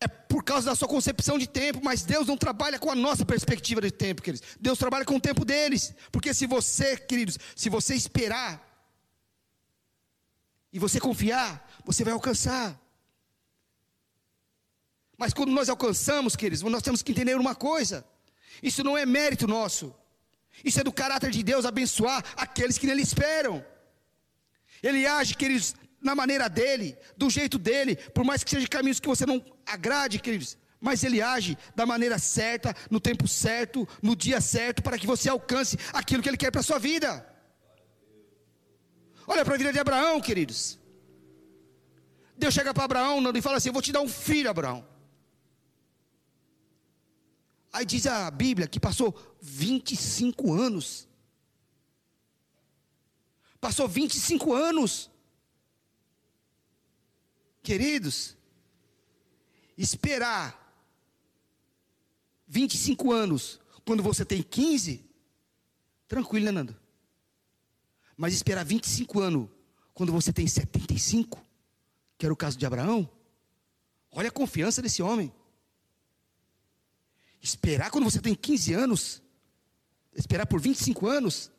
é 0.00 0.06
por 0.06 0.44
causa 0.44 0.66
da 0.70 0.76
sua 0.76 0.88
concepção 0.88 1.38
de 1.38 1.46
tempo, 1.46 1.80
mas 1.82 2.02
Deus 2.02 2.26
não 2.26 2.36
trabalha 2.36 2.78
com 2.78 2.90
a 2.90 2.94
nossa 2.94 3.24
perspectiva 3.24 3.80
de 3.80 3.90
tempo, 3.90 4.22
queridos. 4.22 4.46
Deus 4.60 4.78
trabalha 4.78 5.04
com 5.04 5.16
o 5.16 5.20
tempo 5.20 5.44
deles. 5.44 5.94
Porque 6.12 6.34
se 6.34 6.46
você, 6.46 6.96
queridos, 6.96 7.38
se 7.54 7.70
você 7.70 7.94
esperar 7.94 8.62
e 10.72 10.78
você 10.78 11.00
confiar, 11.00 11.66
você 11.84 12.04
vai 12.04 12.12
alcançar. 12.12 12.78
Mas 15.16 15.32
quando 15.32 15.50
nós 15.50 15.68
alcançamos, 15.70 16.36
queridos, 16.36 16.62
nós 16.62 16.82
temos 16.82 17.02
que 17.02 17.12
entender 17.12 17.34
uma 17.36 17.54
coisa: 17.54 18.04
isso 18.62 18.84
não 18.84 18.98
é 18.98 19.06
mérito 19.06 19.46
nosso, 19.46 19.94
isso 20.62 20.78
é 20.78 20.84
do 20.84 20.92
caráter 20.92 21.30
de 21.30 21.42
Deus 21.42 21.64
abençoar 21.64 22.22
aqueles 22.36 22.76
que 22.76 22.86
nele 22.86 23.00
esperam. 23.00 23.64
Ele 24.82 25.06
age, 25.06 25.34
queridos, 25.34 25.74
na 26.06 26.14
maneira 26.14 26.48
dele, 26.48 26.96
do 27.16 27.28
jeito 27.28 27.58
dele, 27.58 27.96
por 28.14 28.24
mais 28.24 28.42
que 28.42 28.50
sejam 28.50 28.68
caminhos 28.68 29.00
que 29.00 29.08
você 29.08 29.26
não 29.26 29.44
agrade, 29.66 30.20
queridos, 30.20 30.56
mas 30.80 31.02
ele 31.02 31.20
age 31.20 31.58
da 31.74 31.84
maneira 31.84 32.18
certa, 32.18 32.74
no 32.90 33.00
tempo 33.00 33.26
certo, 33.26 33.86
no 34.00 34.14
dia 34.14 34.40
certo, 34.40 34.82
para 34.82 34.98
que 34.98 35.06
você 35.06 35.28
alcance 35.28 35.76
aquilo 35.92 36.22
que 36.22 36.28
ele 36.28 36.36
quer 36.36 36.52
para 36.52 36.60
a 36.60 36.64
sua 36.70 36.78
vida. 36.78 37.10
Olha 39.26 39.44
para 39.44 39.54
a 39.54 39.58
vida 39.58 39.72
de 39.72 39.80
Abraão, 39.80 40.20
queridos. 40.20 40.78
Deus 42.38 42.54
chega 42.54 42.72
para 42.72 42.84
Abraão 42.84 43.20
e 43.34 43.42
fala 43.42 43.56
assim: 43.56 43.70
Eu 43.70 43.72
vou 43.72 43.82
te 43.82 43.90
dar 43.90 44.00
um 44.00 44.08
filho, 44.08 44.48
Abraão. 44.48 44.86
Aí 47.72 47.84
diz 47.84 48.06
a 48.06 48.30
Bíblia 48.30 48.68
que 48.68 48.78
passou 48.78 49.10
25 49.40 50.52
anos. 50.52 51.08
Passou 53.60 53.88
25 53.88 54.54
anos. 54.54 55.10
Queridos, 57.66 58.36
esperar 59.76 60.54
25 62.46 63.10
anos 63.10 63.58
quando 63.84 64.04
você 64.04 64.24
tem 64.24 64.40
15, 64.40 65.04
tranquilo, 66.06 66.44
né, 66.44 66.52
Nando? 66.52 66.76
Mas 68.16 68.34
esperar 68.34 68.64
25 68.64 69.18
anos 69.18 69.48
quando 69.92 70.12
você 70.12 70.32
tem 70.32 70.46
75, 70.46 71.44
que 72.16 72.24
era 72.24 72.32
o 72.32 72.36
caso 72.36 72.56
de 72.56 72.64
Abraão, 72.64 73.10
olha 74.12 74.28
a 74.28 74.30
confiança 74.32 74.80
desse 74.80 75.02
homem. 75.02 75.34
Esperar 77.42 77.90
quando 77.90 78.04
você 78.04 78.20
tem 78.20 78.36
15 78.36 78.74
anos, 78.74 79.22
esperar 80.14 80.46
por 80.46 80.60
25 80.60 81.08
anos, 81.08 81.50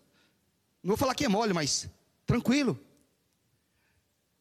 não 0.81 0.91
vou 0.91 0.97
falar 0.97 1.15
que 1.15 1.25
é 1.25 1.27
mole, 1.27 1.51
mas 1.51 1.89
tranquilo. 2.25 2.79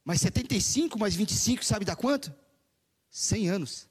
Mas 0.07 0.21
75 0.21 1.01
mais 1.01 1.17
25, 1.17 1.65
sabe 1.65 1.85
dá 1.85 1.97
quanto? 1.97 2.33
100 3.11 3.49
anos. 3.49 3.89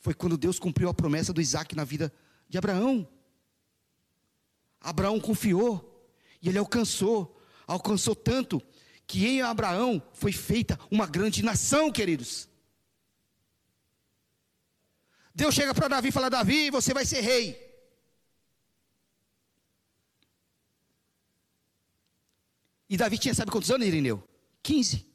Foi 0.00 0.12
quando 0.12 0.36
Deus 0.36 0.58
cumpriu 0.58 0.88
a 0.88 0.92
promessa 0.92 1.32
do 1.32 1.40
Isaac 1.40 1.76
na 1.76 1.84
vida 1.84 2.12
de 2.48 2.58
Abraão. 2.58 3.08
Abraão 4.80 5.20
confiou 5.20 6.12
e 6.42 6.48
ele 6.48 6.58
alcançou, 6.58 7.40
alcançou 7.68 8.16
tanto 8.16 8.60
que 9.06 9.24
em 9.28 9.42
Abraão 9.42 10.02
foi 10.12 10.32
feita 10.32 10.76
uma 10.90 11.06
grande 11.06 11.40
nação, 11.40 11.92
queridos. 11.92 12.48
Deus 15.32 15.54
chega 15.54 15.72
para 15.72 15.86
Davi 15.86 16.08
e 16.08 16.12
fala: 16.12 16.28
Davi, 16.28 16.68
você 16.68 16.92
vai 16.92 17.06
ser 17.06 17.20
rei. 17.20 17.62
E 22.90 22.96
Davi 22.96 23.18
tinha, 23.18 23.34
sabe 23.34 23.52
quantos 23.52 23.70
anos, 23.70 23.86
Irineu? 23.86 24.28
15. 24.60 25.13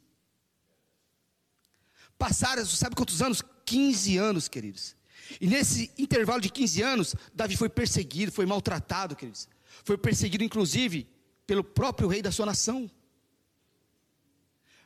Passaram, 2.19 2.65
sabe 2.65 2.95
quantos 2.95 3.21
anos? 3.21 3.41
15 3.65 4.17
anos, 4.17 4.47
queridos. 4.49 4.95
E 5.39 5.47
nesse 5.47 5.89
intervalo 5.97 6.41
de 6.41 6.49
15 6.49 6.81
anos, 6.81 7.15
Davi 7.33 7.55
foi 7.55 7.69
perseguido, 7.69 8.31
foi 8.31 8.45
maltratado, 8.45 9.15
queridos. 9.15 9.47
Foi 9.83 9.97
perseguido, 9.97 10.43
inclusive, 10.43 11.07
pelo 11.47 11.63
próprio 11.63 12.09
rei 12.09 12.21
da 12.21 12.31
sua 12.31 12.45
nação. 12.45 12.91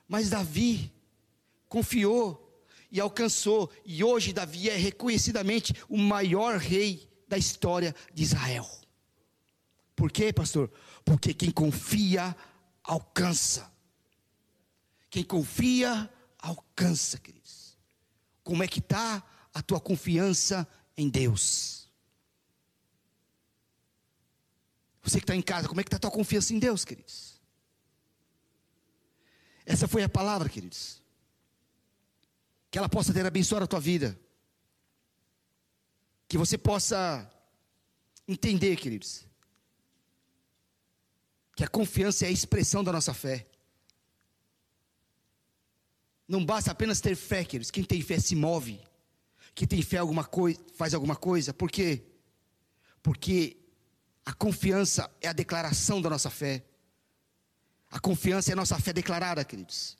Mas 0.08 0.30
Davi 0.30 0.94
confiou 1.68 2.40
e 2.92 3.00
alcançou, 3.00 3.72
e 3.84 4.04
hoje 4.04 4.32
Davi 4.32 4.70
é 4.70 4.76
reconhecidamente 4.76 5.74
o 5.90 5.98
maior 5.98 6.58
rei 6.58 7.10
da 7.28 7.38
história 7.38 7.96
de 8.14 8.22
Israel. 8.22 8.70
Por 9.96 10.12
quê, 10.12 10.32
pastor? 10.32 10.72
Porque 11.04 11.34
quem 11.34 11.50
confia, 11.50 12.36
alcança. 12.84 13.72
Quem 15.10 15.24
confia, 15.24 16.08
alcança, 16.44 17.18
queridos. 17.18 17.78
Como 18.44 18.62
é 18.62 18.68
que 18.68 18.80
está 18.80 19.24
a 19.54 19.62
tua 19.62 19.80
confiança 19.80 20.68
em 20.98 21.10
Deus? 21.10 21.90
Você 25.02 25.20
que 25.20 25.24
está 25.24 25.36
em 25.36 25.42
casa, 25.42 25.68
como 25.68 25.80
é 25.80 25.84
que 25.84 25.88
está 25.88 25.98
a 25.98 26.00
tua 26.00 26.12
confiança 26.12 26.54
em 26.54 26.60
Deus, 26.60 26.84
queridos? 26.84 27.42
Essa 29.66 29.88
foi 29.88 30.04
a 30.04 30.10
palavra, 30.10 30.50
queridos. 30.50 31.02
Que 32.70 32.78
ela 32.78 32.90
possa 32.90 33.14
ter 33.14 33.26
abençoado 33.26 33.64
a 33.64 33.68
tua 33.68 33.80
vida. 33.80 34.20
Que 36.28 36.38
você 36.38 36.58
possa 36.58 37.30
entender, 38.28 38.76
queridos, 38.76 39.26
que 41.56 41.64
a 41.64 41.68
confiança 41.68 42.26
é 42.26 42.30
a 42.30 42.32
expressão 42.32 42.84
da 42.84 42.92
nossa 42.92 43.14
fé. 43.14 43.48
Não 46.34 46.44
basta 46.44 46.72
apenas 46.72 47.00
ter 47.00 47.16
fé, 47.16 47.46
queridos. 47.46 47.70
Quem 47.70 47.84
tem 47.84 48.02
fé 48.02 48.18
se 48.18 48.36
move. 48.36 48.82
Quem 49.54 49.68
tem 49.68 49.84
fé 49.84 49.98
alguma 49.98 50.24
coisa, 50.24 50.60
faz 50.76 50.96
alguma 50.96 51.16
coisa. 51.16 51.54
Por 51.54 51.70
quê? 51.70 52.02
Porque 53.04 53.56
a 54.26 54.34
confiança 54.34 55.08
é 55.22 55.28
a 55.28 55.34
declaração 55.34 56.02
da 56.02 56.10
nossa 56.10 56.32
fé. 56.32 56.66
A 57.92 58.00
confiança 58.00 58.50
é 58.50 58.54
a 58.54 58.56
nossa 58.56 58.80
fé 58.80 58.92
declarada, 58.92 59.46
queridos. 59.46 59.96